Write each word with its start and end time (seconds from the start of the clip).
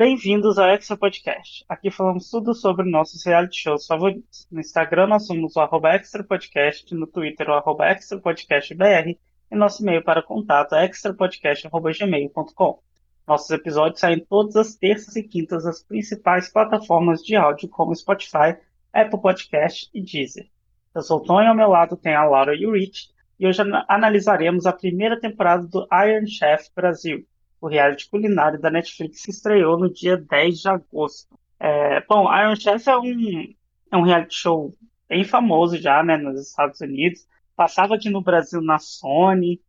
Bem-vindos 0.00 0.56
ao 0.56 0.66
Extra 0.70 0.96
Podcast. 0.96 1.62
Aqui 1.68 1.90
falamos 1.90 2.30
tudo 2.30 2.54
sobre 2.54 2.90
nossos 2.90 3.22
reality 3.22 3.60
shows 3.60 3.86
favoritos. 3.86 4.48
No 4.50 4.58
Instagram 4.58 5.08
nós 5.08 5.26
somos 5.26 5.54
o 5.56 5.86
Extra 5.88 6.24
Podcast, 6.24 6.94
no 6.94 7.06
Twitter 7.06 7.50
o 7.50 7.82
Extra 7.82 8.18
Podcast 8.18 8.74
BR 8.74 9.10
e 9.52 9.54
nosso 9.54 9.82
e-mail 9.82 10.02
para 10.02 10.22
contato 10.22 10.74
é 10.74 10.86
extrapodcast.gmail.com. 10.86 12.78
Nossos 13.28 13.50
episódios 13.50 14.00
saem 14.00 14.20
todas 14.20 14.56
as 14.56 14.74
terças 14.74 15.16
e 15.16 15.22
quintas 15.22 15.66
nas 15.66 15.82
principais 15.82 16.50
plataformas 16.50 17.22
de 17.22 17.36
áudio 17.36 17.68
como 17.68 17.94
Spotify, 17.94 18.56
Apple 18.94 19.20
Podcast 19.20 19.90
e 19.92 20.00
Deezer. 20.00 20.48
Eu 20.94 21.02
sou 21.02 21.18
o 21.18 21.22
Tony, 21.22 21.46
ao 21.46 21.54
meu 21.54 21.68
lado 21.68 21.94
tem 21.94 22.14
a 22.14 22.24
Laura 22.24 22.56
e 22.56 22.66
o 22.66 22.72
Rich, 22.72 23.10
e 23.38 23.46
hoje 23.46 23.60
analisaremos 23.86 24.64
a 24.64 24.72
primeira 24.72 25.20
temporada 25.20 25.66
do 25.66 25.86
Iron 25.92 26.26
Chef 26.26 26.70
Brasil, 26.74 27.26
o 27.60 27.68
reality 27.68 28.08
culinário 28.08 28.58
da 28.58 28.70
Netflix 28.70 29.24
que 29.24 29.30
estreou 29.30 29.78
no 29.78 29.92
dia 29.92 30.16
10 30.16 30.60
de 30.60 30.68
agosto. 30.68 31.38
É, 31.58 32.00
bom, 32.06 32.24
Iron 32.34 32.56
Chef 32.56 32.88
é 32.88 32.96
um, 32.96 33.54
é 33.92 33.96
um 33.96 34.02
reality 34.02 34.34
show 34.34 34.74
bem 35.08 35.24
famoso 35.24 35.76
já, 35.76 36.02
né, 36.02 36.16
nos 36.16 36.40
Estados 36.40 36.80
Unidos. 36.80 37.26
Passava 37.54 37.94
aqui 37.96 38.08
no 38.08 38.22
Brasil 38.22 38.62
na 38.62 38.78
Sony 38.78 39.60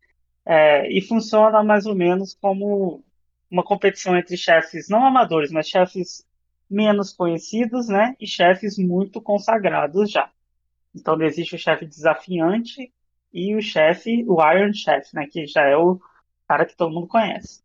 é, 0.46 0.90
e 0.90 1.02
funciona 1.02 1.62
mais 1.64 1.86
ou 1.86 1.94
menos 1.94 2.34
como 2.34 3.04
uma 3.50 3.64
competição 3.64 4.16
entre 4.16 4.38
chefes 4.38 4.88
não 4.88 5.06
amadores, 5.06 5.52
mas 5.52 5.68
chefes 5.68 6.26
menos 6.70 7.12
conhecidos, 7.12 7.90
né, 7.90 8.16
e 8.18 8.26
chefes 8.26 8.78
muito 8.78 9.22
consagrados 9.22 10.10
já. 10.10 10.32
Então 10.96 11.22
existe 11.22 11.56
o 11.56 11.60
chefe 11.60 11.86
desafiante 11.86 12.94
e 13.34 13.54
o 13.56 13.62
chefe, 13.62 14.24
o 14.28 14.38
Iron 14.54 14.74
Chef, 14.74 15.14
né, 15.14 15.28
que 15.30 15.46
já 15.46 15.64
é 15.68 15.76
o 15.76 16.00
cara 16.48 16.66
que 16.66 16.76
todo 16.76 16.94
mundo 16.94 17.08
conhece 17.08 17.62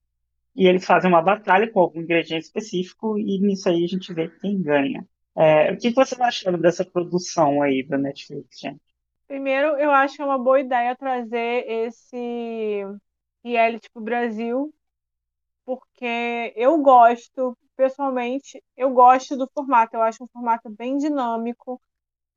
e 0.56 0.66
eles 0.66 0.84
fazem 0.84 1.10
uma 1.10 1.22
batalha 1.22 1.70
com 1.70 1.80
algum 1.80 2.00
ingrediente 2.00 2.46
específico 2.46 3.18
e 3.18 3.38
nisso 3.40 3.68
aí 3.68 3.84
a 3.84 3.88
gente 3.88 4.12
vê 4.14 4.28
quem 4.40 4.62
ganha. 4.62 5.06
É, 5.36 5.72
o 5.72 5.76
que 5.76 5.90
você 5.90 6.14
está 6.14 6.26
achando 6.26 6.58
dessa 6.58 6.84
produção 6.84 7.60
aí 7.62 7.86
da 7.86 7.98
Netflix, 7.98 8.58
gente? 8.58 8.80
Primeiro, 9.28 9.76
eu 9.78 9.90
acho 9.90 10.16
que 10.16 10.22
é 10.22 10.24
uma 10.24 10.38
boa 10.38 10.60
ideia 10.60 10.96
trazer 10.96 11.64
esse 11.68 12.84
reality 13.44 13.88
o 13.94 14.00
Brasil, 14.00 14.72
porque 15.64 16.52
eu 16.56 16.78
gosto, 16.78 17.56
pessoalmente, 17.76 18.62
eu 18.76 18.90
gosto 18.90 19.36
do 19.36 19.50
formato. 19.52 19.96
Eu 19.96 20.02
acho 20.02 20.24
um 20.24 20.28
formato 20.28 20.70
bem 20.70 20.96
dinâmico, 20.98 21.80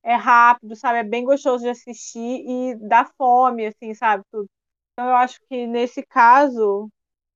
é 0.03 0.15
rápido, 0.15 0.75
sabe? 0.75 0.99
É 0.99 1.03
bem 1.03 1.25
gostoso 1.25 1.63
de 1.63 1.69
assistir 1.69 2.19
e 2.19 2.75
dá 2.87 3.05
fome, 3.17 3.67
assim, 3.67 3.93
sabe? 3.93 4.23
Tudo. 4.31 4.49
Então, 4.93 5.09
eu 5.09 5.15
acho 5.15 5.39
que 5.49 5.67
nesse 5.67 6.03
caso, 6.05 6.89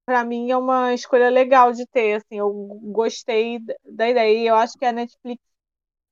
para 0.06 0.24
mim 0.24 0.52
é 0.52 0.58
uma 0.58 0.94
escolha 0.94 1.30
legal 1.30 1.72
de 1.72 1.86
ter, 1.88 2.16
assim, 2.16 2.38
eu 2.40 2.52
gostei 2.92 3.60
da 3.86 4.10
ideia. 4.10 4.38
E 4.38 4.48
eu 4.48 4.56
acho 4.56 4.78
que 4.78 4.86
a 4.86 4.92
Netflix 4.92 5.42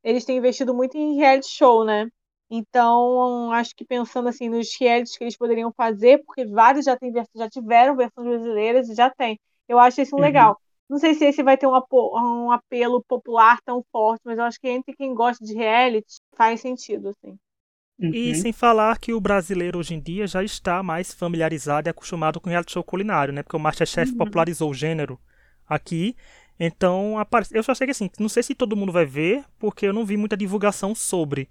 eles 0.04 0.26
têm 0.26 0.38
investido 0.38 0.74
muito 0.74 0.98
em 0.98 1.18
reality 1.18 1.50
show, 1.50 1.86
né? 1.86 2.08
Então, 2.50 3.52
acho 3.54 3.76
que 3.76 3.86
pensando 3.86 4.28
assim 4.28 4.50
nos 4.50 4.76
realities 4.80 5.18
que 5.18 5.24
eles 5.24 5.38
poderiam 5.38 5.72
fazer, 5.72 6.24
porque 6.26 6.46
vários 6.46 6.86
já, 6.86 6.98
tem, 6.98 7.14
já 7.36 7.50
tiveram 7.50 7.96
versões 7.96 8.28
brasileiras 8.28 8.90
e 8.90 8.96
já 8.96 9.10
tem. 9.10 9.40
Eu 9.68 9.80
acho 9.80 10.02
isso 10.02 10.16
uhum. 10.16 10.22
legal. 10.22 10.58
Não 10.90 10.98
sei 10.98 11.14
se 11.14 11.26
esse 11.26 11.42
vai 11.44 11.58
ter 11.58 11.68
um, 11.68 11.80
um 11.94 12.52
apelo 12.52 13.02
popular 13.08 13.62
tão 13.64 13.82
forte, 13.92 14.22
mas 14.26 14.38
eu 14.38 14.44
acho 14.44 14.60
que 14.60 14.68
entre 14.68 14.94
quem 14.94 15.14
gosta 15.14 15.46
de 15.46 15.54
reality 15.54 16.20
faz 16.36 16.60
sentido, 16.60 17.10
assim. 17.10 17.38
Uhum. 18.02 18.12
E 18.14 18.34
sem 18.36 18.52
falar 18.52 18.98
que 18.98 19.14
o 19.14 19.22
brasileiro 19.22 19.78
hoje 19.78 19.94
em 19.94 20.00
dia 20.00 20.26
já 20.26 20.44
está 20.44 20.82
mais 20.82 21.14
familiarizado 21.14 21.88
e 21.88 21.92
acostumado 21.92 22.40
com 22.40 22.50
reality 22.50 22.74
show 22.74 22.84
culinário, 22.84 23.34
né? 23.34 23.44
Porque 23.44 23.56
o 23.56 23.60
Masterchef 23.60 24.12
uhum. 24.12 24.18
popularizou 24.18 24.72
o 24.72 24.74
gênero 24.74 25.20
aqui. 25.68 26.16
Então, 26.60 27.16
eu 27.52 27.64
só 27.64 27.74
sei 27.74 27.88
que 27.88 27.92
assim, 27.92 28.10
não 28.20 28.30
sei 28.30 28.44
se 28.44 28.56
todo 28.56 28.76
mundo 28.76 28.92
vai 28.92 29.06
ver, 29.06 29.44
porque 29.60 29.86
eu 29.86 29.94
não 29.94 30.06
vi 30.06 30.18
muita 30.18 30.36
divulgação 30.36 30.96
sobre, 30.96 31.48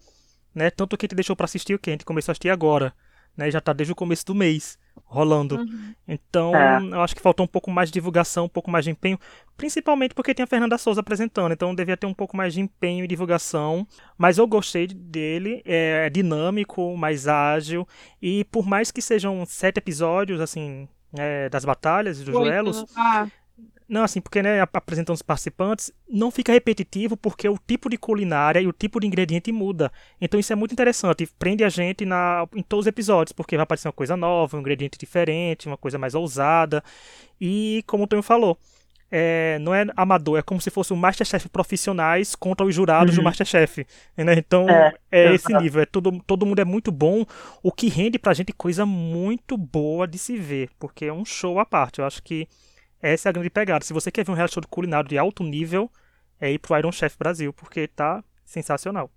né? 0.54 0.70
Tanto 0.70 0.96
que 0.96 1.04
a 1.04 1.06
gente 1.06 1.14
deixou 1.14 1.36
para 1.36 1.44
assistir 1.44 1.74
o 1.74 1.78
que 1.78 1.90
a 1.90 1.92
gente 1.92 2.04
começou 2.04 2.30
a 2.30 2.32
assistir 2.32 2.50
agora 2.50 2.92
né? 3.36 3.50
Já 3.50 3.58
está 3.58 3.72
desde 3.72 3.92
o 3.92 3.96
começo 3.96 4.24
do 4.26 4.34
mês 4.34 4.78
rolando. 5.04 5.56
Uhum. 5.56 5.94
Então, 6.06 6.54
é. 6.54 6.78
eu 6.82 7.00
acho 7.00 7.14
que 7.14 7.22
faltou 7.22 7.44
um 7.44 7.48
pouco 7.48 7.70
mais 7.70 7.88
de 7.88 7.94
divulgação, 7.94 8.44
um 8.44 8.48
pouco 8.48 8.70
mais 8.70 8.84
de 8.84 8.90
empenho, 8.90 9.18
principalmente 9.56 10.14
porque 10.14 10.34
tem 10.34 10.44
a 10.44 10.46
Fernanda 10.46 10.78
Souza 10.78 11.00
apresentando, 11.00 11.52
então 11.52 11.74
devia 11.74 11.96
ter 11.96 12.06
um 12.06 12.14
pouco 12.14 12.36
mais 12.36 12.54
de 12.54 12.60
empenho 12.60 13.04
e 13.04 13.08
divulgação. 13.08 13.86
Mas 14.16 14.38
eu 14.38 14.46
gostei 14.46 14.86
dele, 14.86 15.62
é, 15.64 16.06
é 16.06 16.10
dinâmico, 16.10 16.96
mais 16.96 17.28
ágil, 17.28 17.86
e 18.20 18.44
por 18.44 18.66
mais 18.66 18.90
que 18.90 19.02
sejam 19.02 19.44
sete 19.46 19.78
episódios, 19.78 20.40
assim, 20.40 20.88
é, 21.18 21.48
das 21.48 21.64
batalhas 21.64 22.20
e 22.20 22.24
dos 22.24 22.34
Oito. 22.34 22.44
duelos, 22.44 22.84
ah. 22.96 23.26
Não, 23.90 24.04
assim, 24.04 24.20
porque 24.20 24.40
né, 24.40 24.60
apresentando 24.60 25.16
os 25.16 25.22
participantes, 25.22 25.92
não 26.08 26.30
fica 26.30 26.52
repetitivo 26.52 27.16
porque 27.16 27.48
o 27.48 27.58
tipo 27.66 27.90
de 27.90 27.98
culinária 27.98 28.60
e 28.60 28.66
o 28.68 28.72
tipo 28.72 29.00
de 29.00 29.06
ingrediente 29.08 29.50
muda. 29.50 29.90
Então 30.20 30.38
isso 30.38 30.52
é 30.52 30.56
muito 30.56 30.70
interessante, 30.70 31.28
prende 31.36 31.64
a 31.64 31.68
gente 31.68 32.06
na, 32.06 32.46
em 32.54 32.62
todos 32.62 32.84
os 32.84 32.86
episódios, 32.86 33.32
porque 33.32 33.56
vai 33.56 33.64
aparecer 33.64 33.88
uma 33.88 33.92
coisa 33.92 34.16
nova, 34.16 34.56
um 34.56 34.60
ingrediente 34.60 34.96
diferente, 34.96 35.66
uma 35.66 35.76
coisa 35.76 35.98
mais 35.98 36.14
ousada. 36.14 36.84
E 37.40 37.82
como 37.84 38.04
o 38.04 38.06
Tonho 38.06 38.22
falou, 38.22 38.56
é, 39.10 39.58
não 39.58 39.74
é 39.74 39.84
amador, 39.96 40.38
é 40.38 40.42
como 40.42 40.60
se 40.60 40.70
fosse 40.70 40.92
o 40.92 40.96
Masterchef 40.96 41.48
profissionais 41.48 42.36
contra 42.36 42.64
os 42.64 42.72
jurados 42.72 43.16
uhum. 43.16 43.22
do 43.22 43.24
Masterchef. 43.24 43.84
Né? 44.16 44.34
Então 44.34 44.70
é, 44.70 44.94
é 45.10 45.34
esse 45.34 45.52
nível, 45.54 45.82
é 45.82 45.86
todo, 45.86 46.22
todo 46.24 46.46
mundo 46.46 46.60
é 46.60 46.64
muito 46.64 46.92
bom, 46.92 47.26
o 47.60 47.72
que 47.72 47.88
rende 47.88 48.20
pra 48.20 48.34
gente 48.34 48.52
coisa 48.52 48.86
muito 48.86 49.56
boa 49.56 50.06
de 50.06 50.16
se 50.16 50.36
ver, 50.36 50.70
porque 50.78 51.06
é 51.06 51.12
um 51.12 51.24
show 51.24 51.58
à 51.58 51.66
parte. 51.66 51.98
Eu 51.98 52.04
acho 52.04 52.22
que 52.22 52.46
essa 53.02 53.28
é 53.28 53.30
a 53.30 53.32
grande 53.32 53.50
pegada. 53.50 53.84
Se 53.84 53.92
você 53.92 54.10
quer 54.10 54.24
ver 54.24 54.32
um 54.32 54.34
reality 54.34 54.54
show 54.54 54.60
de 54.60 54.68
culinário 54.68 55.08
de 55.08 55.18
alto 55.18 55.42
nível, 55.42 55.90
é 56.40 56.50
ir 56.50 56.58
pro 56.58 56.76
Iron 56.78 56.92
Chef 56.92 57.16
Brasil, 57.18 57.52
porque 57.52 57.86
tá 57.86 58.24
sensacional. 58.44 59.10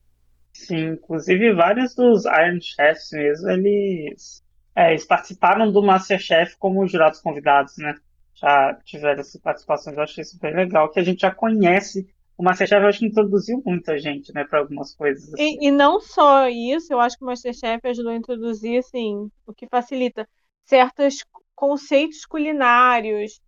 Sim, 0.54 0.92
inclusive 0.92 1.54
vários 1.54 1.96
dos 1.96 2.26
Iron 2.26 2.60
Chefs 2.62 3.10
mesmo, 3.12 3.50
eles, 3.50 4.44
é, 4.76 4.92
eles 4.92 5.06
participaram 5.06 5.72
do 5.72 5.82
Masterchef 5.82 6.56
como 6.58 6.86
jurados 6.88 7.20
convidados, 7.20 7.76
né? 7.78 7.96
Já 8.36 8.76
tiveram 8.84 9.22
essas 9.22 9.42
participações, 9.42 9.98
eu 9.98 10.04
achei 10.04 10.24
bem 10.40 10.56
legal, 10.56 10.92
que 10.92 11.00
a 11.00 11.04
gente 11.04 11.22
já 11.22 11.32
conhece. 11.32 12.08
O 12.38 12.44
Masterchef 12.44 12.82
eu 12.82 12.88
acho 12.88 13.00
que 13.00 13.06
introduziu 13.08 13.62
muita 13.66 13.98
gente, 13.98 14.34
né, 14.34 14.44
para 14.44 14.60
algumas 14.60 14.94
coisas. 14.96 15.34
Assim. 15.34 15.58
E, 15.60 15.68
e 15.68 15.72
não 15.72 16.00
só 16.00 16.48
isso, 16.48 16.92
eu 16.94 17.00
acho 17.00 17.18
que 17.18 17.24
o 17.24 17.28
Masterchef 17.28 17.88
ajudou 17.88 18.12
a 18.12 18.16
introduzir, 18.16 18.80
assim, 18.80 19.30
o 19.46 19.54
que 19.54 19.68
facilita 19.68 20.28
certos 20.66 21.24
conceitos 21.56 22.26
culinários, 22.26 23.40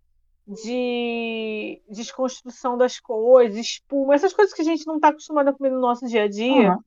de 0.48 1.82
desconstrução 1.90 2.78
das 2.78 3.00
coisas, 3.00 3.58
espuma, 3.60 4.14
essas 4.14 4.34
coisas 4.34 4.54
que 4.54 4.62
a 4.62 4.66
gente 4.66 4.86
não 4.86 4.96
está 4.96 5.10
acostumado 5.10 5.48
a 5.48 5.54
comer 5.54 5.72
no 5.72 5.80
nosso 5.80 6.06
dia 6.06 6.24
a 6.24 6.28
dia, 6.28 6.74
uhum. 6.74 6.80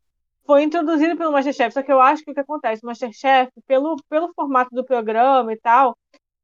foi 0.46 0.62
introduzido 0.62 1.16
pelo 1.16 1.32
Masterchef. 1.32 1.72
Só 1.74 1.82
que 1.82 1.90
eu 1.90 2.00
acho 2.00 2.24
que 2.24 2.30
o 2.30 2.34
que 2.34 2.40
acontece, 2.40 2.82
o 2.84 2.86
Masterchef, 2.86 3.50
pelo, 3.66 3.96
pelo 4.08 4.32
formato 4.32 4.74
do 4.74 4.84
programa 4.84 5.52
e 5.52 5.56
tal, 5.58 5.96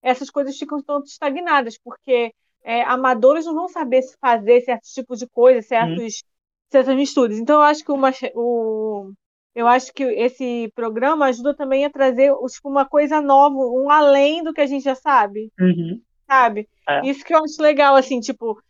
essas 0.03 0.29
coisas 0.29 0.59
ficam 0.59 0.83
tanto 0.83 1.07
estagnadas, 1.07 1.79
porque 1.79 2.33
é, 2.65 2.83
amadores 2.83 3.47
não 3.47 3.55
vão 3.55 3.69
saber 3.69 4.03
se 4.03 4.17
fazer 4.21 4.61
certos 4.63 4.91
tipos 4.93 5.21
de 5.21 5.29
coisas, 5.29 5.67
certos, 5.67 6.03
uhum. 6.03 6.29
certas 6.71 6.97
misturas. 6.97 7.39
Então 7.39 7.57
eu 7.57 7.63
acho 7.63 7.85
que 7.85 7.93
o, 7.93 8.01
o 8.35 9.13
eu 9.55 9.69
acho 9.69 9.93
que 9.95 10.03
esse 10.03 10.73
programa 10.75 11.27
ajuda 11.27 11.55
também 11.55 11.85
a 11.85 11.91
trazer 11.91 12.33
tipo, 12.49 12.69
uma 12.69 12.85
coisa 12.85 13.21
nova, 13.21 13.55
um 13.55 13.89
além 13.89 14.43
do 14.43 14.53
que 14.53 14.61
a 14.61 14.67
gente 14.67 14.83
já 14.83 14.97
sabe. 14.97 15.53
Uhum 15.61 16.03
sabe? 16.27 16.69
É. 16.89 17.07
Isso 17.07 17.25
que 17.25 17.35
eu 17.35 17.43
acho 17.43 17.61
legal, 17.63 17.95
assim, 17.95 18.21
tipo, 18.21 18.63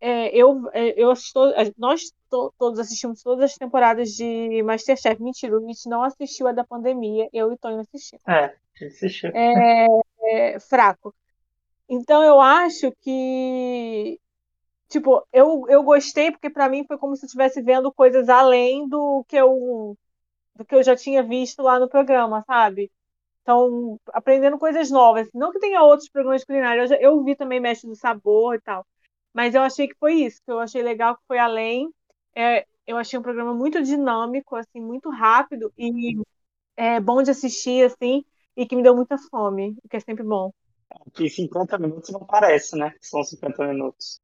é, 0.00 0.36
eu, 0.36 0.68
é, 0.72 1.02
eu 1.02 1.10
assisto, 1.10 1.40
nós 1.78 2.12
to, 2.28 2.52
todos 2.58 2.78
assistimos 2.78 3.22
todas 3.22 3.52
as 3.52 3.56
temporadas 3.56 4.10
de 4.10 4.62
Masterchef. 4.62 5.22
Mentira, 5.22 5.58
o 5.58 5.64
Mitch 5.64 5.86
não 5.86 6.02
assistiu 6.02 6.46
a 6.46 6.52
da 6.52 6.64
pandemia, 6.64 7.28
eu 7.32 7.52
e 7.52 7.56
Tony 7.56 7.80
assistimos. 7.80 8.22
É, 8.28 8.54
assistiu. 8.84 9.30
É, 9.34 9.86
é, 10.22 10.60
fraco. 10.60 11.14
Então 11.88 12.22
eu 12.22 12.40
acho 12.40 12.92
que 13.00 14.18
tipo, 14.88 15.26
eu, 15.32 15.64
eu 15.68 15.82
gostei 15.82 16.30
porque 16.30 16.50
para 16.50 16.68
mim 16.68 16.84
foi 16.86 16.98
como 16.98 17.16
se 17.16 17.24
eu 17.24 17.26
estivesse 17.26 17.62
vendo 17.62 17.92
coisas 17.92 18.28
além 18.28 18.88
do 18.88 19.24
que 19.28 19.36
eu 19.36 19.96
do 20.54 20.64
que 20.64 20.74
eu 20.74 20.82
já 20.82 20.94
tinha 20.94 21.22
visto 21.22 21.62
lá 21.62 21.80
no 21.80 21.88
programa, 21.88 22.44
sabe? 22.46 22.90
Então, 23.44 24.00
aprendendo 24.08 24.58
coisas 24.58 24.90
novas. 24.90 25.28
Não 25.34 25.52
que 25.52 25.58
tenha 25.58 25.82
outros 25.82 26.08
programas 26.08 26.42
culinários, 26.44 26.90
eu, 26.90 26.96
eu 26.98 27.22
vi 27.22 27.36
também 27.36 27.60
Mestre 27.60 27.90
do 27.90 27.94
Sabor 27.94 28.54
e 28.54 28.60
tal. 28.60 28.86
Mas 29.34 29.54
eu 29.54 29.60
achei 29.60 29.86
que 29.86 29.94
foi 30.00 30.14
isso, 30.14 30.40
que 30.42 30.50
eu 30.50 30.58
achei 30.58 30.82
legal, 30.82 31.14
que 31.14 31.22
foi 31.28 31.38
além. 31.38 31.90
É, 32.34 32.66
eu 32.86 32.96
achei 32.96 33.18
um 33.18 33.22
programa 33.22 33.52
muito 33.52 33.82
dinâmico, 33.82 34.56
assim, 34.56 34.80
muito 34.80 35.10
rápido 35.10 35.70
e 35.76 36.16
é 36.74 36.98
bom 36.98 37.22
de 37.22 37.30
assistir, 37.32 37.84
assim, 37.84 38.24
e 38.56 38.66
que 38.66 38.74
me 38.74 38.82
deu 38.82 38.96
muita 38.96 39.18
fome, 39.18 39.76
o 39.84 39.88
que 39.88 39.96
é 39.96 40.00
sempre 40.00 40.24
bom. 40.24 40.50
Que 41.12 41.28
50 41.28 41.78
minutos 41.78 42.10
não 42.10 42.24
parece, 42.24 42.78
né? 42.78 42.94
São 43.00 43.22
50 43.22 43.66
minutos 43.66 44.20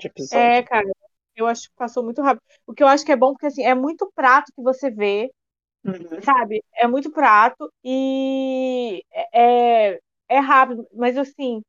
de 0.00 0.08
episódio. 0.08 0.44
É, 0.44 0.62
cara, 0.64 0.90
eu 1.36 1.46
acho 1.46 1.68
que 1.68 1.76
passou 1.76 2.02
muito 2.02 2.20
rápido. 2.22 2.42
O 2.66 2.74
que 2.74 2.82
eu 2.82 2.88
acho 2.88 3.04
que 3.04 3.12
é 3.12 3.16
bom, 3.16 3.32
porque 3.32 3.46
assim, 3.46 3.62
é 3.62 3.74
muito 3.74 4.10
prato 4.14 4.52
que 4.52 4.62
você 4.62 4.90
vê, 4.90 5.30
Uhum. 5.84 6.20
Sabe? 6.22 6.64
É 6.74 6.86
muito 6.86 7.10
prato 7.10 7.70
e 7.84 9.02
é, 9.12 9.92
é, 9.94 10.00
é 10.28 10.38
rápido, 10.38 10.86
mas 10.94 11.16
assim, 11.18 11.62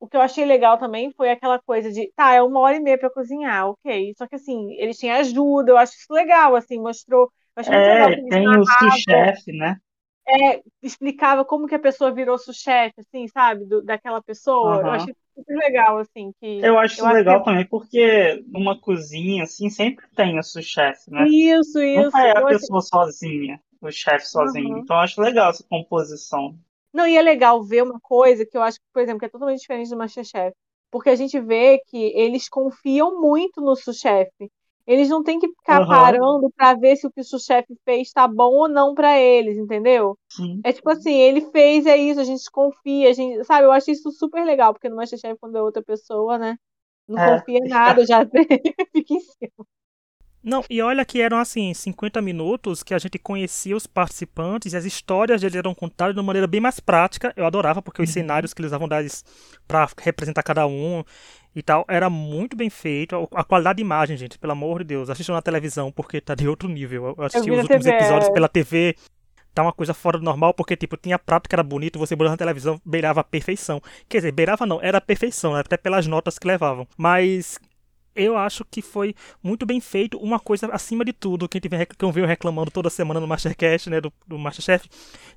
o 0.00 0.08
que 0.08 0.16
eu 0.16 0.22
achei 0.22 0.44
legal 0.44 0.78
também 0.78 1.12
foi 1.12 1.30
aquela 1.30 1.60
coisa 1.60 1.92
de, 1.92 2.12
tá, 2.16 2.34
é 2.34 2.42
uma 2.42 2.60
hora 2.60 2.76
e 2.76 2.80
meia 2.80 2.98
para 2.98 3.10
cozinhar, 3.10 3.68
ok. 3.68 4.14
Só 4.18 4.26
que 4.28 4.36
assim, 4.36 4.72
eles 4.74 4.98
tinham 4.98 5.16
ajuda, 5.18 5.72
eu 5.72 5.78
acho 5.78 5.94
isso 5.94 6.12
legal, 6.12 6.56
assim, 6.56 6.80
mostrou. 6.80 7.30
Eu 7.56 7.62
legal 7.88 8.10
É, 8.10 8.14
que 8.14 8.20
eles 8.20 8.30
tem 8.30 8.48
o 8.48 8.64
sous-chefe, 8.64 9.52
né? 9.52 9.76
É, 10.28 10.62
explicava 10.82 11.44
como 11.44 11.66
que 11.66 11.74
a 11.74 11.78
pessoa 11.78 12.12
virou 12.12 12.38
sous-chefe, 12.38 12.94
assim, 13.00 13.26
sabe, 13.28 13.64
do- 13.66 13.82
daquela 13.82 14.22
pessoa. 14.22 14.82
Eu 14.84 14.92
Aham. 14.92 14.94
achei 14.94 15.14
super 15.36 15.56
legal, 15.56 15.98
assim, 15.98 16.32
que 16.40 16.46
Eu 16.62 16.78
acho 16.78 16.96
eu 16.96 17.06
legal 17.06 17.42
também, 17.42 17.66
porque 17.66 18.42
numa 18.46 18.78
cozinha, 18.80 19.42
assim, 19.42 19.68
sempre 19.68 20.06
tem 20.16 20.38
o 20.38 20.42
sous-chefe, 20.42 21.10
né? 21.10 21.30
isso, 21.44 21.80
Nunca 21.92 22.20
isso. 22.20 22.26
é 22.26 22.38
a 22.38 22.42
Eu 22.42 22.46
achei. 22.46 22.68
pessoa 22.68 22.80
sozinha, 22.82 23.60
o 23.82 23.90
chefe 23.92 24.26
sozinho. 24.28 24.76
Aham. 24.76 24.80
Então 24.80 24.96
eu 24.96 25.02
acho 25.02 25.20
legal 25.20 25.50
essa 25.50 25.64
composição. 25.64 26.58
Não, 26.92 27.06
e 27.06 27.16
é 27.16 27.22
legal 27.22 27.62
ver 27.64 27.82
uma 27.82 27.98
coisa 28.00 28.44
que 28.46 28.56
eu 28.56 28.62
acho, 28.62 28.78
por 28.92 29.00
exemplo, 29.02 29.20
que 29.20 29.26
é 29.26 29.28
totalmente 29.28 29.60
diferente 29.60 29.90
do 29.90 29.96
MasterChef. 29.96 30.54
Porque 30.90 31.08
a 31.10 31.16
gente 31.16 31.40
vê 31.40 31.78
que 31.86 31.96
eles 32.14 32.48
confiam 32.48 33.20
muito 33.20 33.60
no 33.60 33.74
sous-chefe. 33.76 34.50
Eles 34.86 35.08
não 35.08 35.22
têm 35.22 35.38
que 35.38 35.48
ficar 35.48 35.80
Aham, 35.80 35.82
parando 35.82 36.50
para 36.56 36.74
ver 36.74 36.96
se 36.96 37.06
o 37.06 37.12
que 37.12 37.20
o 37.20 37.24
sous-chefe 37.24 37.74
fez 37.84 38.08
está 38.08 38.26
bom 38.28 38.52
ou 38.54 38.68
não 38.68 38.94
para 38.94 39.18
eles, 39.18 39.56
entendeu? 39.58 40.18
sim. 40.28 40.64
É 40.64 40.72
tipo 40.72 40.90
assim, 40.90 41.12
ele 41.14 41.50
fez, 41.50 41.86
é 41.86 41.96
isso, 41.96 42.20
a 42.20 42.24
gente 42.24 42.50
confia, 42.50 43.10
a 43.10 43.12
gente, 43.12 43.44
sabe? 43.44 43.64
Eu 43.66 43.72
acho 43.72 43.90
isso 43.90 44.10
super 44.12 44.44
legal, 44.44 44.72
porque 44.72 44.88
no 44.88 44.96
MasterChef, 44.96 45.38
quando 45.40 45.56
é 45.58 45.62
outra 45.62 45.82
pessoa, 45.82 46.38
né? 46.38 46.56
Não 47.08 47.18
É, 47.18 47.22
confia 47.22 47.58
em 47.58 47.68
nada, 47.68 48.04
já 48.06 48.24
fica 48.92 49.14
em 49.14 49.20
cima. 49.20 49.66
Não, 50.42 50.64
e 50.68 50.82
olha 50.82 51.04
que 51.04 51.20
eram 51.20 51.38
assim, 51.38 51.72
50 51.72 52.20
minutos 52.20 52.82
que 52.82 52.92
a 52.92 52.98
gente 52.98 53.16
conhecia 53.18 53.76
os 53.76 53.86
participantes 53.86 54.72
e 54.72 54.76
as 54.76 54.84
histórias 54.84 55.40
deles 55.40 55.54
eram 55.56 55.72
contadas 55.74 56.14
de 56.14 56.20
uma 56.20 56.26
maneira 56.26 56.46
bem 56.48 56.60
mais 56.60 56.80
prática. 56.80 57.32
Eu 57.36 57.46
adorava, 57.46 57.80
porque 57.80 58.02
os 58.02 58.08
Uhum. 58.08 58.12
cenários 58.14 58.52
que 58.52 58.60
eles 58.60 58.70
usavam 58.70 58.88
das 58.88 59.24
para 59.68 59.88
representar 60.00 60.42
cada 60.42 60.66
um 60.66 61.04
e 61.54 61.62
tal, 61.62 61.84
era 61.88 62.10
muito 62.10 62.56
bem 62.56 62.68
feito. 62.70 63.28
A 63.34 63.44
qualidade 63.44 63.76
de 63.76 63.82
imagem, 63.82 64.16
gente, 64.16 64.38
pelo 64.38 64.52
amor 64.52 64.78
de 64.78 64.86
Deus, 64.86 65.08
assistam 65.10 65.34
na 65.34 65.42
televisão, 65.42 65.92
porque 65.92 66.20
tá 66.20 66.34
de 66.34 66.48
outro 66.48 66.68
nível. 66.68 67.04
Eu 67.04 67.14
Eu 67.18 67.24
assisti 67.24 67.48
vi 67.48 67.52
os 67.52 67.62
últimos 67.62 67.84
TV, 67.84 67.96
episódios 67.96 68.28
é. 68.28 68.32
pela 68.32 68.48
TV, 68.48 68.96
tá 69.54 69.62
uma 69.62 69.72
coisa 69.72 69.94
fora 69.94 70.18
do 70.18 70.24
normal, 70.24 70.54
porque, 70.54 70.74
tipo, 70.76 70.96
tinha 70.96 71.18
prato 71.18 71.48
que 71.48 71.54
era 71.54 71.62
bonito, 71.62 71.98
você 71.98 72.16
botava 72.16 72.32
na 72.32 72.38
televisão, 72.38 72.80
beirava 72.84 73.20
a 73.20 73.24
perfeição. 73.24 73.80
Quer 74.08 74.18
dizer, 74.18 74.32
beirava 74.32 74.66
não, 74.66 74.80
era 74.82 74.98
a 74.98 75.00
perfeição, 75.00 75.52
né? 75.52 75.60
até 75.60 75.76
pelas 75.76 76.06
notas 76.06 76.38
que 76.38 76.46
levavam. 76.48 76.88
Mas 76.96 77.58
eu 78.14 78.36
acho 78.36 78.64
que 78.64 78.82
foi 78.82 79.14
muito 79.42 79.64
bem 79.66 79.80
feito. 79.80 80.18
Uma 80.18 80.38
coisa 80.38 80.66
acima 80.72 81.04
de 81.04 81.12
tudo, 81.12 81.48
que 81.48 81.56
a 81.56 81.60
gente 81.60 81.68
vem, 81.68 81.78
rec- 81.78 81.96
que 81.96 82.04
eu 82.04 82.12
venho 82.12 82.26
reclamando 82.26 82.70
toda 82.70 82.90
semana 82.90 83.20
no 83.20 83.26
Mastercast, 83.26 83.88
né, 83.90 84.00
do, 84.00 84.12
do 84.26 84.38
Masterchef. 84.38 84.88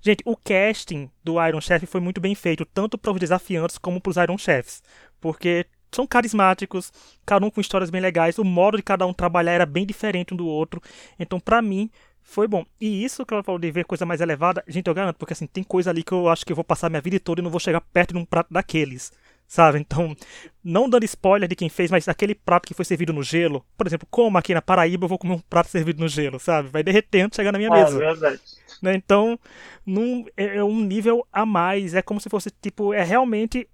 Gente, 0.01 0.22
o 0.25 0.36
casting 0.36 1.10
do 1.24 1.44
Iron 1.45 1.62
Chef 1.62 1.86
foi 1.86 2.01
muito 2.01 2.22
bem 2.22 2.36
feito, 2.36 2.66
tanto 2.66 2.98
para 2.98 3.12
os 3.12 3.19
desafiantes 3.19 3.77
como 3.77 4.00
para 4.01 4.10
os 4.10 4.18
Iron 4.18 4.38
Chefs. 4.38 4.83
Porque 5.19 5.66
são 5.92 6.06
carismáticos, 6.06 6.92
cada 7.25 7.45
um 7.45 7.50
com 7.50 7.62
histórias 7.62 7.89
bem 7.89 8.01
legais, 8.01 8.38
o 8.38 8.44
modo 8.44 8.78
de 8.78 8.83
cada 8.83 9.06
um 9.07 9.13
trabalhar 9.13 9.54
era 9.54 9.66
bem 9.66 9.86
diferente 9.86 10.33
um 10.33 10.38
do 10.38 10.45
outro. 10.45 10.81
Então, 11.18 11.39
pra 11.39 11.62
mim, 11.62 11.89
foi 12.21 12.48
bom. 12.48 12.66
E 12.81 13.04
isso 13.04 13.25
que 13.25 13.33
ela 13.33 13.44
falou 13.44 13.60
de 13.60 13.71
ver 13.71 13.86
coisa 13.86 14.06
mais 14.06 14.19
elevada, 14.19 14.63
gente, 14.68 14.88
eu 14.88 14.94
garanto, 14.94 15.18
porque 15.18 15.33
assim, 15.33 15.48
tem 15.48 15.63
coisa 15.63 15.92
ali 15.92 16.04
que 16.04 16.12
eu 16.12 16.28
acho 16.28 16.45
que 16.45 16.51
eu 16.51 16.56
vou 16.56 16.66
passar 16.66 16.89
minha 16.89 17.01
vida 17.01 17.19
toda 17.19 17.39
e 17.39 17.44
não 17.44 17.51
vou 17.51 17.60
chegar 17.60 17.80
perto 17.80 18.13
de 18.13 18.19
um 18.19 18.25
prato 18.25 18.51
daqueles. 18.51 19.12
Sabe? 19.47 19.80
Então, 19.80 20.15
não 20.63 20.89
dando 20.89 21.03
spoiler 21.06 21.47
de 21.47 21.56
quem 21.56 21.69
fez, 21.69 21.92
mas 21.92 22.07
aquele 22.07 22.33
prato 22.36 22.68
que 22.68 22.74
foi 22.74 22.83
servido 22.83 23.13
no 23.13 23.21
gelo, 23.24 23.63
por 23.77 23.86
exemplo, 23.88 24.07
como 24.09 24.38
aqui 24.38 24.53
na 24.53 24.62
Paraíba 24.62 25.06
eu 25.06 25.09
vou 25.09 25.19
comer 25.19 25.33
um 25.36 25.39
prato 25.39 25.69
servido 25.69 26.00
no 26.01 26.07
gelo, 26.07 26.39
sabe? 26.39 26.69
Vai 26.69 26.83
derreter 26.83 27.21
antes 27.21 27.36
de 27.38 27.42
chegar 27.42 27.51
na 27.51 27.57
minha 27.59 27.69
É 27.69 27.71
mesa 27.71 27.97
verdade. 27.97 28.42
né? 28.81 28.95
Então, 28.95 29.39
num, 29.86 30.25
é 30.36 30.57
é 30.57 30.63
um 30.63 30.81
nível 30.81 31.25
a 31.31 31.45
mais. 31.45 31.94
É 31.94 32.01
como 32.01 32.19
se 32.19 32.30
fosse, 32.30 32.50
tipo, 32.62 32.94
é 32.94 33.03
realmente. 33.03 33.68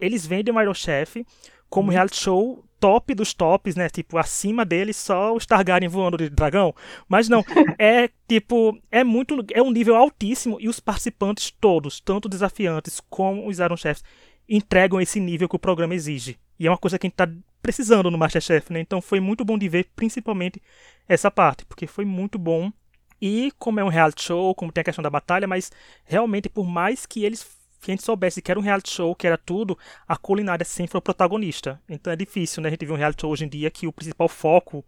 Eles 0.00 0.26
vendem 0.26 0.52
o 0.54 0.60
Iron 0.60 0.74
Chef 0.74 1.24
como 1.70 1.88
Uhum. 1.88 1.92
reality 1.92 2.16
show 2.16 2.64
top 2.80 3.14
dos 3.14 3.32
tops, 3.32 3.76
né? 3.76 3.88
Tipo, 3.88 4.18
acima 4.18 4.64
deles 4.64 4.96
só 4.96 5.32
os 5.34 5.46
Targaryen 5.46 5.88
voando 5.88 6.18
de 6.18 6.28
dragão. 6.28 6.74
Mas 7.08 7.28
não, 7.28 7.44
é 7.78 8.10
tipo, 8.28 8.76
é 8.90 9.04
muito. 9.04 9.44
É 9.52 9.62
um 9.62 9.70
nível 9.70 9.94
altíssimo 9.94 10.58
e 10.60 10.68
os 10.68 10.80
participantes 10.80 11.52
todos, 11.60 12.00
tanto 12.00 12.28
desafiantes 12.28 13.00
como 13.08 13.46
os 13.48 13.58
Iron 13.60 13.76
Chefs, 13.76 14.02
entregam 14.48 15.00
esse 15.00 15.20
nível 15.20 15.48
que 15.48 15.56
o 15.56 15.58
programa 15.58 15.94
exige. 15.94 16.38
E 16.58 16.66
é 16.66 16.70
uma 16.70 16.78
coisa 16.78 16.98
que 16.98 17.06
a 17.06 17.08
gente 17.08 17.16
tá 17.16 17.28
precisando 17.60 18.10
no 18.10 18.18
Masterchef, 18.18 18.72
né? 18.72 18.80
Então 18.80 19.00
foi 19.00 19.20
muito 19.20 19.44
bom 19.44 19.56
de 19.56 19.68
ver, 19.68 19.88
principalmente 19.94 20.60
essa 21.08 21.30
parte, 21.30 21.64
porque 21.64 21.86
foi 21.86 22.04
muito 22.04 22.38
bom. 22.38 22.72
E 23.20 23.52
como 23.58 23.78
é 23.78 23.84
um 23.84 23.88
reality 23.88 24.22
show, 24.22 24.54
como 24.54 24.72
tem 24.72 24.82
a 24.82 24.84
questão 24.84 25.02
da 25.02 25.10
batalha, 25.10 25.46
mas 25.46 25.70
realmente, 26.04 26.48
por 26.48 26.66
mais 26.66 27.06
que 27.06 27.24
eles 27.24 27.46
que 27.80 27.90
a 27.90 27.94
gente 27.94 28.04
soubesse 28.04 28.40
que 28.40 28.50
era 28.50 28.60
um 28.60 28.62
reality 28.62 28.90
show, 28.90 29.12
que 29.14 29.26
era 29.26 29.36
tudo, 29.36 29.76
a 30.06 30.16
culinária 30.16 30.64
sempre 30.64 30.92
foi 30.92 30.98
o 31.00 31.02
protagonista. 31.02 31.80
Então 31.88 32.12
é 32.12 32.16
difícil, 32.16 32.62
né? 32.62 32.68
A 32.68 32.70
gente 32.70 32.86
vê 32.86 32.92
um 32.92 32.96
reality 32.96 33.22
show 33.22 33.30
hoje 33.30 33.44
em 33.44 33.48
dia 33.48 33.70
que 33.70 33.88
o 33.88 33.92
principal 33.92 34.28
foco 34.28 34.84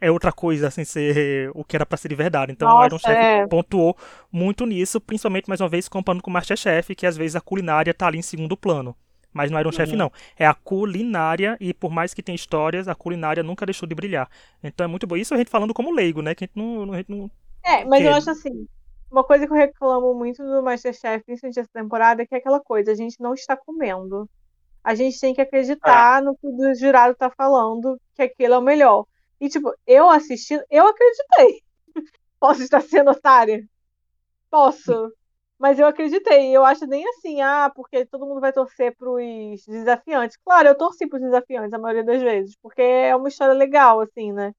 é 0.00 0.10
outra 0.10 0.32
coisa, 0.32 0.70
sem 0.70 0.84
ser 0.84 1.50
o 1.54 1.64
que 1.64 1.76
era 1.76 1.84
pra 1.86 1.96
ser 1.98 2.08
de 2.08 2.14
verdade. 2.14 2.52
Então 2.52 2.68
o 2.68 2.72
Nossa, 2.72 2.86
Iron 2.86 2.98
Chef 2.98 3.16
é. 3.16 3.46
pontuou 3.46 3.96
muito 4.30 4.64
nisso, 4.66 5.00
principalmente, 5.00 5.48
mais 5.48 5.60
uma 5.60 5.68
vez, 5.68 5.88
comparando 5.88 6.22
com 6.22 6.30
o 6.30 6.32
Masterchef, 6.32 6.94
que 6.94 7.06
às 7.06 7.16
vezes 7.16 7.36
a 7.36 7.40
culinária 7.40 7.92
tá 7.92 8.06
ali 8.06 8.18
em 8.18 8.22
segundo 8.22 8.56
plano. 8.56 8.94
Mas 9.32 9.50
no 9.50 9.60
Iron 9.60 9.72
Chef 9.72 9.92
Uhum. 9.92 9.98
não. 9.98 10.12
É 10.36 10.46
a 10.46 10.54
culinária, 10.54 11.56
e 11.60 11.74
por 11.74 11.90
mais 11.90 12.14
que 12.14 12.22
tenha 12.22 12.36
histórias, 12.36 12.88
a 12.88 12.94
culinária 12.94 13.42
nunca 13.42 13.66
deixou 13.66 13.88
de 13.88 13.94
brilhar. 13.94 14.28
Então 14.62 14.84
é 14.84 14.86
muito 14.88 15.06
bom. 15.06 15.16
Isso 15.16 15.34
a 15.34 15.36
gente 15.36 15.50
falando 15.50 15.74
como 15.74 15.92
leigo, 15.92 16.22
né? 16.22 16.34
Que 16.34 16.44
a 16.44 16.46
gente 16.46 16.56
não, 16.56 16.92
a 16.92 16.96
gente 16.96 17.10
não 17.10 17.30
É, 17.64 17.84
mas 17.84 18.04
eu 18.04 18.14
acho 18.14 18.30
assim, 18.30 18.66
uma 19.10 19.24
coisa 19.24 19.46
que 19.46 19.52
eu 19.52 19.56
reclamo 19.56 20.14
muito 20.14 20.42
do 20.42 20.62
Masterchef, 20.62 21.24
principalmente 21.24 21.60
essa 21.60 21.70
temporada, 21.72 22.22
é 22.22 22.26
que 22.26 22.34
é 22.34 22.38
aquela 22.38 22.60
coisa, 22.60 22.92
a 22.92 22.94
gente 22.94 23.20
não 23.20 23.34
está 23.34 23.56
comendo. 23.56 24.28
A 24.82 24.94
gente 24.94 25.20
tem 25.20 25.34
que 25.34 25.40
acreditar 25.40 26.22
no 26.22 26.36
que 26.36 26.46
o 26.46 26.74
jurado 26.74 27.14
tá 27.14 27.30
falando, 27.30 28.00
que 28.14 28.22
aquilo 28.22 28.54
é 28.54 28.58
o 28.58 28.62
melhor. 28.62 29.04
E, 29.40 29.48
tipo, 29.48 29.72
eu 29.86 30.08
assistindo, 30.10 30.62
eu 30.70 30.86
acreditei. 30.86 31.62
Posso 32.40 32.62
estar 32.62 32.80
sendo 32.82 33.10
otária? 33.10 33.64
Posso. 34.50 35.12
Mas 35.58 35.78
eu 35.78 35.86
acreditei. 35.86 36.56
Eu 36.56 36.64
acho 36.64 36.86
nem 36.86 37.06
assim, 37.08 37.40
ah, 37.40 37.70
porque 37.74 38.06
todo 38.06 38.26
mundo 38.26 38.40
vai 38.40 38.52
torcer 38.52 38.94
pros 38.96 39.64
desafiantes. 39.66 40.36
Claro, 40.44 40.68
eu 40.68 40.76
torci 40.76 41.06
pros 41.08 41.22
desafiantes 41.22 41.72
a 41.72 41.78
maioria 41.78 42.04
das 42.04 42.22
vezes, 42.22 42.56
porque 42.62 42.80
é 42.82 43.16
uma 43.16 43.28
história 43.28 43.54
legal, 43.54 44.00
assim, 44.00 44.32
né? 44.32 44.52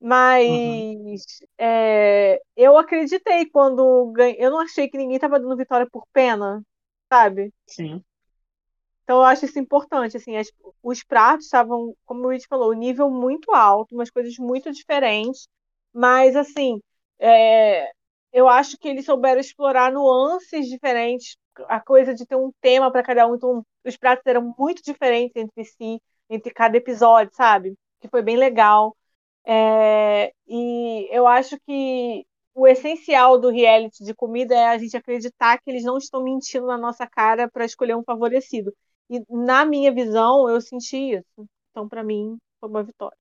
Mas 0.00 1.40
é, 1.58 2.40
eu 2.56 2.76
acreditei 2.78 3.46
quando 3.50 4.10
ganhei. 4.12 4.36
Eu 4.38 4.50
não 4.50 4.60
achei 4.60 4.88
que 4.88 4.98
ninguém 4.98 5.18
tava 5.18 5.38
dando 5.38 5.56
vitória 5.56 5.86
por 5.90 6.04
pena, 6.12 6.62
sabe? 7.12 7.52
Sim. 7.66 8.02
Então 9.10 9.18
eu 9.18 9.24
acho 9.24 9.44
isso 9.44 9.58
importante, 9.58 10.16
assim, 10.16 10.36
as- 10.36 10.52
os 10.84 11.02
pratos 11.02 11.46
estavam, 11.46 11.96
como 12.06 12.20
o 12.20 12.22
Luiz 12.26 12.44
falou, 12.46 12.72
nível 12.72 13.10
muito 13.10 13.52
alto, 13.52 13.92
umas 13.94 14.08
coisas 14.10 14.36
muito 14.38 14.70
diferentes, 14.72 15.48
mas 15.92 16.36
assim, 16.36 16.80
é, 17.18 17.90
eu 18.32 18.48
acho 18.48 18.78
que 18.78 18.86
eles 18.88 19.04
souberam 19.04 19.40
explorar 19.40 19.90
nuances 19.92 20.68
diferentes, 20.68 21.36
a 21.68 21.80
coisa 21.80 22.14
de 22.14 22.24
ter 22.24 22.36
um 22.36 22.52
tema 22.60 22.88
para 22.92 23.02
cada 23.02 23.26
um, 23.26 23.34
então 23.34 23.64
os 23.84 23.96
pratos 23.96 24.24
eram 24.26 24.54
muito 24.56 24.80
diferentes 24.82 25.34
entre 25.36 25.64
si, 25.64 26.00
entre 26.28 26.52
cada 26.52 26.76
episódio, 26.76 27.34
sabe? 27.34 27.74
Que 28.00 28.06
foi 28.08 28.22
bem 28.22 28.36
legal. 28.36 28.96
É, 29.44 30.32
e 30.46 31.08
eu 31.10 31.26
acho 31.26 31.58
que 31.66 32.24
o 32.54 32.66
essencial 32.68 33.40
do 33.40 33.50
reality 33.50 34.04
de 34.04 34.14
comida 34.14 34.54
é 34.54 34.66
a 34.68 34.78
gente 34.78 34.96
acreditar 34.96 35.58
que 35.60 35.70
eles 35.70 35.82
não 35.84 35.98
estão 35.98 36.22
mentindo 36.22 36.66
na 36.66 36.78
nossa 36.78 37.06
cara 37.08 37.48
para 37.50 37.64
escolher 37.64 37.96
um 37.96 38.04
favorecido. 38.04 38.72
E 39.10 39.20
na 39.28 39.64
minha 39.66 39.92
visão, 39.92 40.48
eu 40.48 40.60
senti 40.60 40.96
isso. 41.16 41.48
Então, 41.70 41.88
para 41.88 42.02
mim, 42.04 42.38
foi 42.60 42.68
uma 42.70 42.82
vitória. 42.82 43.16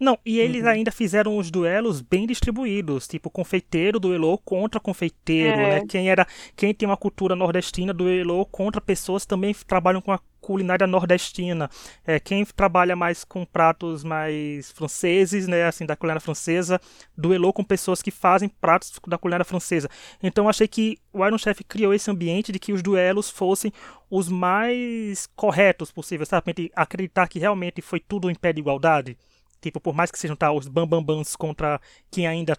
Não, 0.00 0.16
e 0.24 0.38
eles 0.38 0.62
Uhum. 0.62 0.68
ainda 0.68 0.92
fizeram 0.92 1.36
os 1.36 1.50
duelos 1.50 2.00
bem 2.00 2.24
distribuídos, 2.24 3.08
tipo 3.08 3.28
confeiteiro 3.28 3.98
duelou 3.98 4.38
contra 4.38 4.78
confeiteiro, 4.78 5.66
É. 5.66 5.66
né? 5.66 5.80
Quem 5.80 6.08
era, 6.08 6.24
quem 6.54 6.72
tem 6.72 6.88
uma 6.88 6.96
cultura 6.96 7.34
nordestina 7.34 7.92
duelou 7.92 8.46
contra 8.46 8.80
pessoas 8.80 9.24
que 9.24 9.28
também 9.28 9.52
trabalham 9.66 10.00
com 10.00 10.12
a 10.12 10.20
culinária 10.40 10.86
nordestina. 10.86 11.70
É, 12.06 12.18
quem 12.18 12.44
trabalha 12.44 12.96
mais 12.96 13.24
com 13.24 13.44
pratos 13.44 14.04
mais 14.04 14.70
franceses, 14.72 15.46
né, 15.46 15.64
assim 15.64 15.86
da 15.86 15.96
culinária 15.96 16.20
francesa, 16.20 16.80
duelou 17.16 17.52
com 17.52 17.64
pessoas 17.64 18.02
que 18.02 18.10
fazem 18.10 18.48
pratos 18.48 18.92
da 19.06 19.18
culinária 19.18 19.44
francesa. 19.44 19.88
Então 20.22 20.48
achei 20.48 20.68
que 20.68 20.98
o 21.12 21.24
Iron 21.26 21.38
Chef 21.38 21.62
criou 21.64 21.92
esse 21.92 22.10
ambiente 22.10 22.52
de 22.52 22.58
que 22.58 22.72
os 22.72 22.82
duelos 22.82 23.30
fossem 23.30 23.72
os 24.10 24.28
mais 24.28 25.28
corretos 25.36 25.90
possíveis, 25.90 26.28
sabe? 26.28 26.70
Acreditar 26.74 27.28
que 27.28 27.38
realmente 27.38 27.82
foi 27.82 28.00
tudo 28.00 28.30
em 28.30 28.34
pé 28.34 28.52
de 28.52 28.60
igualdade. 28.60 29.16
Tipo, 29.60 29.80
por 29.80 29.94
mais 29.94 30.10
que 30.10 30.18
sejam 30.18 30.36
tá, 30.36 30.52
os 30.52 30.68
bambambans 30.68 31.34
contra 31.34 31.80
quem 32.10 32.26
ainda 32.26 32.56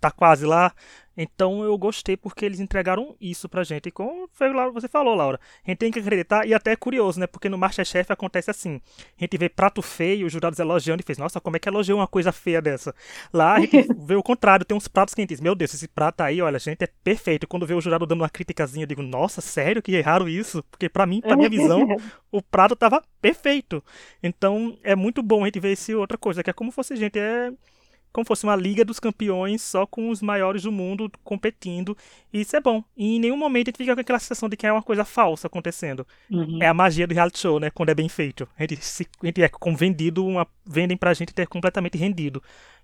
tá 0.00 0.10
quase 0.10 0.46
lá. 0.46 0.72
Então 1.16 1.62
eu 1.62 1.76
gostei 1.76 2.16
porque 2.16 2.46
eles 2.46 2.60
entregaram 2.60 3.14
isso 3.20 3.46
pra 3.46 3.62
gente. 3.62 3.88
E 3.88 3.92
como 3.92 4.28
você 4.72 4.88
falou, 4.88 5.14
Laura, 5.14 5.38
a 5.66 5.70
gente 5.70 5.78
tem 5.78 5.90
que 5.90 5.98
acreditar, 5.98 6.46
e 6.46 6.54
até 6.54 6.72
é 6.72 6.76
curioso, 6.76 7.20
né? 7.20 7.26
Porque 7.26 7.48
no 7.48 7.58
Masterchef 7.58 8.10
acontece 8.10 8.50
assim: 8.50 8.80
a 9.18 9.20
gente 9.20 9.36
vê 9.36 9.48
prato 9.48 9.82
feio, 9.82 10.26
os 10.26 10.32
jurados 10.32 10.58
elogiando 10.58 11.02
e 11.02 11.04
fez, 11.04 11.18
nossa, 11.18 11.38
como 11.38 11.56
é 11.56 11.58
que 11.58 11.68
elogiou 11.68 11.98
uma 11.98 12.06
coisa 12.06 12.32
feia 12.32 12.62
dessa? 12.62 12.94
Lá 13.32 13.54
a 13.56 13.60
gente 13.60 13.86
vê 13.98 14.14
o 14.14 14.22
contrário, 14.22 14.64
tem 14.64 14.74
uns 14.74 14.88
pratos 14.88 15.14
que 15.14 15.20
a 15.20 15.22
gente 15.22 15.30
diz, 15.30 15.40
meu 15.40 15.54
Deus, 15.54 15.74
esse 15.74 15.88
prato 15.88 16.22
aí, 16.22 16.40
olha, 16.40 16.58
gente, 16.58 16.82
é 16.84 16.88
perfeito. 17.04 17.44
E 17.44 17.46
quando 17.46 17.66
vê 17.66 17.74
o 17.74 17.80
jurado 17.82 18.06
dando 18.06 18.22
uma 18.22 18.30
criticazinha, 18.30 18.84
eu 18.84 18.88
digo, 18.88 19.02
nossa, 19.02 19.42
sério 19.42 19.82
que 19.82 19.92
erraram 19.92 20.26
isso? 20.26 20.62
Porque 20.70 20.88
pra 20.88 21.04
mim, 21.04 21.20
pra 21.20 21.36
minha 21.36 21.50
visão, 21.50 21.86
o 22.32 22.40
prato 22.40 22.74
tava 22.74 23.02
perfeito. 23.20 23.84
Então 24.22 24.78
é 24.82 24.96
muito 24.96 25.22
bom 25.22 25.42
a 25.42 25.46
gente 25.46 25.60
ver 25.60 25.72
esse 25.72 25.94
outra 25.94 26.16
coisa, 26.16 26.42
que 26.42 26.48
é 26.48 26.52
como 26.52 26.70
fosse, 26.70 26.96
gente, 26.96 27.18
é 27.18 27.52
como 28.12 28.26
fosse 28.26 28.44
uma 28.44 28.56
liga 28.56 28.84
dos 28.84 28.98
campeões 28.98 29.62
só 29.62 29.86
com 29.86 30.10
os 30.10 30.20
maiores 30.20 30.62
do 30.62 30.72
mundo 30.72 31.10
competindo. 31.22 31.96
E 32.32 32.40
isso 32.40 32.56
é 32.56 32.60
bom. 32.60 32.82
E 32.96 33.16
em 33.16 33.20
nenhum 33.20 33.36
momento 33.36 33.68
a 33.68 33.70
gente 33.70 33.78
fica 33.78 33.94
com 33.94 34.00
aquela 34.00 34.18
sensação 34.18 34.48
de 34.48 34.56
que 34.56 34.66
é 34.66 34.72
uma 34.72 34.82
coisa 34.82 35.04
falsa 35.04 35.46
acontecendo. 35.46 36.06
Uhum. 36.30 36.58
É 36.62 36.66
a 36.66 36.74
magia 36.74 37.06
do 37.06 37.14
reality 37.14 37.38
show, 37.38 37.60
né? 37.60 37.70
Quando 37.70 37.90
é 37.90 37.94
bem 37.94 38.08
feito. 38.08 38.48
A 38.58 38.62
gente, 38.62 38.84
se, 38.84 39.06
a 39.22 39.26
gente 39.26 39.42
é 39.42 39.48
convendido, 39.48 40.26
uma, 40.26 40.46
vendem 40.66 40.96
pra 40.96 41.14
gente 41.14 41.32
ter 41.32 41.46
completamente 41.46 41.96
rendido. 41.96 42.42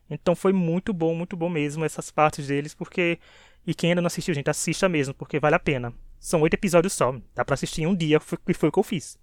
Então 0.09 0.35
foi 0.35 0.53
muito 0.53 0.93
bom, 0.93 1.15
muito 1.15 1.37
bom 1.37 1.49
mesmo 1.49 1.85
essas 1.85 2.11
partes 2.11 2.47
deles, 2.47 2.75
porque. 2.75 3.19
E 3.67 3.75
quem 3.75 3.91
ainda 3.91 4.01
não 4.01 4.07
assistiu, 4.07 4.33
gente, 4.33 4.49
assista 4.49 4.89
mesmo, 4.89 5.13
porque 5.13 5.41
vale 5.41 5.57
a 5.57 5.59
pena. 5.59 5.93
São 6.21 6.41
oito 6.43 6.55
episódios 6.55 6.93
só. 6.93 7.13
Dá 7.35 7.45
pra 7.45 7.55
assistir 7.55 7.83
em 7.83 7.87
um 7.87 7.97
dia, 7.97 8.21
que 8.21 8.55
foi 8.55 8.69
o 8.69 8.73
que 8.73 8.79
eu 8.79 8.83
fiz. 8.85 9.19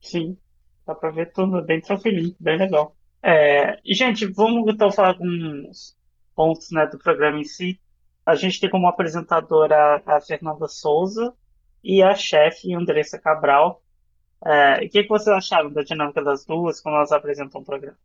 Sim, 0.00 0.36
dá 0.86 0.94
pra 0.94 1.10
ver 1.10 1.32
tudo 1.32 1.62
bem 1.64 1.80
tranquilinho, 1.80 2.36
bem 2.38 2.58
legal. 2.58 2.97
É, 3.22 3.78
gente, 3.84 4.26
vamos 4.26 4.72
então 4.72 4.92
falar 4.92 5.08
alguns 5.08 5.96
pontos 6.34 6.70
né, 6.70 6.86
do 6.86 6.98
programa 6.98 7.38
em 7.38 7.44
si. 7.44 7.80
A 8.24 8.34
gente 8.34 8.60
tem 8.60 8.70
como 8.70 8.86
apresentadora 8.86 10.02
a 10.06 10.20
Fernanda 10.20 10.68
Souza 10.68 11.34
e 11.82 12.02
a 12.02 12.14
chefe 12.14 12.74
Andressa 12.74 13.18
Cabral. 13.18 13.82
É, 14.44 14.84
o 14.84 14.88
que, 14.88 15.02
que 15.02 15.08
vocês 15.08 15.28
acharam 15.28 15.72
da 15.72 15.82
dinâmica 15.82 16.22
das 16.22 16.44
duas 16.44 16.80
quando 16.80 16.96
elas 16.96 17.10
apresentam 17.12 17.60
o 17.60 17.64
programa? 17.64 17.98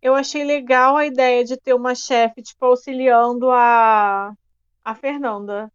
Eu 0.00 0.14
achei 0.14 0.44
legal 0.44 0.96
a 0.96 1.06
ideia 1.06 1.42
de 1.44 1.56
ter 1.56 1.74
uma 1.74 1.94
chefe 1.94 2.42
tipo, 2.42 2.64
auxiliando 2.66 3.50
a, 3.50 4.32
a 4.84 4.94
Fernanda. 4.94 5.72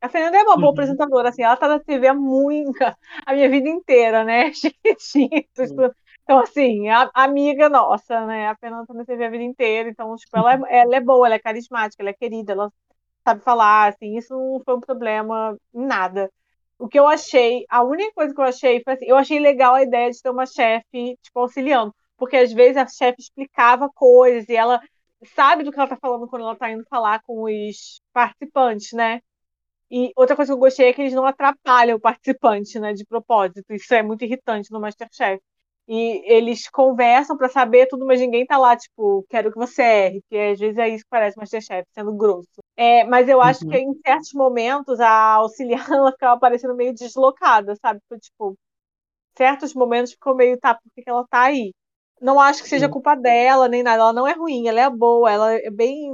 A 0.00 0.08
Fernanda 0.08 0.36
é 0.36 0.42
uma 0.42 0.56
boa 0.56 0.66
uhum. 0.66 0.72
apresentadora, 0.72 1.28
assim, 1.28 1.42
ela 1.42 1.56
tá 1.56 1.68
na 1.68 1.78
TV 1.78 2.06
há 2.06 2.14
muito, 2.14 2.78
a 3.26 3.34
minha 3.34 3.50
vida 3.50 3.68
inteira, 3.68 4.24
né? 4.24 4.52
Chiquititos, 4.54 5.70
uhum. 5.70 5.90
Então, 6.30 6.38
assim, 6.44 6.88
a, 6.88 7.10
a 7.12 7.24
amiga 7.24 7.68
nossa, 7.68 8.24
né? 8.24 8.46
A 8.46 8.54
Fernanda 8.54 8.86
também 8.86 9.04
teve 9.04 9.24
a 9.24 9.30
vida 9.30 9.42
inteira, 9.42 9.88
então, 9.88 10.14
tipo, 10.14 10.36
ela 10.38 10.54
é, 10.54 10.80
ela 10.82 10.94
é 10.94 11.00
boa, 11.00 11.26
ela 11.26 11.34
é 11.34 11.40
carismática, 11.40 12.00
ela 12.00 12.10
é 12.10 12.12
querida, 12.12 12.52
ela 12.52 12.72
sabe 13.24 13.42
falar, 13.42 13.88
assim, 13.88 14.16
isso 14.16 14.32
não 14.32 14.62
foi 14.64 14.76
um 14.76 14.80
problema 14.80 15.58
em 15.74 15.84
nada. 15.84 16.30
O 16.78 16.86
que 16.88 16.96
eu 17.00 17.08
achei, 17.08 17.64
a 17.68 17.82
única 17.82 18.12
coisa 18.14 18.32
que 18.32 18.40
eu 18.40 18.44
achei 18.44 18.80
foi 18.84 18.92
assim, 18.94 19.06
eu 19.06 19.16
achei 19.16 19.40
legal 19.40 19.74
a 19.74 19.82
ideia 19.82 20.08
de 20.08 20.22
ter 20.22 20.30
uma 20.30 20.46
chefe, 20.46 21.18
tipo, 21.20 21.40
auxiliando, 21.40 21.92
porque 22.16 22.36
às 22.36 22.52
vezes 22.52 22.76
a 22.76 22.86
chefe 22.86 23.20
explicava 23.22 23.90
coisas 23.92 24.48
e 24.48 24.54
ela 24.54 24.80
sabe 25.34 25.64
do 25.64 25.72
que 25.72 25.80
ela 25.80 25.88
tá 25.88 25.96
falando 25.96 26.28
quando 26.28 26.42
ela 26.42 26.56
tá 26.56 26.70
indo 26.70 26.84
falar 26.88 27.20
com 27.24 27.42
os 27.42 28.00
participantes, 28.12 28.92
né? 28.92 29.20
E 29.90 30.12
outra 30.16 30.36
coisa 30.36 30.52
que 30.52 30.54
eu 30.54 30.60
gostei 30.60 30.88
é 30.88 30.92
que 30.92 31.02
eles 31.02 31.14
não 31.14 31.26
atrapalham 31.26 31.96
o 31.96 32.00
participante, 32.00 32.78
né, 32.78 32.92
de 32.92 33.04
propósito. 33.04 33.64
Isso 33.74 33.92
é 33.94 34.02
muito 34.02 34.24
irritante 34.24 34.70
no 34.72 34.80
Masterchef 34.80 35.40
e 35.92 36.22
eles 36.24 36.70
conversam 36.70 37.36
para 37.36 37.48
saber 37.48 37.88
tudo, 37.88 38.06
mas 38.06 38.20
ninguém 38.20 38.46
tá 38.46 38.56
lá, 38.56 38.76
tipo, 38.76 39.26
quero 39.28 39.50
que 39.50 39.58
você 39.58 39.82
erre, 39.82 40.24
que 40.30 40.36
às 40.36 40.56
vezes 40.60 40.78
é 40.78 40.88
isso 40.88 41.02
que 41.02 41.10
parece 41.10 41.36
Masterchef, 41.36 41.84
sendo 41.92 42.12
grosso. 42.14 42.46
É, 42.76 43.02
mas 43.02 43.28
eu 43.28 43.42
acho 43.42 43.64
uhum. 43.64 43.70
que 43.72 43.78
em 43.78 43.92
certos 44.06 44.32
momentos 44.32 45.00
a 45.00 45.10
auxiliar 45.34 45.84
ela 45.90 46.12
ficava 46.12 46.38
parecendo 46.38 46.76
meio 46.76 46.94
deslocada, 46.94 47.74
sabe? 47.74 48.00
Tipo, 48.20 48.56
certos 49.36 49.74
momentos 49.74 50.12
ficou 50.12 50.36
meio, 50.36 50.56
tá, 50.60 50.74
por 50.74 50.82
que, 50.94 51.02
ela 51.04 51.26
tá 51.26 51.42
aí? 51.42 51.74
Não 52.20 52.38
acho 52.38 52.62
que 52.62 52.68
seja 52.68 52.88
culpa 52.88 53.16
dela, 53.16 53.66
nem 53.66 53.82
nada. 53.82 54.02
Ela 54.02 54.12
não 54.12 54.28
é 54.28 54.34
ruim, 54.34 54.68
ela 54.68 54.80
é 54.80 54.88
boa, 54.90 55.28
ela 55.32 55.54
é 55.54 55.70
bem. 55.70 56.08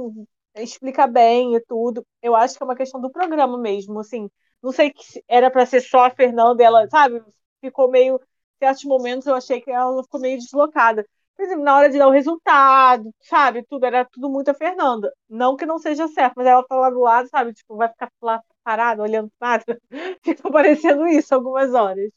explica 0.55 1.05
bem 1.05 1.55
e 1.55 1.61
tudo. 1.61 2.03
Eu 2.23 2.35
acho 2.35 2.57
que 2.57 2.63
é 2.63 2.65
uma 2.65 2.75
questão 2.75 2.99
do 2.99 3.11
programa 3.11 3.59
mesmo, 3.59 3.99
assim. 3.99 4.27
Não 4.63 4.71
sei 4.71 4.91
que 4.91 5.23
era 5.27 5.51
para 5.51 5.67
ser 5.67 5.81
só 5.81 6.05
a 6.05 6.09
Fernanda, 6.09 6.63
ela, 6.63 6.87
sabe? 6.89 7.21
Ficou 7.61 7.91
meio 7.91 8.19
certos 8.57 8.83
momentos 8.85 9.27
eu 9.27 9.35
achei 9.35 9.61
que 9.61 9.71
ela 9.71 10.03
ficou 10.03 10.19
meio 10.19 10.37
deslocada. 10.37 11.05
Por 11.35 11.43
exemplo, 11.43 11.63
na 11.63 11.75
hora 11.77 11.89
de 11.89 11.99
dar 11.99 12.07
o 12.07 12.11
resultado, 12.11 13.13
sabe? 13.21 13.63
Tudo, 13.69 13.85
era 13.85 14.03
tudo 14.05 14.29
muito 14.29 14.49
a 14.49 14.55
Fernanda. 14.55 15.11
Não 15.29 15.55
que 15.55 15.65
não 15.67 15.77
seja 15.77 16.07
certo, 16.07 16.33
mas 16.37 16.47
ela 16.47 16.63
tá 16.65 16.75
lá 16.75 16.89
do 16.89 16.99
lado, 16.99 17.29
sabe? 17.29 17.53
Tipo, 17.53 17.75
vai 17.77 17.89
ficar 17.89 18.11
lá 18.21 18.41
parada, 18.63 19.03
olhando 19.03 19.31
nada. 19.39 19.63
Fica 20.23 20.49
parecendo 20.51 21.07
isso 21.07 21.35
algumas 21.35 21.73
horas. 21.73 22.11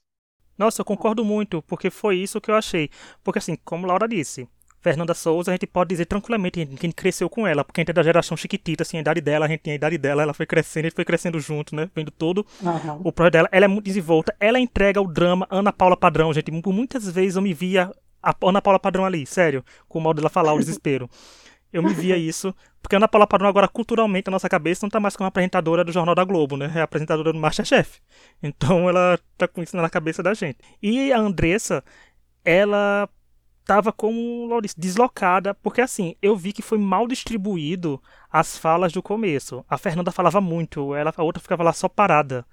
Nossa, 0.56 0.80
eu 0.80 0.84
concordo 0.84 1.24
muito, 1.24 1.62
porque 1.62 1.90
foi 1.90 2.16
isso 2.16 2.40
que 2.40 2.50
eu 2.50 2.54
achei. 2.54 2.90
Porque 3.22 3.38
assim, 3.38 3.56
como 3.64 3.86
Laura 3.86 4.08
disse, 4.08 4.48
Fernanda 4.80 5.12
Souza, 5.12 5.50
a 5.50 5.54
gente 5.54 5.66
pode 5.66 5.88
dizer 5.88 6.06
tranquilamente 6.06 6.64
que 6.64 6.86
a 6.86 6.88
gente 6.88 6.94
cresceu 6.94 7.28
com 7.28 7.46
ela, 7.46 7.62
porque 7.62 7.80
a 7.80 7.82
gente 7.82 7.90
é 7.90 7.92
da 7.92 8.02
geração 8.02 8.36
chiquitita, 8.36 8.82
assim, 8.82 8.96
a 8.96 9.00
idade 9.00 9.20
dela, 9.20 9.44
a 9.44 9.48
gente 9.48 9.60
tem 9.60 9.72
a 9.74 9.76
idade 9.76 9.98
dela, 9.98 10.22
ela 10.22 10.32
foi 10.32 10.46
crescendo, 10.46 10.86
a 10.86 10.88
gente 10.88 10.96
foi 10.96 11.04
crescendo 11.04 11.38
junto, 11.38 11.76
né? 11.76 11.90
Vendo 11.94 12.10
todo 12.10 12.46
uhum. 12.62 13.00
o 13.04 13.12
projeto 13.12 13.32
dela. 13.34 13.48
Ela 13.52 13.66
é 13.66 13.68
muito 13.68 13.84
desenvolta, 13.84 14.34
ela 14.40 14.58
entrega 14.58 15.00
o 15.00 15.06
drama 15.06 15.46
Ana 15.50 15.72
Paula 15.72 15.96
Padrão, 15.96 16.32
gente. 16.32 16.50
Por 16.62 16.72
muitas 16.72 17.10
vezes 17.10 17.36
eu 17.36 17.42
me 17.42 17.52
via 17.52 17.92
a 18.22 18.34
Ana 18.42 18.62
Paula 18.62 18.78
Padrão 18.78 19.04
ali, 19.04 19.26
sério, 19.26 19.62
com 19.86 19.98
o 19.98 20.02
modo 20.02 20.16
dela 20.16 20.30
falar, 20.30 20.54
o 20.54 20.58
desespero. 20.60 21.08
Eu 21.72 21.82
me 21.82 21.94
via 21.94 22.16
isso, 22.16 22.52
porque 22.82 22.96
a 22.96 22.98
Ana 22.98 23.06
Paula 23.06 23.26
Padrão 23.26 23.48
agora, 23.48 23.68
culturalmente, 23.68 24.26
na 24.26 24.32
nossa 24.32 24.48
cabeça, 24.48 24.80
não 24.84 24.90
tá 24.90 24.98
mais 24.98 25.14
como 25.14 25.28
apresentadora 25.28 25.84
do 25.84 25.92
Jornal 25.92 26.14
da 26.14 26.24
Globo, 26.24 26.56
né? 26.56 26.72
É 26.74 26.80
apresentadora 26.80 27.32
do 27.32 27.38
Masterchef. 27.38 28.00
Então 28.42 28.88
ela 28.88 29.18
tá 29.36 29.46
com 29.46 29.62
isso 29.62 29.76
na 29.76 29.90
cabeça 29.90 30.22
da 30.22 30.32
gente. 30.32 30.58
E 30.82 31.12
a 31.12 31.18
Andressa, 31.18 31.84
ela 32.44 33.08
estava 33.70 33.92
como 33.92 34.60
deslocada, 34.76 35.54
porque 35.54 35.80
assim, 35.80 36.16
eu 36.20 36.36
vi 36.36 36.52
que 36.52 36.60
foi 36.60 36.76
mal 36.76 37.06
distribuído 37.06 38.02
as 38.28 38.58
falas 38.58 38.92
do 38.92 39.00
começo. 39.00 39.64
A 39.70 39.78
Fernanda 39.78 40.10
falava 40.10 40.40
muito, 40.40 40.92
ela, 40.92 41.14
a 41.16 41.22
outra 41.22 41.40
ficava 41.40 41.62
lá 41.62 41.72
só 41.72 41.88
parada. 41.88 42.44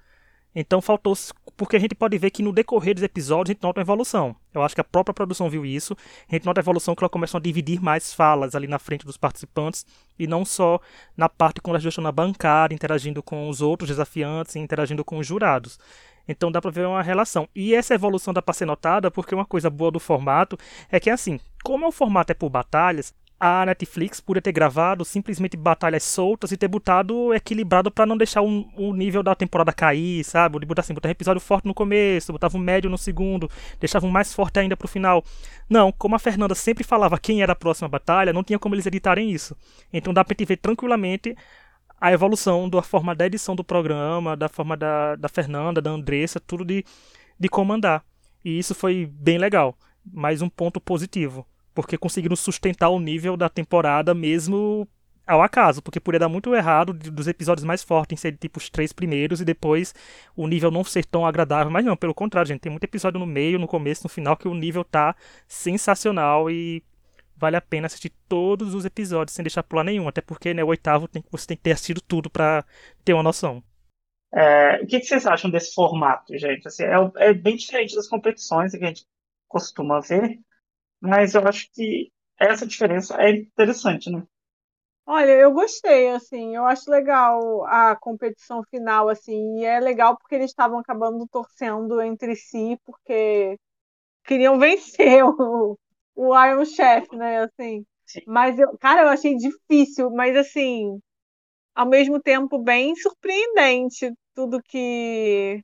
Então 0.54 0.80
faltou, 0.80 1.14
porque 1.56 1.74
a 1.74 1.78
gente 1.78 1.94
pode 1.94 2.16
ver 2.18 2.30
que 2.30 2.42
no 2.42 2.52
decorrer 2.52 2.94
dos 2.94 3.02
episódios 3.02 3.50
a 3.50 3.52
gente 3.52 3.62
nota 3.64 3.80
uma 3.80 3.82
evolução. 3.82 4.34
Eu 4.54 4.62
acho 4.62 4.76
que 4.76 4.80
a 4.80 4.84
própria 4.84 5.12
produção 5.12 5.50
viu 5.50 5.66
isso. 5.66 5.96
A 6.28 6.34
gente 6.36 6.46
nota 6.46 6.60
a 6.60 6.62
evolução 6.62 6.94
que 6.94 7.02
ela 7.02 7.10
começou 7.10 7.38
a 7.38 7.42
dividir 7.42 7.82
mais 7.82 8.14
falas 8.14 8.54
ali 8.54 8.68
na 8.68 8.78
frente 8.78 9.04
dos 9.04 9.16
participantes 9.16 9.84
e 10.16 10.26
não 10.26 10.44
só 10.44 10.80
na 11.16 11.28
parte 11.28 11.60
quando 11.60 11.74
elas 11.74 11.84
estão 11.84 12.02
na 12.02 12.12
bancada, 12.12 12.72
interagindo 12.72 13.24
com 13.24 13.48
os 13.48 13.60
outros 13.60 13.88
desafiantes 13.88 14.54
e 14.54 14.60
interagindo 14.60 15.04
com 15.04 15.18
os 15.18 15.26
jurados. 15.26 15.78
Então 16.28 16.52
dá 16.52 16.60
para 16.60 16.70
ver 16.70 16.86
uma 16.86 17.02
relação. 17.02 17.48
E 17.54 17.74
essa 17.74 17.94
evolução 17.94 18.34
dá 18.34 18.42
para 18.42 18.54
ser 18.54 18.66
notada 18.66 19.10
porque 19.10 19.34
uma 19.34 19.46
coisa 19.46 19.70
boa 19.70 19.90
do 19.90 19.98
formato 19.98 20.58
é 20.90 21.00
que 21.00 21.10
assim, 21.10 21.40
como 21.64 21.88
o 21.88 21.92
formato 21.92 22.32
é 22.32 22.34
por 22.34 22.50
batalhas, 22.50 23.14
a 23.40 23.64
Netflix 23.64 24.20
podia 24.20 24.42
ter 24.42 24.50
gravado 24.50 25.04
simplesmente 25.04 25.56
batalhas 25.56 26.02
soltas 26.02 26.50
e 26.50 26.56
ter 26.56 26.66
botado 26.66 27.32
equilibrado 27.32 27.90
para 27.90 28.04
não 28.04 28.16
deixar 28.16 28.42
o, 28.42 28.68
o, 28.76 28.92
nível 28.92 29.22
da 29.22 29.34
temporada 29.34 29.72
cair, 29.72 30.24
sabe? 30.24 30.58
De 30.58 30.66
botar 30.66 30.80
assim, 30.80 30.92
botar 30.92 31.08
um 31.08 31.12
episódio 31.12 31.40
forte 31.40 31.66
no 31.66 31.74
começo, 31.74 32.32
botava 32.32 32.56
um 32.56 32.60
médio 32.60 32.90
no 32.90 32.98
segundo, 32.98 33.48
deixava 33.78 34.06
um 34.06 34.10
mais 34.10 34.34
forte 34.34 34.58
ainda 34.58 34.76
pro 34.76 34.88
final. 34.88 35.22
Não, 35.70 35.92
como 35.92 36.16
a 36.16 36.18
Fernanda 36.18 36.54
sempre 36.54 36.82
falava 36.82 37.16
quem 37.18 37.40
era 37.40 37.52
a 37.52 37.56
próxima 37.56 37.88
batalha, 37.88 38.32
não 38.32 38.42
tinha 38.42 38.58
como 38.58 38.74
eles 38.74 38.86
editarem 38.86 39.30
isso. 39.30 39.56
Então 39.92 40.12
dá 40.12 40.24
pra 40.24 40.34
gente 40.36 40.48
ver 40.48 40.56
tranquilamente 40.56 41.36
a 42.00 42.12
evolução 42.12 42.68
da 42.68 42.82
forma 42.82 43.14
da 43.14 43.26
edição 43.26 43.56
do 43.56 43.64
programa, 43.64 44.36
da 44.36 44.48
forma 44.48 44.76
da, 44.76 45.16
da 45.16 45.28
Fernanda, 45.28 45.80
da 45.80 45.90
Andressa, 45.90 46.40
tudo 46.40 46.64
de, 46.64 46.84
de 47.38 47.48
comandar. 47.48 48.04
E 48.44 48.58
isso 48.58 48.74
foi 48.74 49.06
bem 49.12 49.38
legal. 49.38 49.76
Mais 50.04 50.40
um 50.40 50.48
ponto 50.48 50.80
positivo. 50.80 51.46
Porque 51.74 51.98
conseguiram 51.98 52.36
sustentar 52.36 52.88
o 52.88 53.00
nível 53.00 53.36
da 53.36 53.48
temporada 53.48 54.14
mesmo 54.14 54.88
ao 55.28 55.42
acaso, 55.42 55.82
porque 55.82 56.00
poderia 56.00 56.20
dar 56.20 56.28
muito 56.28 56.54
errado 56.54 56.94
dos 56.94 57.28
episódios 57.28 57.62
mais 57.62 57.82
fortes 57.82 58.18
ser 58.18 58.34
tipo 58.38 58.58
os 58.58 58.70
três 58.70 58.94
primeiros 58.94 59.42
e 59.42 59.44
depois 59.44 59.94
o 60.34 60.48
nível 60.48 60.70
não 60.70 60.82
ser 60.82 61.04
tão 61.04 61.26
agradável, 61.26 61.70
mas 61.70 61.84
não, 61.84 61.94
pelo 61.94 62.14
contrário, 62.14 62.48
gente, 62.48 62.60
tem 62.60 62.72
muito 62.72 62.84
episódio 62.84 63.20
no 63.20 63.26
meio, 63.26 63.58
no 63.58 63.68
começo, 63.68 64.04
no 64.04 64.08
final 64.08 64.38
que 64.38 64.48
o 64.48 64.54
nível 64.54 64.82
tá 64.82 65.14
sensacional 65.46 66.50
e 66.50 66.82
vale 67.38 67.56
a 67.56 67.60
pena 67.60 67.86
assistir 67.86 68.10
todos 68.28 68.74
os 68.74 68.84
episódios 68.84 69.34
sem 69.34 69.42
deixar 69.42 69.62
pular 69.62 69.84
nenhum, 69.84 70.08
até 70.08 70.20
porque 70.20 70.52
né, 70.52 70.64
o 70.64 70.68
oitavo 70.68 71.06
tem, 71.06 71.22
você 71.30 71.46
tem 71.46 71.56
que 71.56 71.62
ter 71.62 71.72
assistido 71.72 72.00
tudo 72.00 72.28
para 72.28 72.64
ter 73.04 73.14
uma 73.14 73.22
noção. 73.22 73.62
É, 74.32 74.82
o 74.82 74.86
que, 74.86 75.00
que, 75.00 75.06
vocês 75.06 75.26
acham 75.26 75.50
desse 75.50 75.72
formato, 75.72 76.36
gente? 76.36 76.68
Assim, 76.68 76.84
é, 76.84 77.28
é, 77.28 77.32
bem 77.32 77.56
diferente 77.56 77.94
das 77.94 78.08
competições 78.08 78.72
que 78.72 78.84
a 78.84 78.88
gente 78.88 79.06
costuma 79.46 80.00
ver, 80.00 80.38
mas 81.00 81.34
eu 81.34 81.46
acho 81.46 81.70
que 81.72 82.12
essa 82.38 82.66
diferença 82.66 83.16
é 83.20 83.30
interessante, 83.30 84.10
né? 84.10 84.22
Olha, 85.06 85.30
eu 85.30 85.50
gostei, 85.52 86.10
assim, 86.10 86.54
eu 86.54 86.66
acho 86.66 86.90
legal 86.90 87.64
a 87.64 87.96
competição 87.96 88.62
final, 88.64 89.08
assim, 89.08 89.60
e 89.60 89.64
é 89.64 89.80
legal 89.80 90.18
porque 90.18 90.34
eles 90.34 90.50
estavam 90.50 90.78
acabando 90.78 91.26
torcendo 91.28 92.02
entre 92.02 92.36
si, 92.36 92.78
porque 92.84 93.58
queriam 94.24 94.58
vencer 94.60 95.24
o, 95.24 95.78
o 96.18 96.34
Iron 96.46 96.64
Chef, 96.64 97.08
né? 97.16 97.42
Assim. 97.44 97.84
Sim. 98.06 98.22
Mas 98.26 98.58
eu, 98.58 98.76
cara, 98.78 99.02
eu 99.02 99.08
achei 99.08 99.36
difícil, 99.36 100.10
mas 100.10 100.36
assim, 100.36 100.98
ao 101.74 101.86
mesmo 101.88 102.20
tempo 102.20 102.58
bem 102.58 102.94
surpreendente 102.96 104.12
tudo 104.34 104.62
que. 104.62 105.62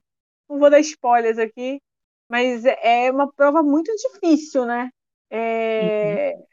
Não 0.48 0.58
vou 0.58 0.70
dar 0.70 0.80
spoilers 0.80 1.38
aqui, 1.38 1.80
mas 2.28 2.64
é 2.66 3.10
uma 3.10 3.32
prova 3.32 3.62
muito 3.62 3.92
difícil, 3.96 4.66
né? 4.66 4.90
É, 5.30 6.34
uhum. 6.34 6.46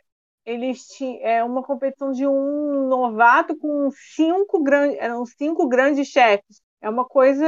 Eles 0.45 0.87
tinham 0.87 1.19
é 1.25 1.43
uma 1.43 1.63
competição 1.63 2.11
de 2.11 2.27
um 2.27 2.87
novato 2.89 3.57
com 3.57 3.89
cinco 4.15 4.63
grandes, 4.63 4.97
eram 4.99 5.25
cinco 5.25 5.67
grandes 5.69 6.07
chefes. 6.09 6.61
É 6.81 6.89
uma 6.89 7.05
coisa 7.05 7.45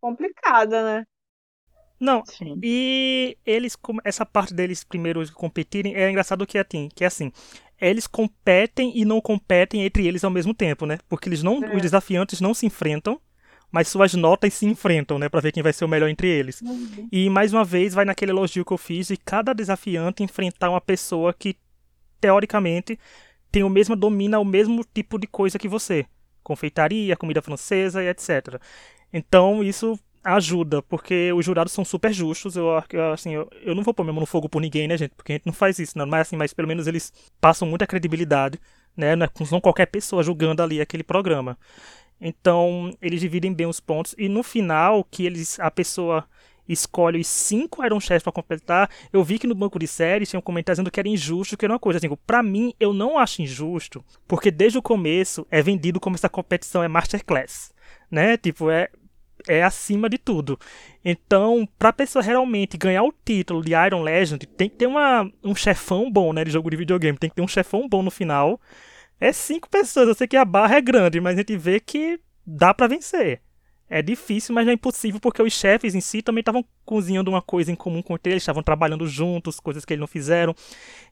complicada, 0.00 0.82
né? 1.00 1.04
Não, 2.02 2.24
Sim. 2.26 2.58
e 2.60 3.38
eles, 3.46 3.78
essa 4.02 4.26
parte 4.26 4.52
deles 4.52 4.82
primeiro 4.82 5.22
competirem, 5.32 5.94
é 5.94 6.10
engraçado 6.10 6.44
que 6.44 6.58
é 6.58 6.62
assim, 6.62 6.88
que 6.92 7.04
é 7.04 7.06
assim, 7.06 7.30
eles 7.80 8.08
competem 8.08 8.92
e 8.98 9.04
não 9.04 9.20
competem 9.20 9.84
entre 9.84 10.04
eles 10.04 10.24
ao 10.24 10.30
mesmo 10.30 10.52
tempo, 10.52 10.84
né? 10.84 10.98
Porque 11.08 11.28
eles 11.28 11.44
não, 11.44 11.62
é. 11.62 11.76
os 11.76 11.80
desafiantes 11.80 12.40
não 12.40 12.54
se 12.54 12.66
enfrentam, 12.66 13.20
mas 13.70 13.86
suas 13.86 14.14
notas 14.14 14.52
se 14.52 14.66
enfrentam, 14.66 15.16
né, 15.16 15.28
para 15.28 15.40
ver 15.40 15.52
quem 15.52 15.62
vai 15.62 15.72
ser 15.72 15.84
o 15.84 15.88
melhor 15.88 16.08
entre 16.08 16.26
eles. 16.26 16.60
Uhum. 16.60 17.08
E 17.12 17.30
mais 17.30 17.52
uma 17.52 17.64
vez 17.64 17.94
vai 17.94 18.04
naquele 18.04 18.32
elogio 18.32 18.64
que 18.64 18.72
eu 18.72 18.78
fiz 18.78 19.06
de 19.06 19.16
cada 19.16 19.52
desafiante 19.52 20.24
enfrentar 20.24 20.70
uma 20.70 20.80
pessoa 20.80 21.32
que 21.32 21.56
teoricamente 22.20 22.98
tem 23.52 23.62
o 23.62 23.70
mesmo 23.70 23.94
domina 23.94 24.40
o 24.40 24.44
mesmo 24.44 24.84
tipo 24.92 25.20
de 25.20 25.28
coisa 25.28 25.56
que 25.56 25.68
você, 25.68 26.04
confeitaria, 26.42 27.16
comida 27.16 27.40
francesa 27.40 28.02
e 28.02 28.08
etc. 28.08 28.60
Então 29.12 29.62
isso 29.62 29.96
ajuda, 30.24 30.82
porque 30.82 31.32
os 31.32 31.44
jurados 31.44 31.72
são 31.72 31.84
super 31.84 32.12
justos. 32.12 32.56
Eu, 32.56 32.70
assim, 33.12 33.34
eu, 33.34 33.48
eu 33.62 33.74
não 33.74 33.82
vou 33.82 33.92
pôr 33.92 34.04
meu 34.04 34.14
mão 34.14 34.20
no 34.20 34.26
fogo 34.26 34.48
por 34.48 34.60
ninguém, 34.60 34.86
né, 34.86 34.96
gente? 34.96 35.14
Porque 35.14 35.32
a 35.32 35.34
gente 35.36 35.46
não 35.46 35.52
faz 35.52 35.78
isso, 35.78 35.98
não. 35.98 36.06
Mas, 36.06 36.22
assim, 36.22 36.36
mas 36.36 36.52
pelo 36.52 36.68
menos 36.68 36.86
eles 36.86 37.12
passam 37.40 37.66
muita 37.66 37.86
credibilidade, 37.86 38.58
né? 38.96 39.16
Não 39.16 39.26
é 39.26 39.60
qualquer 39.60 39.86
pessoa 39.86 40.22
julgando 40.22 40.62
ali 40.62 40.80
aquele 40.80 41.02
programa. 41.02 41.58
Então, 42.20 42.96
eles 43.02 43.20
dividem 43.20 43.52
bem 43.52 43.66
os 43.66 43.80
pontos. 43.80 44.14
E 44.16 44.28
no 44.28 44.42
final, 44.42 45.04
que 45.04 45.26
eles 45.26 45.58
a 45.58 45.70
pessoa 45.70 46.24
escolhe 46.68 47.20
os 47.20 47.26
cinco 47.26 47.84
Iron 47.84 48.00
Chefs 48.00 48.22
para 48.22 48.32
completar, 48.32 48.88
eu 49.12 49.22
vi 49.24 49.38
que 49.38 49.46
no 49.46 49.54
banco 49.54 49.78
de 49.78 49.86
séries 49.86 50.30
tinha 50.30 50.38
um 50.38 50.42
comentário 50.42 50.76
dizendo 50.76 50.90
que 50.90 51.00
era 51.00 51.08
injusto, 51.08 51.56
que 51.56 51.64
era 51.64 51.72
uma 51.72 51.78
coisa. 51.78 51.98
Assim, 51.98 52.08
para 52.26 52.42
mim, 52.42 52.72
eu 52.78 52.92
não 52.92 53.18
acho 53.18 53.42
injusto, 53.42 54.04
porque 54.26 54.50
desde 54.50 54.78
o 54.78 54.82
começo 54.82 55.46
é 55.50 55.60
vendido 55.60 56.00
como 56.00 56.16
essa 56.16 56.28
competição 56.28 56.82
é 56.82 56.88
Masterclass. 56.88 57.72
Né? 58.10 58.36
Tipo, 58.36 58.70
é, 58.70 58.88
é 59.48 59.62
acima 59.62 60.08
de 60.08 60.18
tudo. 60.18 60.58
Então, 61.04 61.68
pra 61.78 61.92
pessoa 61.92 62.22
realmente 62.22 62.76
ganhar 62.76 63.02
o 63.02 63.14
título 63.24 63.62
de 63.62 63.72
Iron 63.72 64.02
Legend, 64.02 64.46
tem 64.46 64.68
que 64.68 64.76
ter 64.76 64.86
uma, 64.86 65.30
um 65.42 65.54
chefão 65.54 66.10
bom, 66.10 66.32
né? 66.32 66.44
De 66.44 66.50
jogo 66.50 66.70
de 66.70 66.76
videogame. 66.76 67.18
Tem 67.18 67.30
que 67.30 67.36
ter 67.36 67.42
um 67.42 67.48
chefão 67.48 67.88
bom 67.88 68.02
no 68.02 68.10
final. 68.10 68.60
É 69.20 69.32
cinco 69.32 69.68
pessoas. 69.68 70.08
Eu 70.08 70.14
sei 70.14 70.26
que 70.26 70.36
a 70.36 70.44
barra 70.44 70.76
é 70.76 70.80
grande, 70.80 71.20
mas 71.20 71.34
a 71.34 71.38
gente 71.38 71.56
vê 71.56 71.80
que 71.80 72.20
dá 72.46 72.72
para 72.74 72.88
vencer. 72.88 73.40
É 73.88 74.00
difícil, 74.00 74.54
mas 74.54 74.64
não 74.64 74.70
é 74.70 74.74
impossível, 74.74 75.20
porque 75.20 75.42
os 75.42 75.52
chefes 75.52 75.94
em 75.94 76.00
si 76.00 76.22
também 76.22 76.40
estavam 76.40 76.64
cozinhando 76.82 77.30
uma 77.30 77.42
coisa 77.42 77.70
em 77.70 77.74
comum 77.74 78.00
com 78.00 78.16
ele, 78.24 78.36
estavam 78.36 78.62
trabalhando 78.62 79.06
juntos, 79.06 79.60
coisas 79.60 79.84
que 79.84 79.92
eles 79.92 80.00
não 80.00 80.06
fizeram. 80.06 80.54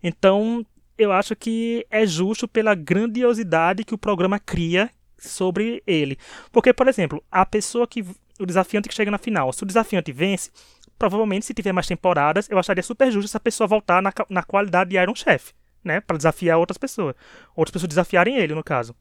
Então, 0.02 0.64
eu 0.96 1.12
acho 1.12 1.36
que 1.36 1.86
é 1.90 2.06
justo 2.06 2.48
pela 2.48 2.74
grandiosidade 2.74 3.84
que 3.84 3.94
o 3.94 3.98
programa 3.98 4.38
cria 4.38 4.90
sobre 5.20 5.82
ele. 5.86 6.18
Porque, 6.52 6.72
por 6.72 6.88
exemplo, 6.88 7.22
a 7.30 7.44
pessoa 7.44 7.86
que. 7.86 8.04
O 8.38 8.46
desafiante 8.46 8.88
que 8.88 8.94
chega 8.94 9.10
na 9.10 9.18
final, 9.18 9.52
se 9.52 9.62
o 9.62 9.66
desafiante 9.66 10.10
vence, 10.12 10.50
provavelmente 10.98 11.44
se 11.44 11.52
tiver 11.52 11.72
mais 11.72 11.86
temporadas, 11.86 12.48
eu 12.48 12.58
acharia 12.58 12.82
super 12.82 13.10
justo 13.10 13.26
essa 13.26 13.38
pessoa 13.38 13.66
voltar 13.66 14.00
na, 14.00 14.10
na 14.30 14.42
qualidade 14.42 14.90
de 14.90 14.96
Iron 14.96 15.14
Chef, 15.14 15.52
né? 15.84 16.00
Para 16.00 16.16
desafiar 16.16 16.58
outras 16.58 16.78
pessoas. 16.78 17.14
Outras 17.54 17.72
pessoas 17.72 17.88
desafiarem 17.88 18.38
ele, 18.38 18.54
no 18.54 18.64
caso. 18.64 18.94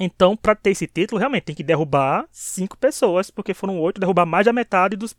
Então, 0.00 0.36
para 0.36 0.54
ter 0.54 0.70
esse 0.70 0.86
título, 0.86 1.18
realmente 1.18 1.44
tem 1.44 1.54
que 1.54 1.62
derrubar 1.62 2.26
cinco 2.30 2.78
pessoas, 2.78 3.30
porque 3.30 3.52
foram 3.52 3.78
oito, 3.78 4.00
derrubar 4.00 4.24
mais 4.24 4.46
da 4.46 4.52
metade 4.52 4.96
dos, 4.96 5.14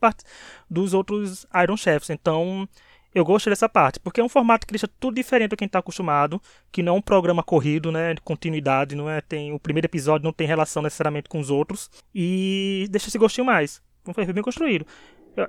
dos 0.70 0.94
outros 0.94 1.46
Iron 1.64 1.78
Chefs. 1.78 2.10
Então, 2.10 2.68
eu 3.14 3.24
gosto 3.24 3.50
dessa 3.50 3.70
parte, 3.70 4.00
porque 4.00 4.20
é 4.20 4.24
um 4.24 4.30
formato 4.30 4.66
que 4.66 4.74
deixa 4.74 4.88
tudo 5.00 5.16
diferente 5.16 5.50
do 5.50 5.58
que 5.58 5.64
a 5.64 5.66
gente 5.66 5.70
está 5.70 5.80
acostumado, 5.80 6.42
que 6.72 6.82
não 6.82 6.96
é 6.96 6.98
um 6.98 7.02
programa 7.02 7.44
corrido, 7.44 7.92
né, 7.92 8.14
de 8.14 8.22
continuidade, 8.22 8.96
não 8.96 9.10
é, 9.10 9.22
tem 9.22 9.54
o 9.54 9.60
primeiro 9.60 9.86
episódio 9.86 10.26
não 10.26 10.34
tem 10.34 10.48
relação 10.48 10.82
necessariamente 10.82 11.30
com 11.30 11.40
os 11.40 11.50
outros 11.50 11.90
e 12.14 12.88
deixa 12.90 13.08
esse 13.08 13.18
gostinho 13.18 13.46
mais. 13.46 13.82
Foi 14.14 14.26
bem 14.34 14.44
construído. 14.44 14.86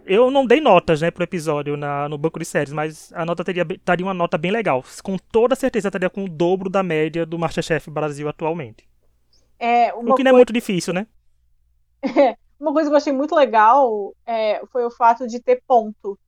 Eu 0.06 0.30
não 0.30 0.46
dei 0.46 0.60
notas, 0.60 1.02
né, 1.02 1.10
pro 1.10 1.24
episódio 1.24 1.76
na, 1.76 2.08
no 2.08 2.16
banco 2.16 2.38
de 2.38 2.44
séries, 2.44 2.72
mas 2.72 3.12
a 3.12 3.24
nota 3.24 3.44
teria 3.44 3.66
estaria 3.70 4.06
uma 4.06 4.14
nota 4.14 4.38
bem 4.38 4.50
legal. 4.50 4.82
Com 5.02 5.18
toda 5.18 5.54
certeza 5.54 5.88
estaria 5.88 6.08
com 6.08 6.24
o 6.24 6.28
dobro 6.28 6.70
da 6.70 6.82
média 6.82 7.26
do 7.26 7.38
MasterChef 7.38 7.90
Brasil 7.90 8.28
atualmente. 8.28 8.88
É, 9.58 9.92
o 9.92 10.00
que 10.00 10.04
não 10.04 10.12
é 10.12 10.14
coisa... 10.14 10.28
é 10.28 10.32
muito 10.32 10.52
difícil, 10.52 10.94
né? 10.94 11.06
uma 12.58 12.72
coisa 12.72 12.88
que 12.88 12.94
eu 12.94 12.96
achei 12.96 13.12
muito 13.12 13.34
legal 13.34 14.14
é, 14.26 14.64
foi 14.66 14.84
o 14.84 14.90
fato 14.90 15.26
de 15.26 15.40
ter 15.40 15.62
ponto. 15.66 16.18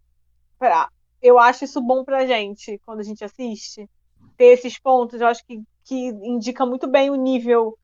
Pra, 0.58 0.88
eu 1.22 1.38
acho 1.38 1.64
isso 1.64 1.80
bom 1.80 2.04
pra 2.04 2.26
gente 2.26 2.78
quando 2.84 3.00
a 3.00 3.04
gente 3.04 3.24
assiste. 3.24 3.88
Ter 4.36 4.46
esses 4.46 4.78
pontos, 4.78 5.20
eu 5.20 5.26
acho 5.26 5.44
que, 5.46 5.62
que 5.84 6.08
indica 6.08 6.66
muito 6.66 6.86
bem 6.86 7.10
o 7.10 7.14
nível 7.16 7.78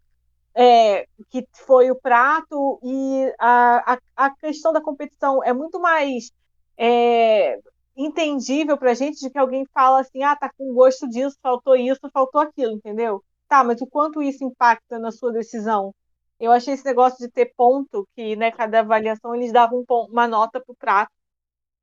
é, 0.55 1.07
que 1.31 1.47
foi 1.53 1.91
o 1.91 1.97
prato 1.97 2.79
e 2.83 3.35
a, 3.39 3.95
a, 3.95 3.99
a, 4.17 4.31
questão 4.37 4.73
da 4.73 4.81
competição 4.83 5.43
é 5.43 5.53
muito 5.53 5.81
mais 5.81 6.31
é, 6.77 7.59
entendível 7.97 8.77
pra 8.77 8.95
gente 8.95 9.21
de 9.21 9.31
que 9.31 9.39
alguém 9.39 9.67
fala 9.73 10.01
assim, 10.01 10.23
ah, 10.23 10.37
tá 10.37 10.51
com 10.57 10.75
gosto 10.75 11.09
disso, 11.09 11.39
faltou 11.43 11.77
isso, 11.77 12.01
faltou 12.13 12.41
aquilo, 12.41 12.73
entendeu? 12.73 13.23
Tá, 13.49 13.65
mas 13.65 13.81
o 13.81 13.87
quanto 13.87 14.23
isso 14.23 14.45
impacta 14.45 14.99
na 14.99 15.11
sua 15.11 15.33
decisão? 15.33 15.95
Eu 16.41 16.51
achei 16.53 16.75
esse 16.75 16.85
negócio 16.85 17.19
de 17.19 17.31
ter 17.33 17.53
ponto, 17.57 18.07
que 18.15 18.35
né, 18.37 18.51
cada 18.51 18.81
avaliação 18.81 19.35
eles 19.35 19.53
davam 19.53 19.81
um 19.81 19.85
ponto, 19.85 20.11
uma 20.11 20.27
nota 20.27 20.61
pro 20.61 20.75
prato. 20.75 21.13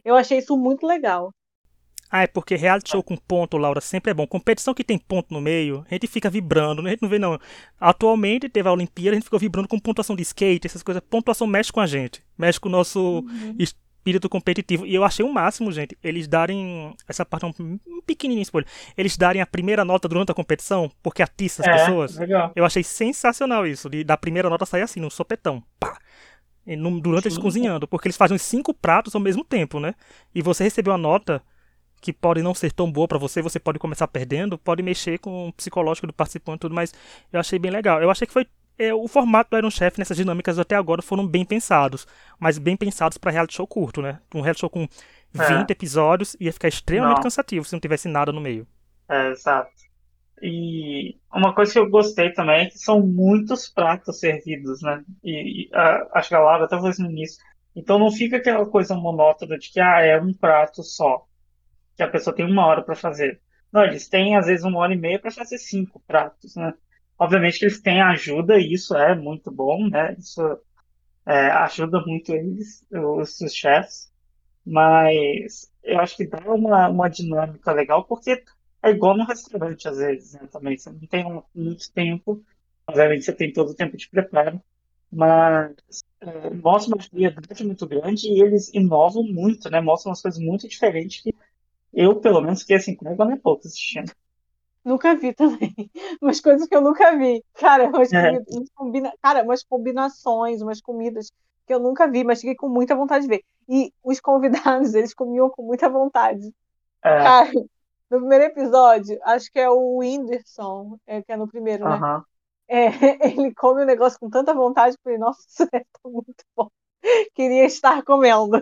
Eu 0.03 0.15
achei 0.15 0.39
isso 0.39 0.57
muito 0.57 0.85
legal. 0.85 1.33
Ah, 2.11 2.23
é 2.23 2.27
porque 2.27 2.55
reality 2.55 2.89
show 2.89 3.03
com 3.03 3.15
ponto, 3.15 3.57
Laura, 3.57 3.79
sempre 3.79 4.11
é 4.11 4.13
bom. 4.13 4.25
Competição 4.25 4.73
que 4.73 4.83
tem 4.83 4.97
ponto 4.97 5.31
no 5.31 5.39
meio, 5.39 5.85
a 5.89 5.93
gente 5.93 6.07
fica 6.07 6.29
vibrando, 6.29 6.85
a 6.85 6.89
gente 6.89 7.01
não 7.01 7.09
vê 7.09 7.19
não. 7.19 7.39
Atualmente 7.79 8.49
teve 8.49 8.67
a 8.67 8.71
Olimpíada, 8.71 9.11
a 9.11 9.15
gente 9.15 9.25
ficou 9.25 9.39
vibrando 9.39 9.67
com 9.67 9.79
pontuação 9.79 10.15
de 10.15 10.23
skate, 10.23 10.65
essas 10.65 10.81
coisas. 10.81 11.03
Pontuação 11.07 11.45
mexe 11.45 11.71
com 11.71 11.79
a 11.79 11.85
gente, 11.85 12.23
mexe 12.37 12.59
com 12.59 12.67
o 12.67 12.71
nosso 12.71 12.99
uhum. 13.19 13.55
espírito 13.59 14.27
competitivo. 14.27 14.87
E 14.87 14.95
eu 14.95 15.03
achei 15.03 15.23
o 15.23 15.31
máximo, 15.31 15.71
gente, 15.71 15.95
eles 16.03 16.27
darem 16.27 16.95
essa 17.07 17.23
parte 17.23 17.45
um, 17.45 17.79
um 17.87 18.01
pequenininho 18.01 18.41
spoiler, 18.41 18.67
eles 18.97 19.15
darem 19.15 19.39
a 19.39 19.45
primeira 19.45 19.85
nota 19.85 20.07
durante 20.07 20.31
a 20.31 20.35
competição, 20.35 20.91
porque 21.03 21.21
atiça 21.21 21.61
as 21.61 21.67
é, 21.67 21.71
pessoas. 21.73 22.17
Legal. 22.17 22.51
Eu 22.55 22.65
achei 22.65 22.81
sensacional 22.81 23.67
isso, 23.67 23.87
de 23.87 24.03
da 24.03 24.17
primeira 24.17 24.49
nota 24.49 24.65
sair 24.65 24.81
assim, 24.81 24.99
no 24.99 25.11
sopetão. 25.11 25.63
Pá 25.79 25.99
durante 27.01 27.27
eles 27.27 27.37
cozinhando, 27.37 27.87
porque 27.87 28.07
eles 28.07 28.17
fazem 28.17 28.37
cinco 28.37 28.73
pratos 28.73 29.15
ao 29.15 29.21
mesmo 29.21 29.43
tempo, 29.43 29.79
né? 29.79 29.95
E 30.33 30.41
você 30.41 30.63
recebeu 30.63 30.93
a 30.93 30.97
nota 30.97 31.41
que 32.01 32.13
pode 32.13 32.41
não 32.41 32.53
ser 32.53 32.71
tão 32.71 32.91
boa 32.91 33.07
para 33.07 33.17
você, 33.17 33.41
você 33.41 33.59
pode 33.59 33.79
começar 33.79 34.07
perdendo, 34.07 34.57
pode 34.57 34.81
mexer 34.81 35.19
com 35.19 35.49
o 35.49 35.53
psicológico 35.53 36.07
do 36.07 36.13
participante 36.13 36.57
e 36.57 36.59
tudo, 36.61 36.75
mas 36.75 36.93
eu 37.31 37.39
achei 37.39 37.59
bem 37.59 37.71
legal. 37.71 38.01
Eu 38.01 38.09
achei 38.09 38.25
que 38.25 38.33
foi 38.33 38.47
é, 38.77 38.93
o 38.93 39.07
formato 39.07 39.51
do 39.51 39.57
Iron 39.57 39.69
Chef 39.69 39.99
nessas 39.99 40.15
dinâmicas 40.15 40.57
até 40.57 40.75
agora 40.75 41.01
foram 41.01 41.27
bem 41.27 41.43
pensados, 41.43 42.07
mas 42.39 42.57
bem 42.57 42.77
pensados 42.77 43.17
para 43.17 43.31
reality 43.31 43.55
show 43.55 43.67
curto, 43.67 44.01
né? 44.01 44.19
Um 44.33 44.41
reality 44.41 44.61
show 44.61 44.69
com 44.69 44.87
20 45.33 45.69
é. 45.69 45.71
episódios 45.71 46.35
ia 46.39 46.53
ficar 46.53 46.69
extremamente 46.69 47.17
não. 47.17 47.23
cansativo 47.23 47.65
se 47.65 47.73
não 47.73 47.79
tivesse 47.79 48.07
nada 48.07 48.31
no 48.31 48.39
meio. 48.39 48.65
É, 49.09 49.31
exato. 49.31 49.69
E 50.41 51.17
uma 51.33 51.53
coisa 51.53 51.73
que 51.73 51.79
eu 51.79 51.89
gostei 51.89 52.31
também 52.31 52.61
é 52.61 52.69
que 52.69 52.77
são 52.79 53.01
muitos 53.01 53.67
pratos 53.67 54.19
servidos, 54.19 54.81
né? 54.81 55.03
E, 55.23 55.63
e 55.63 55.69
a, 55.73 56.07
acho 56.13 56.29
que 56.29 56.35
a 56.35 56.39
Laura 56.39 56.63
até 56.63 56.77
falou 56.77 56.89
isso 56.89 57.03
no 57.03 57.11
início. 57.11 57.43
Então 57.75 57.99
não 57.99 58.09
fica 58.09 58.37
aquela 58.37 58.65
coisa 58.65 58.95
monótona 58.95 59.57
de 59.57 59.69
que 59.71 59.79
ah, 59.79 60.01
é 60.01 60.19
um 60.19 60.33
prato 60.33 60.81
só 60.83 61.25
que 61.99 62.03
a 62.03 62.09
pessoa 62.09 62.33
tem 62.33 62.45
uma 62.45 62.65
hora 62.65 62.81
para 62.81 62.95
fazer. 62.95 63.41
Não, 63.73 63.83
eles 63.83 64.07
têm 64.07 64.37
às 64.37 64.45
vezes 64.45 64.63
uma 64.63 64.79
hora 64.79 64.93
e 64.93 64.97
meia 64.97 65.19
para 65.19 65.31
fazer 65.31 65.57
cinco 65.57 66.01
pratos, 66.07 66.55
né? 66.55 66.73
Obviamente 67.19 67.59
que 67.59 67.65
eles 67.65 67.81
têm 67.81 68.01
ajuda 68.01 68.57
e 68.57 68.71
isso 68.73 68.95
é 68.95 69.13
muito 69.13 69.51
bom, 69.51 69.89
né? 69.89 70.15
Isso 70.17 70.41
é, 71.25 71.47
ajuda 71.51 71.99
muito 72.05 72.33
eles, 72.33 72.85
os, 72.89 73.41
os 73.41 73.53
chefs, 73.53 74.09
mas 74.65 75.69
eu 75.83 75.99
acho 75.99 76.15
que 76.15 76.25
dá 76.25 76.39
uma, 76.53 76.87
uma 76.87 77.09
dinâmica 77.09 77.73
legal 77.73 78.05
porque 78.05 78.43
é 78.81 78.89
igual 78.91 79.17
no 79.17 79.25
restaurante 79.25 79.87
às 79.89 79.97
vezes, 79.97 80.33
né? 80.35 80.47
Também 80.49 80.77
você 80.77 80.89
não 80.91 80.99
tem 81.01 81.43
muito 81.53 81.91
tempo, 81.93 82.41
obviamente 82.87 83.25
você 83.25 83.33
tem 83.33 83.51
todo 83.51 83.71
o 83.71 83.75
tempo 83.75 83.97
de 83.97 84.09
preparo, 84.09 84.61
mas 85.11 85.75
é, 86.21 86.49
mostra 86.51 86.95
uma 86.95 87.03
variedade 87.11 87.65
muito 87.65 87.85
grande 87.85 88.27
e 88.29 88.41
eles 88.41 88.73
inovam 88.73 89.23
muito, 89.23 89.69
né? 89.69 89.81
Mostram 89.81 90.11
umas 90.11 90.21
coisas 90.21 90.39
muito 90.39 90.65
diferentes 90.65 91.21
que 91.21 91.35
eu, 91.93 92.15
pelo 92.19 92.41
menos, 92.41 92.61
fiquei 92.61 92.77
assim, 92.77 92.95
com 92.95 93.07
água 93.07 93.37
pouco 93.41 93.67
assistindo. 93.67 94.11
Nunca 94.83 95.15
vi 95.15 95.33
também. 95.33 95.73
Umas 96.21 96.39
coisas 96.39 96.67
que 96.67 96.75
eu 96.75 96.81
nunca 96.81 97.15
vi. 97.17 97.43
Cara, 97.55 97.89
umas, 97.89 98.11
é. 98.13 98.39
combina... 98.73 99.13
Cara, 99.21 99.43
umas 99.43 99.63
combinações, 99.63 100.61
umas 100.61 100.81
comidas 100.81 101.31
que 101.67 101.73
eu 101.73 101.79
nunca 101.79 102.09
vi, 102.09 102.23
mas 102.23 102.39
fiquei 102.39 102.55
com 102.55 102.69
muita 102.69 102.95
vontade 102.95 103.23
de 103.25 103.29
ver. 103.29 103.43
E 103.67 103.93
os 104.03 104.19
convidados, 104.19 104.93
eles 104.95 105.13
comiam 105.13 105.49
com 105.49 105.63
muita 105.63 105.89
vontade. 105.89 106.53
É. 107.03 107.17
Cara, 107.17 107.51
no 108.09 108.17
primeiro 108.17 108.45
episódio, 108.45 109.19
acho 109.23 109.51
que 109.51 109.59
é 109.59 109.69
o 109.69 109.97
Whindersson, 109.97 110.97
é, 111.05 111.21
que 111.21 111.31
é 111.31 111.37
no 111.37 111.47
primeiro, 111.47 111.87
né? 111.87 112.23
é, 112.67 112.87
ele 113.37 113.53
come 113.53 113.83
o 113.83 113.85
negócio 113.85 114.19
com 114.19 114.29
tanta 114.29 114.53
vontade 114.53 114.97
que 114.97 115.03
falei, 115.03 115.19
nossa, 115.19 115.41
isso 115.47 115.63
é 115.71 115.83
muito 116.05 116.43
bom. 116.55 116.69
Queria 117.33 117.65
estar 117.65 118.03
comendo. 118.03 118.61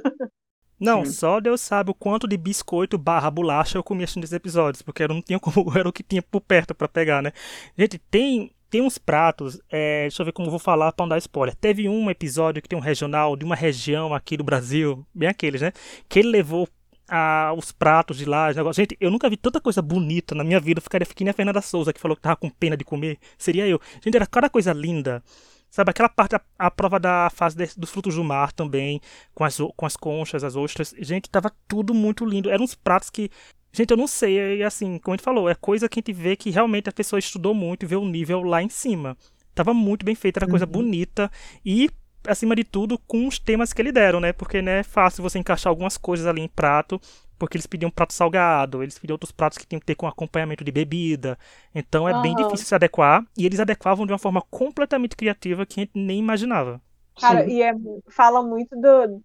Não, 0.79 1.03
Sim. 1.05 1.11
só 1.11 1.39
Deus 1.39 1.61
sabe 1.61 1.89
o 1.91 1.93
quanto 1.93 2.27
de 2.27 2.37
biscoito 2.37 2.97
barra 2.97 3.31
bolacha 3.31 3.77
eu 3.77 3.83
comia 3.83 4.03
assistindo 4.03 4.23
esses 4.23 4.35
episódios, 4.35 4.81
porque 4.81 5.03
eu 5.03 5.07
não 5.07 5.21
tinha 5.21 5.39
como, 5.39 5.65
era 5.77 5.89
o 5.89 5.93
que 5.93 6.03
tinha 6.03 6.21
por 6.21 6.41
perto 6.41 6.75
para 6.75 6.87
pegar, 6.87 7.21
né? 7.21 7.31
Gente, 7.77 7.97
tem 7.97 8.51
tem 8.69 8.81
uns 8.81 8.97
pratos, 8.97 9.61
é, 9.69 10.01
deixa 10.01 10.21
eu 10.21 10.25
ver 10.25 10.33
como 10.33 10.47
eu 10.47 10.51
vou 10.51 10.59
falar 10.59 10.91
para 10.91 11.03
não 11.03 11.09
dar 11.09 11.17
spoiler. 11.19 11.55
Teve 11.55 11.87
um 11.87 12.09
episódio 12.09 12.61
que 12.61 12.67
tem 12.67 12.77
um 12.77 12.81
regional 12.81 13.37
de 13.37 13.45
uma 13.45 13.55
região 13.55 14.13
aqui 14.13 14.35
do 14.35 14.43
Brasil, 14.43 15.05
bem 15.15 15.29
aqueles, 15.29 15.61
né? 15.61 15.71
Que 16.09 16.19
ele 16.19 16.27
levou 16.27 16.67
a, 17.07 17.53
os 17.57 17.71
pratos 17.71 18.17
de 18.17 18.25
lá, 18.25 18.53
negócio. 18.53 18.81
Gente, 18.81 18.97
eu 18.99 19.09
nunca 19.09 19.29
vi 19.29 19.37
tanta 19.37 19.61
coisa 19.61 19.81
bonita 19.81 20.35
na 20.35 20.43
minha 20.43 20.59
vida. 20.59 20.79
Eu 20.79 20.81
ficaria 20.83 21.05
fiquei 21.05 21.27
a 21.27 21.33
Fernanda 21.33 21.61
Souza, 21.61 21.93
que 21.93 21.99
falou 21.99 22.15
que 22.15 22.21
tava 22.21 22.35
com 22.35 22.49
pena 22.49 22.75
de 22.75 22.83
comer. 22.83 23.17
Seria 23.37 23.65
eu. 23.67 23.79
Gente, 24.03 24.15
era 24.15 24.27
cada 24.27 24.49
coisa 24.49 24.73
linda. 24.73 25.23
Sabe, 25.69 25.91
aquela 25.91 26.09
parte, 26.09 26.35
a, 26.35 26.41
a 26.57 26.71
prova 26.71 26.99
da 26.99 27.29
fase 27.29 27.55
de, 27.55 27.67
dos 27.77 27.89
frutos 27.89 28.15
do 28.15 28.23
mar 28.23 28.51
também, 28.51 29.01
com 29.33 29.43
as, 29.43 29.57
com 29.75 29.85
as 29.85 29.95
conchas, 29.95 30.43
as 30.43 30.55
ostras. 30.55 30.93
Gente, 30.99 31.29
tava 31.29 31.51
tudo 31.67 31.93
muito 31.93 32.25
lindo. 32.25 32.49
Eram 32.49 32.63
uns 32.63 32.75
pratos 32.75 33.09
que 33.09 33.29
Gente, 33.77 33.91
eu 33.91 33.97
não 33.97 34.07
sei, 34.07 34.57
e 34.57 34.63
assim, 34.63 34.97
como 34.97 35.13
a 35.13 35.17
gente 35.17 35.23
falou, 35.23 35.47
é 35.47 35.53
coisa 35.53 35.87
que 35.87 35.99
a 35.99 36.01
gente 36.01 36.11
vê 36.11 36.35
que 36.35 36.49
realmente 36.49 36.89
a 36.89 36.91
pessoa 36.91 37.19
estudou 37.19 37.53
muito 37.53 37.83
e 37.83 37.85
vê 37.85 37.95
o 37.95 38.05
nível 38.05 38.41
lá 38.41 38.63
em 38.63 38.69
cima. 38.69 39.15
Tava 39.53 39.71
muito 39.71 40.03
bem 40.03 40.15
feita, 40.15 40.39
era 40.39 40.49
coisa 40.49 40.65
uhum. 40.65 40.71
bonita 40.71 41.31
e, 41.63 41.87
acima 42.27 42.55
de 42.55 42.63
tudo, 42.63 42.97
com 42.99 43.27
os 43.27 43.39
temas 43.39 43.73
que 43.73 43.81
ele 43.81 43.91
deram, 43.91 44.19
né? 44.19 44.33
Porque 44.33 44.61
não 44.61 44.71
é 44.71 44.83
fácil 44.83 45.23
você 45.23 45.39
encaixar 45.39 45.71
algumas 45.71 45.97
coisas 45.97 46.25
ali 46.25 46.41
em 46.41 46.47
prato, 46.47 46.99
porque 47.37 47.57
eles 47.57 47.67
pediam 47.67 47.89
prato 47.89 48.13
salgado, 48.13 48.83
eles 48.83 48.97
pediam 48.97 49.15
outros 49.15 49.31
pratos 49.31 49.57
que 49.57 49.65
tinham 49.65 49.79
que 49.79 49.85
ter 49.85 49.95
com 49.95 50.07
acompanhamento 50.07 50.63
de 50.63 50.71
bebida. 50.71 51.37
Então 51.73 52.07
é 52.07 52.13
uhum. 52.13 52.21
bem 52.21 52.35
difícil 52.35 52.65
se 52.65 52.75
adequar, 52.75 53.25
e 53.37 53.45
eles 53.45 53.59
adequavam 53.59 54.05
de 54.05 54.11
uma 54.11 54.19
forma 54.19 54.41
completamente 54.49 55.15
criativa 55.15 55.65
que 55.65 55.79
a 55.79 55.83
gente 55.83 55.91
nem 55.95 56.19
imaginava. 56.19 56.81
Cara, 57.19 57.43
Sim. 57.43 57.49
e 57.49 57.63
é, 57.63 57.73
fala 58.09 58.43
muito 58.43 58.75
do, 58.79 59.21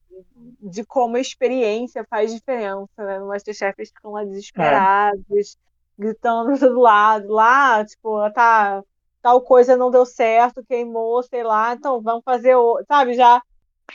de 0.62 0.84
como 0.84 1.16
a 1.16 1.20
experiência 1.20 2.06
faz 2.08 2.32
diferença, 2.32 2.88
né? 2.98 3.18
No 3.18 3.28
Masterchef 3.28 3.74
eles 3.78 3.90
ficam 3.90 4.12
lá 4.12 4.24
desesperados, 4.24 5.20
é. 5.30 6.02
gritando 6.02 6.52
do 6.52 6.58
todo 6.58 6.80
lado. 6.80 7.28
Lá, 7.28 7.84
tipo, 7.84 8.30
tá, 8.30 8.82
tal 9.22 9.40
coisa 9.40 9.76
não 9.76 9.90
deu 9.90 10.04
certo, 10.04 10.64
queimou, 10.66 11.22
sei 11.22 11.42
lá, 11.42 11.74
então 11.74 12.02
vamos 12.02 12.24
fazer 12.24 12.54
outro, 12.56 12.85
sabe? 12.87 13.14
Já. 13.14 13.40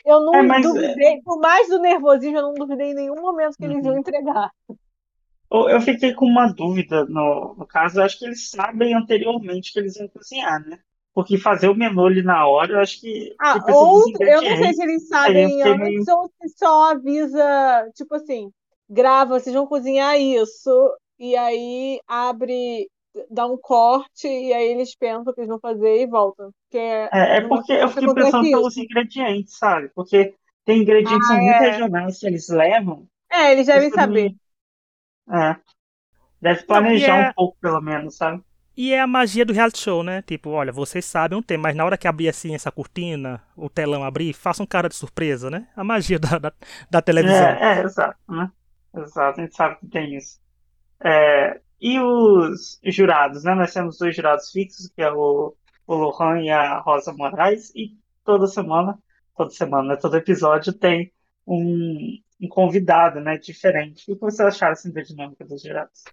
Eu 0.05 0.21
não 0.21 0.35
é, 0.35 0.41
mas... 0.41 0.65
É 0.65 0.69
duvidei, 0.69 1.21
por 1.23 1.39
mais 1.39 1.67
do 1.67 1.79
nervosismo, 1.79 2.37
eu 2.37 2.43
não 2.43 2.53
duvidei 2.53 2.91
em 2.91 2.95
nenhum 2.95 3.21
momento 3.21 3.57
que 3.57 3.65
eles 3.65 3.83
uhum. 3.83 3.91
iam 3.91 3.99
entregar. 3.99 4.51
Eu 5.49 5.79
fiquei 5.81 6.13
com 6.13 6.25
uma 6.25 6.47
dúvida 6.47 7.05
no, 7.05 7.55
no 7.57 7.65
caso, 7.65 7.99
eu 7.99 8.03
acho 8.03 8.19
que 8.19 8.25
eles 8.25 8.49
sabem 8.49 8.93
anteriormente 8.93 9.71
que 9.71 9.79
eles 9.79 9.95
iam 9.95 10.07
cozinhar, 10.09 10.59
né? 10.67 10.79
Porque 11.13 11.37
fazer 11.37 11.67
o 11.67 11.75
menu 11.75 12.05
ali 12.05 12.21
na 12.21 12.45
hora, 12.47 12.73
eu 12.73 12.79
acho 12.79 12.99
que. 12.99 13.33
Ah, 13.39 13.57
ou 13.69 14.03
eu 14.19 14.41
não 14.41 14.57
sei 14.57 14.73
se 14.73 14.83
eles 14.83 15.07
sabem 15.07 15.63
antes 15.63 15.79
meio... 15.79 16.03
ou 16.09 16.29
se 16.39 16.57
só 16.57 16.91
avisa, 16.91 17.89
tipo 17.95 18.13
assim, 18.13 18.51
grava, 18.89 19.39
vocês 19.39 19.55
vão 19.55 19.65
cozinhar 19.65 20.19
isso, 20.19 20.69
e 21.17 21.35
aí 21.35 21.99
abre, 22.05 22.87
dá 23.29 23.45
um 23.45 23.57
corte, 23.57 24.27
e 24.27 24.53
aí 24.53 24.71
eles 24.71 24.95
pensam 24.95 25.31
o 25.31 25.33
que 25.33 25.41
eles 25.41 25.49
vão 25.49 25.59
fazer 25.59 26.01
e 26.01 26.07
voltam. 26.07 26.51
Porque 26.63 26.77
é, 26.77 27.09
é 27.37 27.41
porque 27.41 27.73
eu 27.73 27.89
fiquei 27.89 28.13
pensando 28.13 28.45
isso. 28.45 28.57
pelos 28.57 28.77
ingredientes, 28.77 29.57
sabe? 29.57 29.89
Porque 29.95 30.35
tem 30.65 30.81
ingredientes 30.81 31.29
ah, 31.29 31.33
muito 31.33 31.49
é. 31.49 31.69
regionais 31.71 32.19
que 32.19 32.27
eles 32.27 32.49
levam. 32.49 33.07
É, 33.31 33.51
eles 33.51 33.67
devem 33.67 33.89
saber. 33.89 34.35
É. 35.31 35.55
Deve 36.41 36.63
planejar 36.63 37.17
é... 37.17 37.29
um 37.29 37.33
pouco, 37.33 37.57
pelo 37.59 37.81
menos, 37.81 38.15
sabe? 38.15 38.43
E 38.75 38.93
é 38.93 38.99
a 38.99 39.07
magia 39.07 39.43
do 39.43 39.53
reality 39.53 39.79
show, 39.79 40.03
né? 40.03 40.21
Tipo, 40.21 40.51
olha, 40.51 40.71
vocês 40.71 41.03
sabem 41.03 41.35
um 41.35 41.41
tema, 41.41 41.63
mas 41.63 41.75
na 41.75 41.83
hora 41.83 41.97
que 41.97 42.07
abrir 42.07 42.29
assim 42.29 42.53
essa 42.53 42.71
cortina, 42.71 43.41
o 43.55 43.69
telão 43.69 44.03
abrir, 44.03 44.33
faça 44.33 44.61
um 44.61 44.67
cara 44.67 44.87
de 44.87 44.93
surpresa, 44.93 45.49
né? 45.49 45.67
A 45.75 45.83
magia 45.83 46.19
da, 46.21 46.37
da, 46.37 46.53
da 46.89 47.01
televisão. 47.01 47.47
É, 47.47 47.79
é, 47.79 47.83
exato, 47.83 48.19
né? 48.29 48.51
Exato, 48.95 49.41
a 49.41 49.43
gente 49.43 49.55
sabe 49.55 49.77
que 49.79 49.87
tem 49.87 50.15
isso. 50.15 50.39
É, 51.03 51.59
e 51.79 51.99
os 51.99 52.79
jurados, 52.83 53.43
né? 53.43 53.53
Nós 53.55 53.73
temos 53.73 53.97
dois 53.97 54.15
jurados 54.15 54.51
fixos, 54.51 54.89
que 54.89 55.01
é 55.01 55.11
o, 55.11 55.55
o 55.85 55.95
Lohan 55.95 56.41
e 56.41 56.49
a 56.49 56.79
Rosa 56.79 57.13
Moraes, 57.13 57.71
e 57.75 57.97
toda 58.23 58.47
semana, 58.47 58.97
toda 59.35 59.49
semana, 59.49 59.89
né? 59.89 59.95
todo 59.95 60.17
episódio 60.17 60.73
tem 60.73 61.11
um, 61.45 62.17
um 62.41 62.47
convidado, 62.47 63.19
né? 63.19 63.37
Diferente. 63.37 64.11
O 64.11 64.15
que 64.15 64.21
vocês 64.21 64.47
acharam 64.47 64.73
assim, 64.73 64.91
da 64.91 65.01
dinâmica 65.01 65.45
dos 65.45 65.61
jurados? 65.61 66.03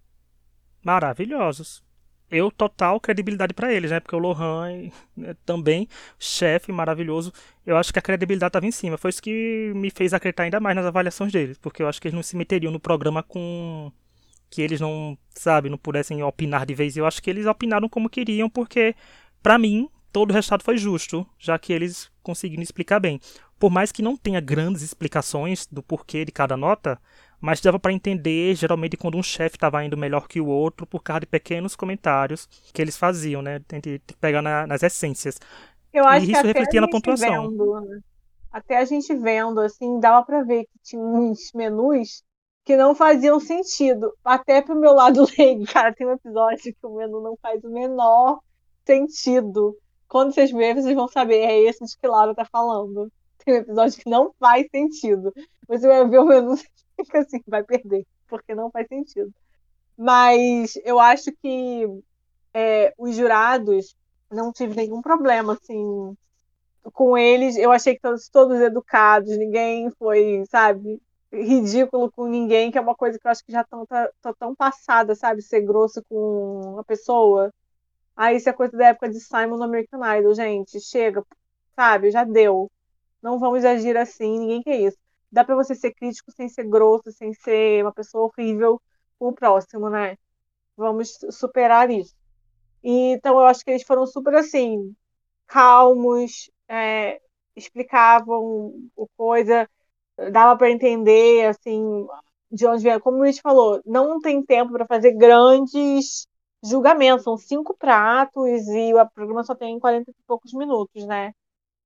Maravilhosos 0.83 1.83
eu 2.29 2.51
total 2.51 2.99
credibilidade 2.99 3.53
para 3.53 3.71
eles, 3.71 3.91
né? 3.91 3.99
Porque 3.99 4.15
o 4.15 4.19
Lohan 4.19 4.89
né, 5.15 5.35
também, 5.45 5.87
chefe 6.19 6.71
maravilhoso, 6.71 7.31
eu 7.65 7.77
acho 7.77 7.93
que 7.93 7.99
a 7.99 8.01
credibilidade 8.01 8.49
estava 8.49 8.65
em 8.65 8.71
cima. 8.71 8.97
Foi 8.97 9.09
isso 9.09 9.21
que 9.21 9.71
me 9.75 9.89
fez 9.89 10.13
acreditar 10.13 10.43
ainda 10.43 10.59
mais 10.59 10.75
nas 10.75 10.85
avaliações 10.85 11.31
deles, 11.31 11.57
porque 11.57 11.83
eu 11.83 11.87
acho 11.87 12.01
que 12.01 12.07
eles 12.07 12.15
não 12.15 12.23
se 12.23 12.35
meteriam 12.35 12.71
no 12.71 12.79
programa 12.79 13.23
com 13.23 13.91
que 14.55 14.61
eles 14.61 14.79
não, 14.79 15.17
sabe, 15.31 15.69
não 15.69 15.77
pudessem 15.77 16.23
opinar 16.23 16.65
de 16.65 16.73
vez. 16.73 16.95
Eu 16.95 17.05
acho 17.05 17.21
que 17.21 17.29
eles 17.29 17.45
opinaram 17.45 17.89
como 17.89 18.09
queriam, 18.09 18.49
porque 18.49 18.95
para 19.43 19.59
mim 19.59 19.89
todo 20.13 20.31
o 20.31 20.33
resultado 20.33 20.63
foi 20.63 20.77
justo, 20.77 21.27
já 21.37 21.59
que 21.59 21.73
eles 21.73 22.09
conseguiram 22.23 22.63
explicar 22.63 23.01
bem. 23.01 23.19
Por 23.59 23.69
mais 23.69 23.91
que 23.91 24.01
não 24.01 24.15
tenha 24.15 24.39
grandes 24.39 24.81
explicações 24.81 25.67
do 25.67 25.83
porquê 25.83 26.23
de 26.23 26.31
cada 26.31 26.55
nota, 26.55 26.97
mas 27.41 27.59
dava 27.59 27.77
para 27.77 27.91
entender 27.91 28.55
geralmente 28.55 28.95
quando 28.95 29.17
um 29.17 29.23
chefe 29.23 29.57
estava 29.57 29.83
indo 29.83 29.97
melhor 29.97 30.25
que 30.25 30.39
o 30.39 30.47
outro 30.47 30.87
por 30.87 31.03
causa 31.03 31.21
de 31.21 31.25
pequenos 31.25 31.75
comentários 31.75 32.47
que 32.73 32.81
eles 32.81 32.95
faziam, 32.95 33.41
né? 33.41 33.59
Tem 33.67 33.81
que 33.81 33.99
pegar 34.21 34.41
na, 34.41 34.65
nas 34.65 34.83
essências. 34.83 35.37
Eu 35.91 36.05
acho 36.05 36.25
e 36.25 36.31
isso 36.31 36.41
que 36.41 36.47
refletia 36.47 36.79
na 36.79 36.87
pontuação. 36.87 37.49
Vendo, 37.49 37.81
né? 37.81 37.99
Até 38.53 38.77
a 38.77 38.85
gente 38.85 39.13
vendo, 39.13 39.59
assim, 39.59 39.99
dava 39.99 40.25
para 40.25 40.41
ver 40.43 40.63
que 40.63 40.79
tinha 40.81 41.01
uns 41.01 41.51
menus 41.53 42.23
que 42.65 42.75
não 42.75 42.95
faziam 42.95 43.39
sentido. 43.39 44.11
Até 44.23 44.61
pro 44.61 44.75
meu 44.75 44.91
lado 44.91 45.25
leigo, 45.37 45.65
cara, 45.65 45.93
tem 45.93 46.07
um 46.07 46.13
episódio 46.13 46.73
que 46.73 46.85
o 46.85 46.95
menu 46.95 47.21
não 47.21 47.37
faz 47.37 47.63
o 47.63 47.69
menor 47.69 48.39
sentido. 48.85 49.77
Quando 50.07 50.33
vocês 50.33 50.51
verem, 50.51 50.81
vocês 50.81 50.95
vão 50.95 51.07
saber, 51.07 51.37
é 51.37 51.61
esse 51.61 51.85
de 51.85 51.97
que 51.97 52.07
Laura 52.07 52.33
tá 52.33 52.45
falando. 52.45 53.11
Tem 53.43 53.53
um 53.53 53.57
episódio 53.57 53.99
que 53.99 54.09
não 54.09 54.33
faz 54.39 54.65
sentido. 54.71 55.31
Você 55.67 55.87
vai 55.87 56.07
ver 56.07 56.19
o 56.19 56.25
menu 56.25 56.55
fica 56.97 57.19
assim, 57.19 57.41
vai 57.47 57.63
perder, 57.63 58.05
porque 58.27 58.55
não 58.55 58.71
faz 58.71 58.87
sentido. 58.87 59.31
Mas 59.97 60.75
eu 60.83 60.99
acho 60.99 61.31
que 61.41 61.87
é, 62.53 62.93
os 62.97 63.15
jurados 63.15 63.95
não 64.31 64.51
tive 64.51 64.75
nenhum 64.75 65.01
problema, 65.01 65.53
assim, 65.53 66.17
com 66.93 67.17
eles. 67.17 67.57
Eu 67.57 67.71
achei 67.71 67.95
que 67.95 68.01
todos, 68.01 68.27
todos 68.29 68.59
educados, 68.59 69.37
ninguém 69.37 69.91
foi, 69.91 70.43
sabe, 70.49 70.99
ridículo 71.43 72.11
com 72.11 72.27
ninguém, 72.27 72.71
que 72.71 72.77
é 72.77 72.81
uma 72.81 72.95
coisa 72.95 73.19
que 73.19 73.27
eu 73.27 73.31
acho 73.31 73.43
que 73.45 73.51
já 73.51 73.61
estão 73.61 73.85
tá, 73.85 74.09
tá, 74.21 74.33
tão 74.33 74.55
passada, 74.55 75.15
sabe, 75.15 75.41
ser 75.41 75.61
grosso 75.61 76.03
com 76.09 76.73
uma 76.73 76.83
pessoa. 76.83 77.53
Aí 78.15 78.37
isso 78.37 78.49
é 78.49 78.53
coisa 78.53 78.77
da 78.77 78.87
época 78.87 79.09
de 79.09 79.19
Simon 79.19 79.57
no 79.57 79.63
American 79.63 80.01
Idol, 80.17 80.33
gente, 80.33 80.79
chega, 80.81 81.23
sabe, 81.75 82.11
já 82.11 82.23
deu. 82.23 82.71
Não 83.21 83.39
vamos 83.39 83.65
agir 83.65 83.97
assim, 83.97 84.39
ninguém 84.39 84.63
quer 84.63 84.79
isso 84.79 84.97
dá 85.35 85.43
para 85.43 85.55
você 85.55 85.75
ser 85.75 85.93
crítico 85.93 86.31
sem 86.31 86.47
ser 86.47 86.63
grosso, 86.63 87.11
sem 87.11 87.33
ser 87.33 87.83
uma 87.83 87.93
pessoa 87.93 88.23
horrível 88.23 88.81
com 89.19 89.27
o 89.27 89.33
próximo, 89.33 89.89
né? 89.89 90.17
Vamos 90.77 91.17
superar 91.29 91.91
isso. 91.91 92.15
Então 92.81 93.33
eu 93.39 93.45
acho 93.45 93.63
que 93.63 93.71
eles 93.71 93.83
foram 93.83 94.07
super 94.07 94.33
assim, 94.35 94.95
calmos, 95.45 96.49
é, 96.69 97.19
explicavam 97.53 98.89
o 98.95 99.07
coisa, 99.17 99.69
dava 100.31 100.57
para 100.57 100.71
entender 100.71 101.47
assim 101.47 102.07
de 102.51 102.65
onde 102.67 102.83
vem. 102.83 102.99
Como 102.99 103.17
o 103.17 103.19
Luiz 103.21 103.39
falou, 103.39 103.81
não 103.85 104.19
tem 104.19 104.43
tempo 104.43 104.71
para 104.73 104.85
fazer 104.85 105.11
grandes 105.13 106.27
julgamentos, 106.63 107.23
são 107.23 107.37
cinco 107.37 107.75
pratos 107.77 108.67
e 108.67 108.93
o 108.93 109.09
programa 109.09 109.43
só 109.43 109.53
tem 109.53 109.79
40 109.79 110.09
e 110.09 110.13
poucos 110.25 110.53
minutos, 110.53 111.05
né? 111.05 111.33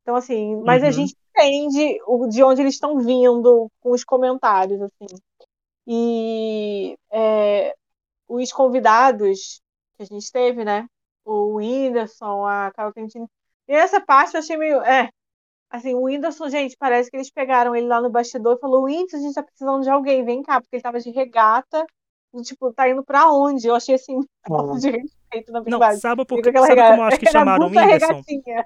Então, 0.02 0.16
assim, 0.16 0.56
mas 0.64 0.82
uhum. 0.82 0.88
a 0.88 0.92
gente 0.92 1.16
entende 1.30 2.00
o, 2.08 2.28
de 2.28 2.44
onde 2.44 2.62
eles 2.62 2.76
estão 2.76 3.00
vindo 3.00 3.70
com 3.82 3.92
os 3.92 4.04
comentários, 4.04 4.82
assim. 4.82 5.08
E 5.86 6.98
é, 7.12 7.76
os 8.28 8.52
convidados 8.52 9.62
que 9.98 10.04
a 10.04 10.06
gente 10.06 10.32
teve, 10.32 10.64
né? 10.64 10.88
O 11.26 11.56
Whindersson, 11.56 12.46
a 12.46 12.72
Carol 12.76 12.94
Quintino. 12.94 13.30
E 13.68 13.74
essa 13.74 14.02
parte 14.02 14.36
eu 14.36 14.40
achei 14.40 14.58
meio. 14.58 14.82
É, 14.82 15.10
assim, 15.70 15.94
o 15.94 16.04
Whindersson, 16.04 16.50
gente, 16.50 16.76
parece 16.78 17.10
que 17.10 17.18
eles 17.18 17.32
pegaram 17.32 17.76
ele 17.76 17.88
lá 17.88 18.02
no 18.02 18.10
bastidor 18.10 18.58
e 18.58 18.60
falou: 18.60 18.84
Whindersson, 18.84 19.18
a 19.18 19.20
gente 19.20 19.36
tá 19.36 19.44
precisando 19.44 19.84
de 19.84 19.90
alguém, 19.90 20.26
vem 20.26 20.42
cá, 20.42 20.60
porque 20.60 20.76
ele 20.76 20.84
tava 20.84 21.00
de 21.00 21.12
regata. 21.12 21.86
Tipo, 22.44 22.72
tá 22.72 22.88
indo 22.88 23.04
pra 23.04 23.32
onde? 23.32 23.68
Eu 23.68 23.76
achei 23.76 23.96
assim, 23.96 24.20
falta 24.48 24.80
de 24.80 24.92
respeito 24.92 25.52
na 25.52 25.62
verdade. 25.62 25.94
Não, 25.94 26.00
sabe, 26.00 26.26
por, 26.26 26.44
sabe 26.44 26.60
como 26.60 27.02
eu 27.02 27.04
acho 27.04 27.20
que 27.20 27.32
chamaram 27.32 27.66
o 27.66 27.70
Whindersson? 27.70 28.08
Regatinha. 28.08 28.66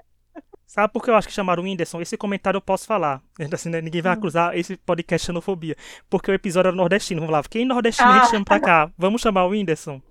Sabe 0.66 0.92
por 0.92 1.04
que 1.04 1.10
eu 1.10 1.14
acho 1.14 1.28
que 1.28 1.34
chamaram 1.34 1.62
o 1.62 1.66
Whindersson? 1.66 2.00
Esse 2.00 2.16
comentário 2.16 2.58
eu 2.58 2.62
posso 2.62 2.86
falar. 2.86 3.22
Assim, 3.52 3.68
né? 3.68 3.80
Ninguém 3.80 4.02
vai 4.02 4.12
hum. 4.12 4.18
acusar 4.18 4.56
esse 4.58 4.76
podcast 4.76 5.26
xenofobia. 5.26 5.76
Porque 6.10 6.30
o 6.30 6.34
episódio 6.34 6.68
era 6.68 6.76
nordestino. 6.76 7.20
Vamos 7.20 7.32
lá. 7.32 7.42
Quem 7.44 7.64
nordestino 7.64 8.08
ah. 8.08 8.16
a 8.16 8.18
gente 8.20 8.30
chama 8.30 8.44
pra 8.44 8.60
cá? 8.60 8.90
Vamos 8.98 9.22
chamar 9.22 9.44
o 9.44 9.50
Whindersson? 9.50 10.02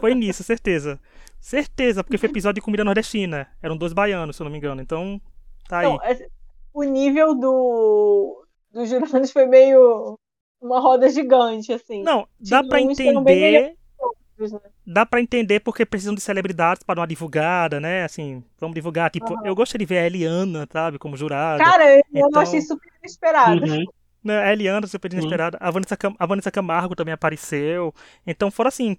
Foi 0.00 0.14
nisso, 0.14 0.42
certeza. 0.42 1.00
Certeza, 1.40 2.02
porque 2.02 2.18
foi 2.18 2.28
episódio 2.28 2.56
de 2.56 2.64
comida 2.64 2.84
nordestina. 2.84 3.48
Eram 3.62 3.76
dois 3.76 3.92
baianos, 3.92 4.36
se 4.36 4.42
eu 4.42 4.44
não 4.44 4.50
me 4.50 4.58
engano. 4.58 4.80
Então, 4.80 5.20
tá 5.68 5.78
aí. 5.78 5.86
Então, 5.86 6.26
o 6.76 6.82
nível 6.82 7.34
do, 7.34 8.44
do 8.70 8.84
Juranos 8.84 9.30
foi 9.30 9.46
meio 9.46 10.18
uma 10.60 10.78
roda 10.78 11.08
gigante, 11.08 11.72
assim. 11.72 12.02
Não, 12.02 12.28
dá 12.38 12.62
para 12.62 12.80
entender. 12.80 13.74
Outros, 13.98 14.52
né? 14.52 14.60
Dá 14.86 15.06
para 15.06 15.20
entender 15.20 15.60
porque 15.60 15.86
precisam 15.86 16.14
de 16.14 16.20
celebridades 16.20 16.82
para 16.82 17.00
uma 17.00 17.06
divulgada, 17.06 17.80
né? 17.80 18.04
Assim, 18.04 18.44
vamos 18.58 18.74
divulgar. 18.74 19.10
Tipo, 19.10 19.32
uhum. 19.32 19.46
eu 19.46 19.54
gostaria 19.54 19.86
de 19.86 19.88
ver 19.94 20.00
a 20.00 20.06
Eliana, 20.06 20.68
sabe, 20.70 20.98
como 20.98 21.16
jurada. 21.16 21.64
Cara, 21.64 21.96
eu 21.96 22.02
então... 22.12 22.42
achei 22.42 22.60
super 22.60 22.92
inesperado. 22.98 23.64
Uhum. 23.64 23.84
Né, 24.22 24.38
a 24.38 24.52
Eliana, 24.52 24.86
super 24.86 25.10
inesperada. 25.10 25.56
Uhum. 25.60 25.66
A, 25.66 25.70
Vanessa 25.70 25.96
Cam 25.96 26.14
a 26.18 26.26
Vanessa 26.26 26.50
Camargo 26.50 26.94
também 26.94 27.14
apareceu. 27.14 27.94
Então, 28.26 28.50
foram 28.50 28.68
assim. 28.68 28.98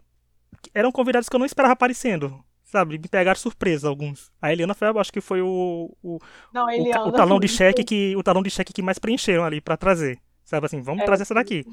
Eram 0.73 0.91
convidados 0.91 1.29
que 1.29 1.35
eu 1.35 1.39
não 1.39 1.45
esperava 1.45 1.73
aparecendo 1.73 2.43
sabe, 2.67 2.97
me 2.97 3.07
pegaram 3.07 3.39
surpresa 3.39 3.87
alguns. 3.87 4.31
A 4.41 4.51
Eliana 4.51 4.73
foi, 4.73 4.87
acho 4.87 5.11
que 5.11 5.21
foi 5.21 5.41
o 5.41 5.89
o, 6.03 6.19
não, 6.53 6.69
Eliana, 6.69 7.05
o, 7.05 7.09
o 7.09 7.11
talão 7.11 7.39
de 7.39 7.47
cheque 7.47 7.83
que 7.83 8.15
o 8.15 8.21
talão 8.21 8.43
de 8.43 8.49
cheque 8.49 8.73
que 8.73 8.81
mais 8.81 8.99
preencheram 8.99 9.43
ali 9.43 9.59
para 9.59 9.77
trazer, 9.77 10.19
sabe 10.43 10.65
assim, 10.65 10.81
vamos 10.81 11.01
é, 11.01 11.05
trazer 11.05 11.23
essa 11.23 11.33
daqui, 11.33 11.65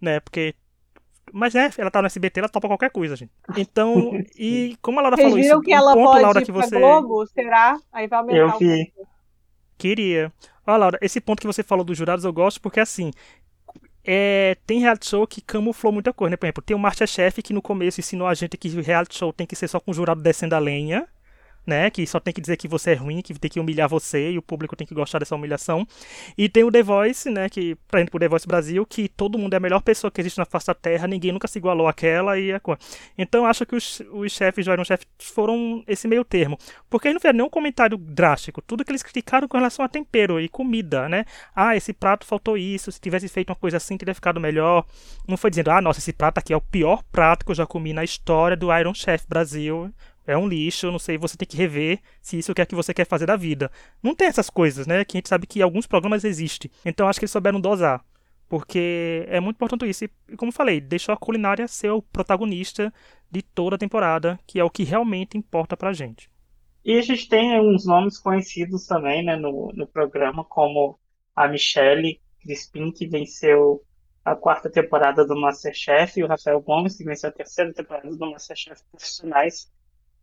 né? 0.00 0.20
Porque 0.20 0.54
mas 1.32 1.54
né, 1.54 1.70
ela 1.76 1.90
tá 1.90 2.00
no 2.00 2.06
SBT, 2.06 2.38
ela 2.38 2.48
topa 2.48 2.68
qualquer 2.68 2.90
coisa, 2.90 3.16
gente. 3.16 3.32
Então, 3.56 4.12
e 4.38 4.76
como 4.80 5.00
a 5.00 5.02
Laura 5.02 5.16
Vocês 5.16 5.28
falou 5.28 5.38
isso, 5.40 5.60
que 5.60 5.72
ela 5.72 5.92
ponto, 5.92 6.10
pode 6.10 6.22
Laura, 6.22 6.42
que 6.42 6.52
você 6.52 6.78
Globo, 6.78 7.26
será? 7.26 7.76
Aí 7.92 8.06
vai 8.06 8.18
aumentar 8.20 8.38
Eu 8.38 8.58
vi. 8.58 8.92
Queria. 9.76 10.32
Olha, 10.66 10.76
Laura, 10.76 10.98
esse 11.02 11.20
ponto 11.20 11.40
que 11.40 11.46
você 11.46 11.62
falou 11.62 11.84
dos 11.84 11.98
jurados 11.98 12.24
eu 12.24 12.32
gosto 12.32 12.60
porque 12.60 12.80
assim, 12.80 13.10
é, 14.06 14.56
tem 14.66 14.80
reality 14.80 15.08
show 15.08 15.26
que 15.26 15.40
camuflou 15.40 15.92
muita 15.92 16.12
coisa, 16.12 16.30
né? 16.30 16.36
Por 16.36 16.46
exemplo, 16.46 16.62
tem 16.62 16.76
o 16.76 16.78
Masterchef 16.78 17.42
que 17.42 17.52
no 17.52 17.60
começo 17.60 18.00
ensinou 18.00 18.28
a 18.28 18.34
gente 18.34 18.56
que 18.56 18.68
reality 18.80 19.16
show 19.16 19.32
tem 19.32 19.46
que 19.46 19.56
ser 19.56 19.66
só 19.66 19.80
com 19.80 19.90
o 19.90 19.94
jurado 19.94 20.22
descendo 20.22 20.54
a 20.54 20.58
lenha 20.58 21.08
né? 21.66 21.90
Que 21.90 22.06
só 22.06 22.20
tem 22.20 22.32
que 22.32 22.40
dizer 22.40 22.56
que 22.56 22.68
você 22.68 22.92
é 22.92 22.94
ruim, 22.94 23.20
que 23.20 23.34
tem 23.34 23.50
que 23.50 23.60
humilhar 23.60 23.88
você 23.88 24.30
e 24.30 24.38
o 24.38 24.42
público 24.42 24.76
tem 24.76 24.86
que 24.86 24.94
gostar 24.94 25.18
dessa 25.18 25.34
humilhação. 25.34 25.86
E 26.38 26.48
tem 26.48 26.64
o 26.64 26.70
The 26.70 26.82
Voice, 26.82 27.30
né? 27.30 27.48
Que, 27.48 27.74
por 27.88 27.98
exemplo, 27.98 28.16
o 28.16 28.20
The 28.20 28.28
Voice 28.28 28.46
Brasil, 28.46 28.86
que 28.86 29.08
todo 29.08 29.38
mundo 29.38 29.54
é 29.54 29.56
a 29.56 29.60
melhor 29.60 29.82
pessoa 29.82 30.10
que 30.10 30.20
existe 30.20 30.38
na 30.38 30.44
face 30.44 30.66
da 30.66 30.74
Terra, 30.74 31.06
ninguém 31.06 31.32
nunca 31.32 31.48
se 31.48 31.58
igualou 31.58 31.88
àquela 31.88 32.38
e 32.38 32.52
a. 32.52 32.60
Então 33.18 33.46
acho 33.46 33.66
que 33.66 33.74
os, 33.74 34.02
os 34.12 34.32
chefes 34.32 34.64
do 34.64 34.72
Iron 34.72 34.84
Chef 34.84 35.04
foram 35.18 35.82
esse 35.86 36.06
meio 36.06 36.24
termo. 36.24 36.58
Porque 36.88 37.08
eles 37.08 37.14
não 37.14 37.20
fizeram 37.20 37.38
nenhum 37.38 37.50
comentário 37.50 37.98
drástico. 37.98 38.62
Tudo 38.62 38.84
que 38.84 38.90
eles 38.90 39.02
criticaram 39.02 39.48
com 39.48 39.56
relação 39.56 39.84
a 39.84 39.88
tempero 39.88 40.40
e 40.40 40.48
comida, 40.48 41.08
né? 41.08 41.24
Ah, 41.54 41.76
esse 41.76 41.92
prato 41.92 42.26
faltou 42.26 42.56
isso, 42.56 42.92
se 42.92 43.00
tivesse 43.00 43.28
feito 43.28 43.50
uma 43.50 43.56
coisa 43.56 43.76
assim, 43.76 43.96
teria 43.96 44.14
ficado 44.14 44.40
melhor. 44.40 44.84
Não 45.26 45.36
foi 45.36 45.50
dizendo, 45.50 45.70
ah, 45.70 45.80
nossa, 45.80 45.98
esse 45.98 46.12
prato 46.12 46.38
aqui 46.38 46.52
é 46.52 46.56
o 46.56 46.60
pior 46.60 47.02
prato 47.10 47.44
que 47.44 47.50
eu 47.50 47.54
já 47.54 47.66
comi 47.66 47.92
na 47.92 48.04
história 48.04 48.56
do 48.56 48.76
Iron 48.76 48.94
Chef 48.94 49.26
Brasil 49.28 49.92
é 50.26 50.36
um 50.36 50.48
lixo, 50.48 50.90
não 50.90 50.98
sei, 50.98 51.16
você 51.16 51.36
tem 51.36 51.46
que 51.46 51.56
rever 51.56 52.00
se 52.20 52.38
isso 52.38 52.50
é 52.50 52.62
o 52.62 52.66
que 52.66 52.74
você 52.74 52.92
quer 52.92 53.06
fazer 53.06 53.26
da 53.26 53.36
vida. 53.36 53.70
Não 54.02 54.14
tem 54.14 54.26
essas 54.26 54.50
coisas, 54.50 54.86
né? 54.86 55.04
Que 55.04 55.16
a 55.16 55.18
gente 55.18 55.28
sabe 55.28 55.46
que 55.46 55.62
alguns 55.62 55.86
programas 55.86 56.24
existem. 56.24 56.70
Então 56.84 57.08
acho 57.08 57.18
que 57.18 57.24
eles 57.24 57.30
souberam 57.30 57.60
dosar. 57.60 58.04
Porque 58.48 59.24
é 59.28 59.40
muito 59.40 59.56
importante 59.56 59.88
isso. 59.88 60.04
E 60.04 60.36
como 60.36 60.50
eu 60.50 60.54
falei, 60.54 60.80
deixou 60.80 61.12
a 61.12 61.16
culinária 61.16 61.66
ser 61.66 61.90
o 61.90 62.02
protagonista 62.02 62.92
de 63.30 63.42
toda 63.42 63.76
a 63.76 63.78
temporada, 63.78 64.38
que 64.46 64.60
é 64.60 64.64
o 64.64 64.70
que 64.70 64.84
realmente 64.84 65.36
importa 65.36 65.76
pra 65.76 65.92
gente. 65.92 66.30
E 66.84 66.96
a 66.96 67.02
gente 67.02 67.28
tem 67.28 67.60
uns 67.60 67.84
nomes 67.84 68.18
conhecidos 68.18 68.86
também, 68.86 69.24
né, 69.24 69.34
no, 69.34 69.72
no 69.74 69.88
programa, 69.88 70.44
como 70.44 70.96
a 71.34 71.48
Michelle 71.48 72.20
Crispin, 72.40 72.92
que 72.92 73.08
venceu 73.08 73.82
a 74.24 74.36
quarta 74.36 74.70
temporada 74.70 75.26
do 75.26 75.34
Masterchef, 75.34 76.18
e 76.18 76.22
o 76.22 76.28
Rafael 76.28 76.60
Gomes, 76.60 76.96
que 76.96 77.04
venceu 77.04 77.28
a 77.28 77.32
terceira 77.32 77.72
temporada 77.72 78.08
do 78.08 78.30
Masterchef 78.30 78.80
Profissionais. 78.90 79.68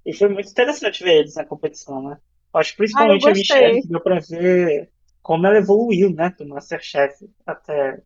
E 0.06 0.13
foi 0.13 0.30
muito 0.30 0.50
interessante 0.50 1.04
ver 1.04 1.20
eles 1.20 1.36
na 1.36 1.46
competição, 1.46 2.02
né? 2.02 2.18
Acho 2.54 2.72
que 2.72 2.78
principalmente 2.78 3.26
ah, 3.26 3.32
a 3.32 3.34
Michelle, 3.34 3.82
que 3.82 3.88
deu 3.88 4.02
pra 4.02 4.20
ver 4.20 4.89
como 5.22 5.48
ela 5.48 5.58
evoluiu, 5.58 6.13
né, 6.13 6.34
do 6.38 6.46
Masterchef 6.48 7.28
até, 7.46 8.02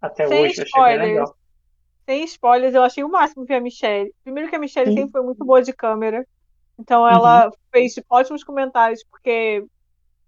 até 0.00 0.26
Sem 0.26 0.42
hoje. 0.42 0.62
Spoilers. 0.62 0.74
Achei 0.74 0.98
bem 0.98 1.08
legal. 1.14 1.36
Sem 2.06 2.24
spoilers, 2.24 2.74
eu 2.74 2.82
achei 2.82 3.02
o 3.02 3.08
máximo 3.08 3.44
ver 3.44 3.54
a 3.54 3.60
Michelle. 3.60 4.12
Primeiro 4.22 4.50
que 4.50 4.56
a 4.56 4.58
Michelle 4.58 4.90
Sim. 4.90 4.96
sempre 4.96 5.12
foi 5.12 5.22
muito 5.22 5.44
boa 5.44 5.62
de 5.62 5.72
câmera. 5.72 6.26
Então 6.78 7.08
ela 7.08 7.46
uhum. 7.46 7.52
fez 7.72 7.94
ótimos 8.08 8.44
comentários, 8.44 9.02
porque 9.04 9.64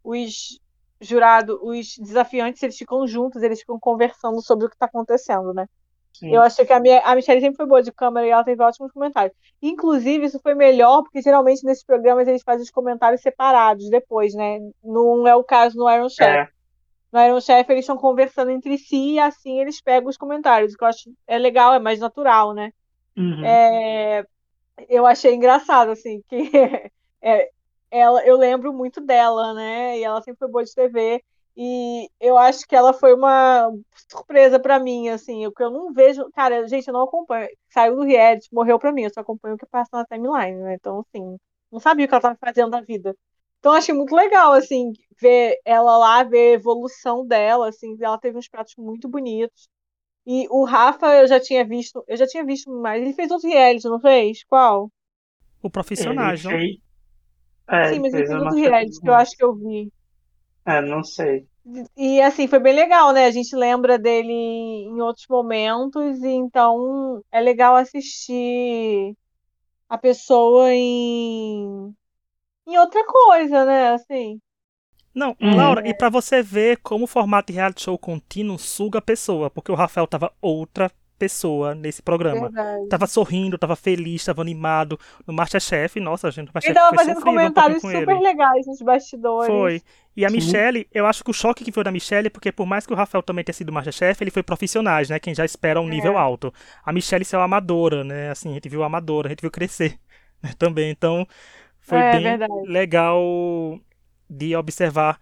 os 0.03 0.59
jurados, 1.01 1.59
os 1.61 1.97
desafiantes, 1.99 2.63
eles 2.63 2.79
ficam 2.79 3.07
juntos, 3.07 3.43
eles 3.43 3.61
ficam 3.61 3.79
conversando 3.79 4.41
sobre 4.41 4.67
o 4.67 4.69
que 4.69 4.77
está 4.77 4.87
acontecendo, 4.87 5.53
né? 5.53 5.67
Sim. 6.13 6.35
Eu 6.35 6.43
achei 6.43 6.65
que 6.65 6.73
a, 6.73 6.79
minha, 6.79 7.01
a 7.01 7.15
Michelle 7.15 7.41
sempre 7.41 7.57
foi 7.57 7.67
boa 7.67 7.83
de 7.83 7.91
câmera 7.91 8.27
e 8.27 8.31
ela 8.31 8.45
teve 8.45 8.63
ótimos 8.63 8.93
comentários. 8.93 9.35
Inclusive, 9.61 10.27
isso 10.27 10.39
foi 10.41 10.55
melhor, 10.55 11.03
porque 11.03 11.23
geralmente 11.23 11.65
nesses 11.65 11.85
programas 11.85 12.29
eles 12.29 12.43
fazem 12.43 12.63
os 12.63 12.71
comentários 12.71 13.23
separados 13.23 13.89
depois, 13.89 14.35
né? 14.35 14.59
Não 14.85 15.27
é 15.27 15.35
o 15.35 15.43
caso 15.45 15.77
no 15.77 15.91
Iron 15.91 16.09
Chef. 16.09 16.29
É. 16.29 16.49
No 17.13 17.21
Iron 17.21 17.41
Chef 17.41 17.71
eles 17.71 17.83
estão 17.83 17.97
conversando 17.97 18.51
entre 18.51 18.79
si 18.79 19.15
e 19.15 19.19
assim 19.19 19.61
eles 19.61 19.81
pegam 19.81 20.09
os 20.09 20.17
comentários, 20.17 20.75
que 20.75 20.83
eu 20.85 20.89
acho 20.89 21.11
é 21.27 21.39
legal, 21.39 21.75
é 21.75 21.79
mais 21.79 21.99
natural, 21.99 22.55
né? 22.55 22.73
Uhum. 23.17 23.45
É, 23.45 24.25
eu 24.89 25.07
achei 25.07 25.35
engraçado, 25.35 25.91
assim, 25.91 26.23
que 26.29 26.51
é, 27.21 27.51
ela, 27.91 28.25
eu 28.25 28.37
lembro 28.37 28.73
muito 28.73 29.01
dela, 29.01 29.53
né? 29.53 29.99
E 29.99 30.05
ela 30.05 30.23
sempre 30.23 30.39
foi 30.39 30.49
boa 30.49 30.65
de 30.65 30.75
TV. 30.75 31.23
E 31.57 32.09
eu 32.21 32.39
acho 32.39 32.67
que 32.67 32.75
ela 32.75 32.93
foi 32.95 33.15
uma 33.15 33.71
surpresa 34.11 34.59
para 34.59 34.79
mim, 34.81 35.09
assim, 35.11 35.47
o 35.47 35.53
que 35.53 35.63
eu 35.63 35.71
não 35.71 35.93
vejo. 35.93 36.31
Cara, 36.33 36.67
gente, 36.69 36.89
eu 36.89 36.95
não 36.95 37.03
acompanho. 37.03 37.49
Saiu 37.71 37.97
do 37.97 38.03
reality, 38.05 38.49
morreu 38.53 38.79
pra 38.79 38.93
mim, 38.93 39.03
eu 39.05 39.11
só 39.13 39.21
acompanho 39.21 39.55
o 39.57 39.59
que 39.59 39.67
passa 39.67 39.91
na 39.93 40.05
timeline, 40.07 40.59
né? 40.63 40.75
Então, 40.75 41.01
assim, 41.01 41.37
não 41.71 41.79
sabia 41.81 42.07
o 42.07 42.09
que 42.09 42.15
ela 42.15 42.23
tava 42.23 42.39
fazendo 42.41 42.71
da 42.71 42.81
vida. 42.81 43.15
Então, 43.59 43.73
achei 43.73 43.95
muito 43.95 44.15
legal, 44.15 44.53
assim, 44.53 44.93
ver 45.21 45.59
ela 45.65 45.97
lá, 45.99 46.25
ver 46.25 46.53
a 46.53 46.55
evolução 46.55 47.27
dela, 47.27 47.69
assim, 47.69 47.97
ela 48.01 48.19
teve 48.19 48.39
uns 48.39 48.49
pratos 48.49 48.75
muito 48.77 49.09
bonitos. 49.09 49.69
E 50.27 50.49
o 50.51 50.65
Rafa, 50.65 51.07
eu 51.17 51.27
já 51.29 51.41
tinha 51.41 51.65
visto, 51.67 52.05
eu 52.09 52.17
já 52.17 52.27
tinha 52.27 52.45
visto 52.45 52.71
mais. 52.71 53.03
Ele 53.03 53.13
fez 53.15 53.31
outro 53.31 53.49
reality, 53.49 53.89
não 53.89 54.01
fez? 54.01 54.45
Qual? 54.45 54.91
O 55.63 55.71
profissional, 55.71 56.35
não? 56.45 56.53
É, 57.69 57.89
Sim, 57.89 58.01
mas 58.01 58.15
ele 58.15 58.25
fez 58.27 58.41
outro 58.41 58.57
reality 58.57 59.01
que 59.03 59.09
eu 59.11 59.15
acho 59.15 59.37
que 59.37 59.45
eu 59.45 59.55
vi. 59.55 59.91
É, 60.65 60.81
não 60.81 61.03
sei. 61.03 61.47
E 61.97 62.21
assim, 62.21 62.49
foi 62.49 62.59
bem 62.59 62.75
legal, 62.75 63.13
né? 63.13 63.27
A 63.27 63.31
gente 63.31 63.55
lembra 63.55 63.99
dele 63.99 64.33
em 64.33 65.01
outros 65.01 65.27
momentos, 65.29 66.21
e 66.23 66.29
então 66.29 67.23
é 67.31 67.41
legal 67.41 67.77
assistir 67.77 69.17
a 69.89 69.97
pessoa 69.97 70.73
em, 70.73 71.95
em 72.67 72.79
outra 72.79 73.05
coisa, 73.07 73.65
né? 73.65 73.91
Assim. 73.91 74.41
Não, 75.15 75.37
uhum. 75.41 75.57
Laura, 75.57 75.87
e 75.87 75.95
para 75.95 76.09
você 76.09 76.43
ver 76.43 76.79
como 76.79 77.05
o 77.05 77.09
formato 77.09 77.53
de 77.53 77.59
reality 77.59 77.83
show 77.83 77.99
contínuo 77.99 78.59
suga 78.59 78.99
a 78.99 79.03
pessoa, 79.03 79.51
porque 79.51 79.71
o 79.71 79.75
Rafael 79.75 80.07
tava 80.07 80.33
outra 80.41 80.91
pessoa 81.23 81.73
nesse 81.73 82.03
programa. 82.03 82.49
Verdade. 82.49 82.89
Tava 82.89 83.07
sorrindo, 83.07 83.57
tava 83.57 83.77
feliz, 83.77 84.25
tava 84.25 84.43
animado. 84.43 84.99
No 85.25 85.33
Masterchef, 85.33 86.01
nossa, 86.01 86.29
gente, 86.33 86.51
o 86.51 86.53
Masterchef 86.53 86.77
Ele 86.77 86.85
tava 86.85 86.97
fazendo 86.97 87.21
comentários 87.23 87.81
super 87.81 88.09
ele. 88.09 88.21
legais 88.21 88.67
nos 88.67 88.83
bastidores. 88.83 89.47
Foi. 89.47 89.81
E 90.17 90.25
a 90.25 90.29
Sim. 90.29 90.35
Michelle, 90.35 90.89
eu 90.93 91.07
acho 91.07 91.23
que 91.23 91.31
o 91.31 91.33
choque 91.33 91.65
que 91.65 91.71
foi 91.71 91.85
da 91.85 91.93
Michelle, 91.93 92.29
porque 92.29 92.51
por 92.51 92.67
mais 92.67 92.85
que 92.85 92.93
o 92.93 92.97
Rafael 92.97 93.23
também 93.23 93.45
tenha 93.45 93.55
sido 93.55 93.73
Masterchef, 93.73 94.21
ele 94.21 94.33
foi 94.33 94.43
profissionais, 94.43 95.09
né? 95.11 95.21
Quem 95.21 95.33
já 95.33 95.45
espera 95.45 95.81
um 95.81 95.87
é. 95.87 95.91
nível 95.91 96.19
alto. 96.19 96.53
A 96.85 96.93
Michelle 96.93 97.25
saiu 97.25 97.41
amadora, 97.41 98.03
né? 98.03 98.31
Assim, 98.31 98.51
a 98.51 98.55
gente 98.55 98.69
viu 98.69 98.83
amadora, 98.83 99.29
a 99.29 99.31
gente 99.31 99.43
viu 99.43 99.51
crescer 99.51 99.97
né? 100.43 100.51
também. 100.59 100.91
Então, 100.91 101.25
foi 101.79 101.99
é, 101.99 102.13
bem 102.15 102.23
verdade. 102.23 102.53
legal 102.67 103.79
de 104.29 104.57
observar 104.57 105.21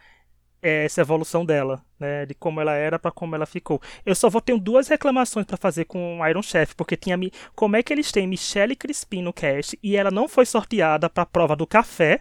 essa 0.63 1.01
evolução 1.01 1.45
dela, 1.45 1.83
né, 1.99 2.27
de 2.27 2.35
como 2.35 2.61
ela 2.61 2.75
era 2.75 2.99
para 2.99 3.11
como 3.11 3.35
ela 3.35 3.47
ficou. 3.47 3.81
Eu 4.05 4.15
só 4.15 4.29
vou 4.29 4.41
ter 4.41 4.59
duas 4.59 4.89
reclamações 4.89 5.47
para 5.47 5.57
fazer 5.57 5.87
com 5.87 6.21
o 6.21 6.27
Iron 6.27 6.43
Chef, 6.43 6.75
porque 6.75 6.97
tinha 6.97 7.19
como 7.55 7.77
é 7.77 7.83
que 7.83 7.93
eles 7.93 8.13
têm 8.13 8.27
Michelle 8.27 8.77
Crispin 8.77 9.23
no 9.23 9.33
cast 9.33 9.79
e 9.83 9.97
ela 9.97 10.11
não 10.11 10.29
foi 10.29 10.45
sorteada 10.45 11.09
para 11.09 11.23
a 11.23 11.27
prova 11.27 11.57
do 11.57 11.67
café 11.67 12.21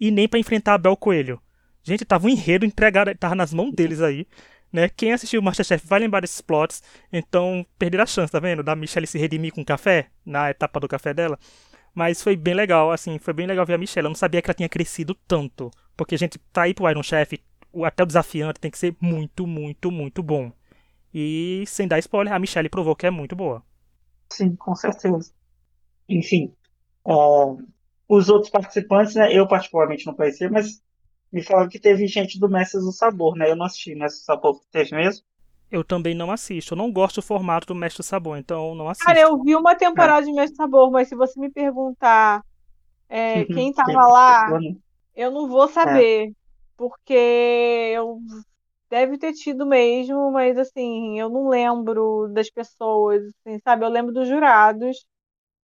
e 0.00 0.10
nem 0.10 0.28
para 0.28 0.38
enfrentar 0.38 0.74
a 0.74 0.78
Bel 0.78 0.96
Coelho. 0.96 1.40
Gente, 1.82 2.04
tava 2.04 2.26
um 2.26 2.30
enredo 2.30 2.66
entregado, 2.66 3.14
tava 3.14 3.34
nas 3.34 3.54
mãos 3.54 3.72
deles 3.72 4.00
aí. 4.00 4.26
Né? 4.72 4.88
Quem 4.88 5.12
assistiu 5.12 5.40
o 5.40 5.44
Masterchef 5.44 5.86
vai 5.86 6.00
lembrar 6.00 6.20
desses 6.20 6.40
plots, 6.40 6.82
então 7.12 7.64
perderam 7.78 8.02
a 8.02 8.06
chance, 8.06 8.32
tá 8.32 8.40
vendo? 8.40 8.62
Da 8.62 8.74
Michelle 8.74 9.06
se 9.06 9.18
redimir 9.18 9.52
com 9.52 9.64
café, 9.64 10.08
na 10.24 10.50
etapa 10.50 10.80
do 10.80 10.88
café 10.88 11.14
dela. 11.14 11.38
Mas 11.94 12.22
foi 12.22 12.36
bem 12.36 12.52
legal, 12.52 12.90
assim, 12.90 13.18
foi 13.18 13.32
bem 13.32 13.46
legal 13.46 13.64
ver 13.64 13.74
a 13.74 13.78
Michelle. 13.78 14.04
Eu 14.04 14.10
não 14.10 14.16
sabia 14.16 14.42
que 14.42 14.50
ela 14.50 14.54
tinha 14.54 14.68
crescido 14.68 15.14
tanto. 15.26 15.70
Porque 15.96 16.16
gente 16.16 16.38
tá 16.52 16.62
aí 16.62 16.74
pro 16.74 16.90
Iron 16.90 17.02
Chef, 17.02 17.40
até 17.84 18.02
o 18.02 18.06
desafiante 18.06 18.60
tem 18.60 18.70
que 18.70 18.78
ser 18.78 18.96
muito, 19.00 19.46
muito, 19.46 19.90
muito 19.90 20.22
bom. 20.22 20.52
E 21.14 21.64
sem 21.66 21.88
dar 21.88 21.98
spoiler, 22.00 22.32
a 22.34 22.38
Michelle 22.40 22.68
provou 22.70 22.96
que 22.96 23.06
é 23.06 23.10
muito 23.10 23.36
boa. 23.36 23.62
Sim, 24.32 24.56
com 24.56 24.74
certeza. 24.74 25.32
Enfim, 26.08 26.54
é, 27.06 27.12
os 28.08 28.28
outros 28.28 28.50
participantes, 28.50 29.14
né, 29.14 29.32
eu 29.36 29.46
particularmente 29.48 30.06
não 30.06 30.14
conhecia, 30.14 30.50
mas 30.50 30.82
me 31.32 31.42
falaram 31.42 31.68
que 31.68 31.78
teve 31.80 32.06
gente 32.06 32.38
do 32.38 32.48
Mestres 32.48 32.84
do 32.84 32.92
Sabor, 32.92 33.36
né? 33.36 33.50
Eu 33.50 33.56
não 33.56 33.66
assisti 33.66 33.94
Mestres 33.94 34.22
do 34.22 34.26
Sabor, 34.26 34.60
teve 34.72 34.94
mesmo? 34.96 35.24
Eu 35.70 35.84
também 35.84 36.12
não 36.14 36.32
assisto. 36.32 36.74
Eu 36.74 36.78
não 36.78 36.90
gosto 36.92 37.16
do 37.16 37.22
formato 37.22 37.68
do 37.68 37.74
Mestre 37.74 38.02
do 38.02 38.04
Sabor, 38.06 38.36
então 38.36 38.74
não 38.74 38.88
assisto. 38.88 39.04
Cara, 39.04 39.20
eu 39.20 39.42
vi 39.42 39.54
uma 39.54 39.76
temporada 39.76 40.22
é. 40.22 40.24
de 40.26 40.32
Mestre 40.32 40.54
do 40.54 40.56
Sabor, 40.56 40.90
mas 40.90 41.08
se 41.08 41.14
você 41.16 41.38
me 41.40 41.50
perguntar 41.50 42.42
É, 43.08 43.44
Uhum. 43.44 43.46
quem 43.46 43.72
tava 43.72 44.06
lá, 44.08 44.58
né? 44.60 44.76
eu 45.14 45.30
não 45.30 45.48
vou 45.48 45.68
saber, 45.68 46.32
porque 46.76 47.12
eu 47.94 48.20
deve 48.90 49.18
ter 49.18 49.32
tido 49.34 49.66
mesmo, 49.66 50.30
mas 50.32 50.58
assim, 50.58 51.18
eu 51.20 51.28
não 51.30 51.48
lembro 51.48 52.28
das 52.32 52.50
pessoas, 52.50 53.22
assim, 53.46 53.58
sabe? 53.64 53.84
Eu 53.84 53.90
lembro 53.90 54.12
dos 54.14 54.28
jurados, 54.28 55.06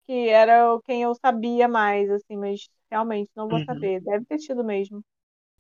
que 0.07 0.29
era 0.31 0.75
o- 0.75 0.83
quem 0.83 1.03
eu 1.03 1.14
sabia 1.16 1.68
mais, 1.68 2.11
assim, 2.11 2.37
mas 2.37 2.68
realmente 2.90 3.31
não 3.37 3.49
vou 3.51 3.61
Uhum. 3.61 3.62
saber. 3.62 4.01
Deve 4.03 4.25
ter 4.27 4.38
tido 4.38 4.64
mesmo. 4.64 5.03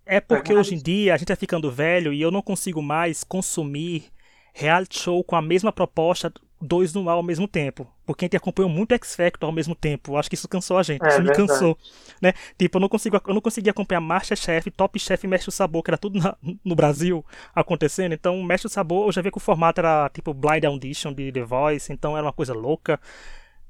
É 0.06 0.20
porque 0.20 0.54
hoje 0.54 0.74
em 0.74 0.78
dia 0.78 1.14
a 1.14 1.16
gente 1.16 1.28
tá 1.28 1.36
ficando 1.36 1.70
velho 1.70 2.12
e 2.12 2.20
eu 2.20 2.30
não 2.30 2.40
consigo 2.42 2.80
mais 2.82 3.22
consumir 3.22 4.10
reality 4.58 4.98
show 4.98 5.22
com 5.24 5.36
a 5.36 5.42
mesma 5.42 5.72
proposta, 5.72 6.32
dois 6.60 6.92
no 6.92 7.08
ar 7.08 7.14
ao 7.14 7.22
mesmo 7.22 7.46
tempo. 7.46 7.86
Porque 8.04 8.24
a 8.24 8.26
gente 8.26 8.36
acompanhou 8.36 8.68
muito 8.70 8.92
X 8.94 9.14
Factor 9.14 9.48
ao 9.48 9.52
mesmo 9.54 9.74
tempo. 9.74 10.16
Acho 10.16 10.28
que 10.28 10.34
isso 10.34 10.48
cansou 10.48 10.76
a 10.78 10.82
gente. 10.82 11.02
É 11.04 11.08
isso 11.08 11.18
me 11.20 11.26
verdade. 11.26 11.48
cansou. 11.48 11.78
Né? 12.20 12.32
Tipo, 12.58 12.78
eu 12.78 12.80
não, 12.80 12.88
consigo, 12.88 13.20
eu 13.26 13.34
não 13.34 13.40
conseguia 13.40 13.70
acompanhar 13.70 14.00
Masterchef, 14.00 14.70
Top 14.72 14.98
Chef 14.98 15.24
e 15.24 15.28
Mestre 15.28 15.46
do 15.46 15.52
Sabor, 15.52 15.82
que 15.82 15.90
era 15.90 15.98
tudo 15.98 16.18
na- 16.18 16.36
no 16.64 16.74
Brasil 16.74 17.24
acontecendo. 17.54 18.12
Então, 18.14 18.42
Mestre 18.42 18.68
do 18.68 18.72
Sabor, 18.72 19.06
eu 19.08 19.12
já 19.12 19.22
vi 19.22 19.30
que 19.30 19.36
o 19.36 19.40
formato 19.40 19.80
era 19.80 20.08
tipo 20.08 20.34
Blind 20.34 20.64
Audition 20.64 21.12
de 21.12 21.30
The 21.30 21.44
Voice, 21.44 21.92
então 21.92 22.16
era 22.16 22.26
uma 22.26 22.32
coisa 22.32 22.54
louca. 22.54 22.98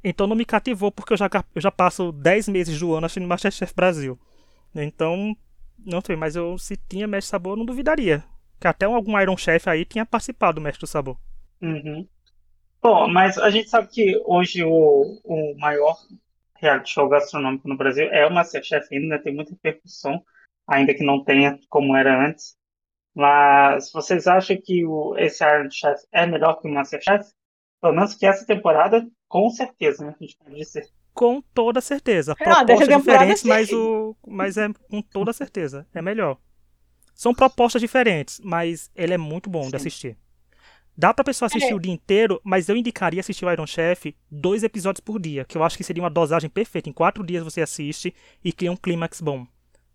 Então 0.02 0.26
não 0.26 0.36
me 0.36 0.44
cativou, 0.44 0.90
porque 0.92 1.12
eu 1.12 1.16
já, 1.16 1.28
eu 1.54 1.60
já 1.60 1.70
passo 1.70 2.12
10 2.12 2.48
meses 2.48 2.78
do 2.78 2.94
ano 2.94 3.04
assistindo 3.06 3.26
Masterchef 3.28 3.74
Brasil. 3.74 4.18
Então, 4.74 5.36
não 5.84 6.00
sei, 6.00 6.14
mas 6.16 6.36
eu 6.36 6.56
se 6.56 6.76
tinha 6.88 7.06
Mestre 7.06 7.30
Sabor, 7.30 7.52
eu 7.54 7.56
não 7.58 7.64
duvidaria. 7.66 8.24
Que 8.60 8.68
até 8.68 8.86
algum 8.86 9.18
Iron 9.20 9.36
Chef 9.36 9.68
aí 9.68 9.84
tinha 9.84 10.04
participado 10.04 10.56
do 10.56 10.60
Mestre 10.60 10.80
do 10.80 10.86
Sabor. 10.86 11.16
Uhum. 11.60 12.06
Bom, 12.80 13.08
mas 13.08 13.38
a 13.38 13.50
gente 13.50 13.68
sabe 13.68 13.88
que 13.88 14.20
hoje 14.24 14.62
o, 14.64 15.20
o 15.24 15.58
maior 15.58 15.96
reality 16.60 16.90
show 16.90 17.08
gastronômico 17.08 17.68
no 17.68 17.76
Brasil 17.76 18.08
é 18.10 18.26
o 18.26 18.32
MasterChef 18.32 18.86
ainda, 18.92 19.16
né? 19.16 19.18
Tem 19.18 19.34
muita 19.34 19.52
repercussão, 19.52 20.22
ainda 20.66 20.94
que 20.94 21.04
não 21.04 21.24
tenha 21.24 21.58
como 21.68 21.96
era 21.96 22.26
antes. 22.26 22.56
Mas 23.14 23.90
vocês 23.92 24.26
acham 24.26 24.56
que 24.62 24.86
o, 24.86 25.16
esse 25.18 25.44
Iron 25.44 25.70
Chef 25.70 26.00
é 26.12 26.26
melhor 26.26 26.60
que 26.60 26.68
o 26.68 26.72
MasterChef? 26.72 27.28
Pelo 27.80 27.94
menos 27.94 28.14
que 28.14 28.26
essa 28.26 28.46
temporada, 28.46 29.06
com 29.28 29.50
certeza, 29.50 30.04
né? 30.04 30.14
A 30.18 30.24
gente 30.24 30.36
pode 30.36 30.56
dizer. 30.56 30.88
Com 31.14 31.42
toda 31.52 31.80
certeza. 31.80 32.34
Temporada, 32.36 32.76
diferentes, 32.76 33.40
sim. 33.40 33.48
mas, 33.48 33.72
o, 33.72 34.16
mas 34.26 34.56
é 34.56 34.68
com 34.88 35.02
toda 35.02 35.32
certeza. 35.32 35.86
É 35.92 36.00
melhor. 36.00 36.38
São 37.18 37.34
propostas 37.34 37.82
diferentes, 37.82 38.40
mas 38.44 38.92
ele 38.94 39.12
é 39.12 39.18
muito 39.18 39.50
bom 39.50 39.64
Sim. 39.64 39.70
de 39.70 39.76
assistir. 39.76 40.16
Dá 40.96 41.12
pra 41.12 41.24
pessoa 41.24 41.48
assistir 41.48 41.72
É. 41.72 41.74
o 41.74 41.80
dia 41.80 41.92
inteiro, 41.92 42.40
mas 42.44 42.68
eu 42.68 42.76
indicaria 42.76 43.18
assistir 43.18 43.44
o 43.44 43.50
Iron 43.50 43.66
Chef 43.66 44.14
dois 44.30 44.62
episódios 44.62 45.00
por 45.00 45.20
dia, 45.20 45.44
que 45.44 45.58
eu 45.58 45.64
acho 45.64 45.76
que 45.76 45.82
seria 45.82 46.02
uma 46.04 46.10
dosagem 46.10 46.48
perfeita. 46.48 46.88
Em 46.88 46.92
quatro 46.92 47.26
dias 47.26 47.42
você 47.42 47.60
assiste 47.60 48.14
e 48.44 48.52
cria 48.52 48.70
um 48.70 48.76
clímax 48.76 49.20
bom. 49.20 49.44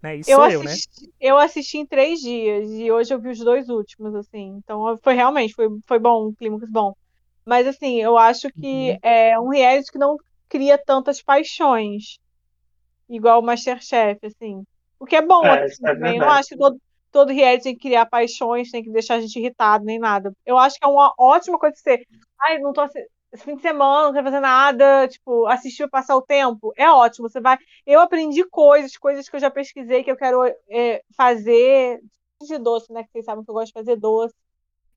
Né? 0.01 0.17
Isso 0.17 0.31
Eu 0.31 0.37
sou 0.39 0.49
eu, 0.49 0.63
né? 0.63 0.73
assisti, 0.73 1.13
eu 1.21 1.37
assisti 1.37 1.77
em 1.77 1.85
três 1.85 2.19
dias 2.19 2.69
e 2.71 2.91
hoje 2.91 3.13
eu 3.13 3.21
vi 3.21 3.29
os 3.29 3.39
dois 3.39 3.69
últimos, 3.69 4.13
assim. 4.15 4.57
Então 4.57 4.97
foi 5.01 5.13
realmente, 5.13 5.53
foi, 5.53 5.69
foi 5.87 5.99
bom, 5.99 6.27
um 6.27 6.33
clímax 6.35 6.69
bom. 6.69 6.93
Mas 7.45 7.65
assim, 7.67 8.01
eu 8.01 8.17
acho 8.17 8.49
que 8.51 8.91
Uhum. 8.91 8.99
é 9.01 9.39
um 9.39 9.47
reality 9.49 9.89
que 9.91 9.97
não 9.97 10.17
cria 10.49 10.77
tantas 10.77 11.21
paixões, 11.21 12.17
igual 13.09 13.39
o 13.39 13.43
MasterChef, 13.43 14.19
assim. 14.25 14.63
O 14.99 15.05
que 15.05 15.15
é 15.15 15.21
bom, 15.25 15.45
É, 15.45 15.63
assim, 15.65 15.85
é 15.85 15.93
também. 15.93 16.17
Eu 16.17 16.29
acho 16.29 16.49
que 16.49 16.57
todo, 16.57 16.77
todo 17.13 17.31
reality 17.31 17.63
tem 17.63 17.75
que 17.75 17.81
criar 17.83 18.07
paixões, 18.07 18.71
tem 18.71 18.83
que 18.83 18.89
deixar 18.89 19.15
a 19.15 19.21
gente 19.21 19.37
irritado, 19.39 19.85
nem 19.85 19.99
nada. 19.99 20.33
Eu 20.45 20.57
acho 20.57 20.77
que 20.79 20.85
é 20.85 20.87
uma 20.87 21.13
ótima 21.17 21.59
coisa 21.59 21.73
de 21.73 21.79
ser. 21.81 22.07
Ai, 22.41 22.59
não 22.59 22.73
tô 22.73 22.83
esse 22.83 23.45
fim 23.45 23.55
de 23.55 23.61
semana, 23.61 24.07
não 24.07 24.13
quero 24.13 24.25
fazer 24.25 24.39
nada, 24.39 25.07
tipo, 25.07 25.45
assistir 25.47 25.89
passar 25.89 26.15
o 26.17 26.21
tempo. 26.21 26.73
É 26.75 26.89
ótimo, 26.89 27.29
você 27.29 27.39
vai. 27.39 27.57
Eu 27.85 27.99
aprendi 28.01 28.43
coisas, 28.45 28.97
coisas 28.97 29.29
que 29.29 29.35
eu 29.35 29.39
já 29.39 29.49
pesquisei, 29.49 30.03
que 30.03 30.11
eu 30.11 30.17
quero 30.17 30.43
é, 30.69 31.03
fazer 31.15 32.01
de 32.41 32.57
doce, 32.57 32.91
né? 32.91 33.03
Que 33.03 33.11
vocês 33.11 33.25
sabem 33.25 33.43
que 33.43 33.49
eu 33.49 33.55
gosto 33.55 33.67
de 33.67 33.73
fazer 33.73 33.95
doce. 33.95 34.35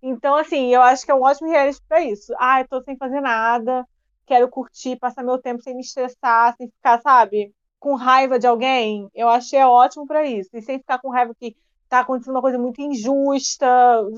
Então, 0.02 0.34
assim, 0.36 0.74
eu 0.74 0.82
acho 0.82 1.04
que 1.04 1.10
é 1.10 1.14
um 1.14 1.22
ótimo 1.22 1.50
reality 1.50 1.80
pra 1.88 2.00
isso. 2.00 2.32
Eu 2.32 2.68
tô 2.68 2.82
sem 2.82 2.96
fazer 2.96 3.20
nada, 3.20 3.86
quero 4.26 4.48
curtir, 4.48 4.96
passar 4.96 5.22
meu 5.22 5.38
tempo 5.38 5.62
sem 5.62 5.74
me 5.74 5.82
estressar, 5.82 6.54
sem 6.56 6.68
ficar, 6.68 7.00
sabe, 7.00 7.54
com 7.78 7.94
raiva 7.94 8.38
de 8.38 8.46
alguém. 8.46 9.08
Eu 9.14 9.28
achei 9.28 9.62
ótimo 9.62 10.06
pra 10.06 10.24
isso. 10.24 10.50
E 10.54 10.62
sem 10.62 10.78
ficar 10.78 10.98
com 10.98 11.10
raiva 11.10 11.34
que 11.34 11.56
tá 11.88 12.00
acontecendo 12.00 12.34
uma 12.34 12.40
coisa 12.42 12.58
muito 12.58 12.80
injusta, 12.80 13.66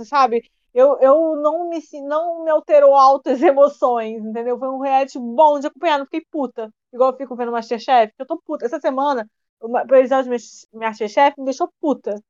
sabe? 0.04 0.42
Eu, 0.74 0.98
eu 1.00 1.36
não 1.36 1.68
me 1.68 1.80
não 2.06 2.44
me 2.44 2.50
alterou 2.50 2.94
altas 2.94 3.40
emoções, 3.42 4.24
entendeu? 4.24 4.58
Foi 4.58 4.68
um 4.68 4.80
reality 4.80 5.18
bom 5.18 5.58
de 5.60 5.66
acompanhar, 5.66 5.98
não 5.98 6.04
fiquei 6.06 6.24
puta. 6.30 6.70
Igual 6.92 7.10
eu 7.12 7.16
fico 7.16 7.36
vendo 7.36 7.52
Masterchef, 7.52 8.12
eu 8.18 8.26
tô 8.26 8.38
puta. 8.40 8.66
Essa 8.66 8.80
semana, 8.80 9.28
o 9.60 9.76
episódio 9.96 10.36
de 10.36 10.44
Masterchef 10.72 11.34
me 11.38 11.44
deixou 11.46 11.70
puta. 11.80 12.20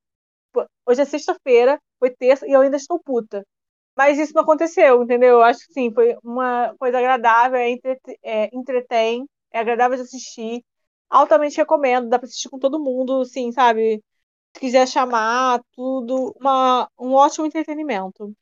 Hoje 0.86 1.02
é 1.02 1.04
sexta-feira, 1.04 1.80
foi 1.98 2.10
terça 2.10 2.46
e 2.46 2.52
eu 2.52 2.60
ainda 2.60 2.76
estou 2.76 2.98
puta. 3.00 3.46
Mas 3.96 4.18
isso 4.18 4.34
não 4.34 4.42
aconteceu, 4.42 5.02
entendeu? 5.02 5.30
Eu 5.38 5.42
acho 5.42 5.66
que 5.66 5.72
sim, 5.74 5.92
foi 5.92 6.16
uma 6.24 6.74
coisa 6.78 6.98
agradável, 6.98 7.58
é, 7.58 7.70
entrete- 7.70 8.18
é, 8.22 8.50
entretém, 8.56 9.26
é 9.52 9.60
agradável 9.60 9.96
de 9.96 10.02
assistir. 10.04 10.64
Altamente 11.10 11.56
recomendo, 11.58 12.08
dá 12.08 12.18
pra 12.18 12.26
assistir 12.26 12.48
com 12.50 12.58
todo 12.58 12.80
mundo, 12.80 13.22
assim, 13.22 13.52
sabe? 13.52 14.02
Se 14.58 14.60
quiser 14.60 14.88
chamar, 14.88 15.62
tudo, 15.72 16.34
uma, 16.40 16.90
um 16.98 17.12
ótimo 17.14 17.46
entretenimento. 17.46 18.34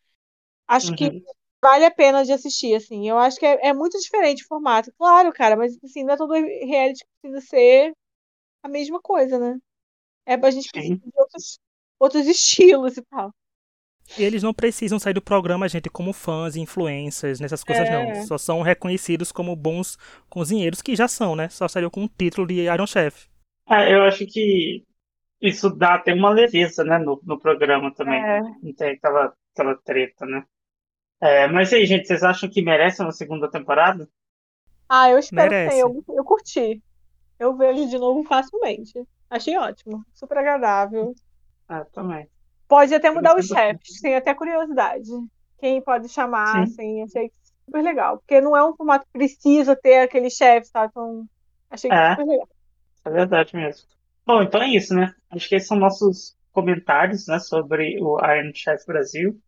Acho 0.68 0.94
que 0.94 1.12
Uhum. 1.12 1.22
vale 1.62 1.85
a 1.87 1.90
pena 1.90 2.24
de 2.24 2.33
assistir, 2.33 2.74
assim. 2.76 3.09
Eu 3.09 3.18
acho 3.18 3.38
que 3.38 3.46
é, 3.46 3.68
é 3.68 3.74
muito 3.74 3.98
diferente 3.98 4.44
o 4.44 4.48
formato. 4.48 4.92
Claro, 4.98 5.33
cara, 5.33 5.57
mas 5.57 5.76
assim, 5.85 6.05
não 6.05 6.14
é 6.14 6.16
todo 6.16 6.33
reality 6.35 7.05
que 7.05 7.11
precisa 7.22 7.42
ser 7.48 7.94
a 8.62 8.68
mesma 8.68 9.00
coisa, 9.00 9.38
né? 9.38 9.59
É 10.26 10.37
pra 10.38 10.50
gente 10.52 10.70
Sim. 10.74 10.96
de 11.05 11.12
outros, 11.16 11.59
outros 12.00 12.26
estilos 12.29 12.96
e 12.98 13.02
tal. 13.05 13.33
Eles 14.16 14.42
não 14.42 14.52
precisam 14.55 14.98
sair 14.98 15.14
do 15.14 15.22
programa, 15.22 15.68
gente, 15.68 15.88
como 15.90 16.12
fãs 16.12 16.57
e 16.57 16.61
influencers, 16.61 17.38
nessas 17.40 17.62
coisas 17.64 17.88
É. 17.88 17.90
não. 17.90 18.14
Só 18.14 18.38
são 18.38 18.62
reconhecidos 18.62 19.31
como 19.33 19.55
bons 19.57 19.96
cozinheiros, 20.29 20.81
que 20.83 20.96
já 20.96 21.09
são, 21.09 21.37
né? 21.37 21.48
Só 21.48 21.68
saiu 21.68 21.90
com 21.90 22.05
o 22.05 22.09
título 22.09 22.46
de 22.46 22.55
Iron 22.62 22.87
Chef. 22.87 23.26
É, 23.68 23.94
eu 23.94 24.02
acho 24.05 24.26
que 24.26 24.85
isso 25.40 25.70
dá 25.70 25.94
até 25.94 26.14
uma 26.14 26.31
leveza, 26.31 26.85
né, 26.85 26.99
no, 26.99 27.20
no 27.25 27.38
programa 27.38 27.92
também. 27.94 28.22
É. 28.22 28.40
Não 28.40 28.75
tem 28.75 28.92
aquela, 28.92 29.35
aquela 29.53 29.77
treta, 29.77 30.27
né? 30.27 30.44
É, 31.20 31.46
mas 31.49 31.72
e 31.72 31.77
aí, 31.77 31.87
gente, 31.87 32.07
vocês 32.07 32.22
acham 32.22 32.49
que 32.49 32.62
merece 32.62 33.03
uma 33.03 33.12
segunda 33.12 33.51
temporada? 33.51 34.09
Ah, 34.88 35.11
eu 35.11 35.18
espero 35.18 35.49
que 35.49 35.55
Merece. 35.57 35.70
tenha. 35.77 35.83
Eu, 35.83 36.05
eu 36.14 36.25
curti. 36.25 36.83
Eu 37.38 37.57
vejo 37.57 37.88
de 37.88 37.99
novo 37.99 38.22
facilmente. 38.25 38.92
Achei 39.29 39.57
ótimo. 39.59 40.05
Super 40.12 40.38
agradável. 40.38 41.14
É, 41.68 41.85
também. 41.85 42.29
Pode 42.68 42.94
até 42.94 43.11
mudar 43.11 43.37
os 43.37 43.46
chefes. 43.46 44.01
Tenho 44.01 44.18
até 44.18 44.35
curiosidade. 44.35 45.11
Quem 45.59 45.81
pode 45.83 46.09
chamar, 46.09 46.66
Sim. 46.66 46.72
assim. 46.72 47.03
Achei 47.03 47.33
super 47.64 47.83
legal. 47.83 48.18
Porque 48.18 48.40
não 48.40 48.57
é 48.57 48.64
um 48.64 48.77
formato 48.77 49.07
que 49.07 49.12
precisa 49.12 49.75
ter 49.75 50.01
aquele 50.01 50.31
chefe, 50.31 50.68
sabe? 50.68 50.88
Então, 50.90 51.27
achei 51.70 51.90
É. 51.90 52.11
super 52.11 52.27
legal. 52.27 52.49
É 53.05 53.11
verdade 53.11 53.57
mesmo. 53.57 53.88
Bom, 54.26 54.42
então 54.42 54.62
é 54.62 54.68
isso, 54.68 54.94
né? 54.94 55.14
Acho 55.30 55.48
que 55.48 55.54
esses 55.54 55.68
são 55.68 55.78
nossos 55.78 56.36
comentários, 56.52 57.26
né, 57.28 57.38
sobre 57.38 57.98
o 58.02 58.18
Iron 58.18 58.52
Chef 58.54 58.84
Brasil. 58.86 59.40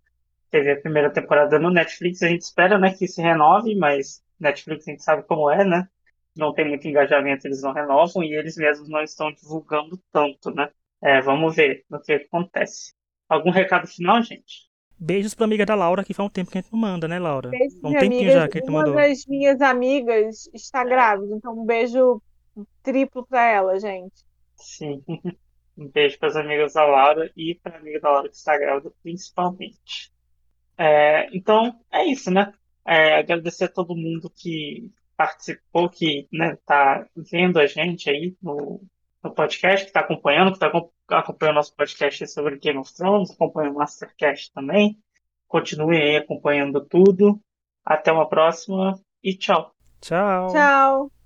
Teve 0.50 0.72
a 0.72 0.80
primeira 0.80 1.10
temporada 1.12 1.58
no 1.58 1.70
Netflix, 1.70 2.22
a 2.22 2.28
gente 2.28 2.42
espera, 2.42 2.78
né, 2.78 2.94
que 2.94 3.08
se 3.08 3.20
renove, 3.22 3.74
mas 3.76 4.22
Netflix 4.38 4.86
a 4.86 4.90
gente 4.92 5.02
sabe 5.02 5.22
como 5.24 5.50
é, 5.50 5.64
né? 5.64 5.88
Não 6.36 6.54
tem 6.54 6.68
muito 6.68 6.86
engajamento, 6.86 7.46
eles 7.46 7.62
não 7.62 7.72
renovam 7.72 8.22
e 8.22 8.34
eles 8.34 8.56
mesmos 8.56 8.88
não 8.88 9.02
estão 9.02 9.32
divulgando 9.32 10.00
tanto, 10.12 10.50
né? 10.52 10.70
É, 11.02 11.20
vamos 11.20 11.56
ver 11.56 11.84
no 11.90 12.00
que 12.00 12.12
acontece. 12.12 12.92
Algum 13.28 13.50
recado 13.50 13.86
final, 13.86 14.22
gente? 14.22 14.68
Beijos 14.98 15.34
pra 15.34 15.44
amiga 15.44 15.66
da 15.66 15.74
Laura, 15.74 16.04
que 16.04 16.14
faz 16.14 16.26
um 16.26 16.30
tempo 16.30 16.50
que 16.50 16.58
a 16.58 16.60
gente 16.60 16.72
não 16.72 16.80
manda, 16.80 17.08
né, 17.08 17.18
Laura? 17.18 17.50
Beijo, 17.50 17.80
Faz 17.80 17.94
um 17.94 17.98
tempinho 17.98 18.30
já 18.30 18.48
que 18.48 18.58
a 18.58 18.60
gente 18.60 18.66
não 18.68 18.74
Uma 18.74 18.84
mandou. 18.84 18.94
das 18.94 19.26
minhas 19.26 19.60
amigas 19.60 20.48
está 20.54 20.84
grávida, 20.84 21.34
então 21.34 21.58
um 21.58 21.64
beijo 21.64 22.22
triplo 22.82 23.26
pra 23.26 23.44
ela, 23.48 23.78
gente. 23.78 24.27
Sim. 24.58 25.02
Um 25.78 25.86
beijo 25.88 26.18
para 26.18 26.28
as 26.28 26.34
amigas 26.34 26.72
da 26.72 26.84
Laura 26.84 27.30
e 27.36 27.54
para 27.54 27.76
a 27.76 27.78
amiga 27.78 28.00
da 28.00 28.10
Laura 28.10 28.28
que 28.28 28.34
está 28.34 28.58
grávida, 28.58 28.92
principalmente. 29.00 30.12
É, 30.76 31.28
então, 31.32 31.72
é 31.92 32.04
isso, 32.04 32.32
né? 32.32 32.52
É, 32.84 33.18
agradecer 33.18 33.66
a 33.66 33.72
todo 33.72 33.94
mundo 33.94 34.28
que 34.28 34.90
participou, 35.16 35.88
que 35.88 36.26
né, 36.32 36.58
tá 36.66 37.06
vendo 37.14 37.60
a 37.60 37.66
gente 37.66 38.10
aí 38.10 38.36
no, 38.42 38.80
no 39.22 39.32
podcast, 39.32 39.84
que 39.84 39.90
está 39.90 40.00
acompanhando, 40.00 40.50
que 40.50 40.64
está 40.64 40.72
acompanhando 41.16 41.56
nosso 41.56 41.76
podcast 41.76 42.26
sobre 42.26 42.58
Game 42.58 42.78
of 42.78 42.92
Thrones, 42.94 43.30
acompanha 43.30 43.70
o 43.70 43.74
Mastercast 43.74 44.52
também. 44.52 44.98
Continuem 45.46 46.02
aí 46.02 46.16
acompanhando 46.16 46.84
tudo. 46.84 47.40
Até 47.84 48.12
uma 48.12 48.28
próxima 48.28 48.98
e 49.22 49.36
tchau. 49.36 49.72
Tchau. 50.00 50.48
Tchau. 50.52 51.17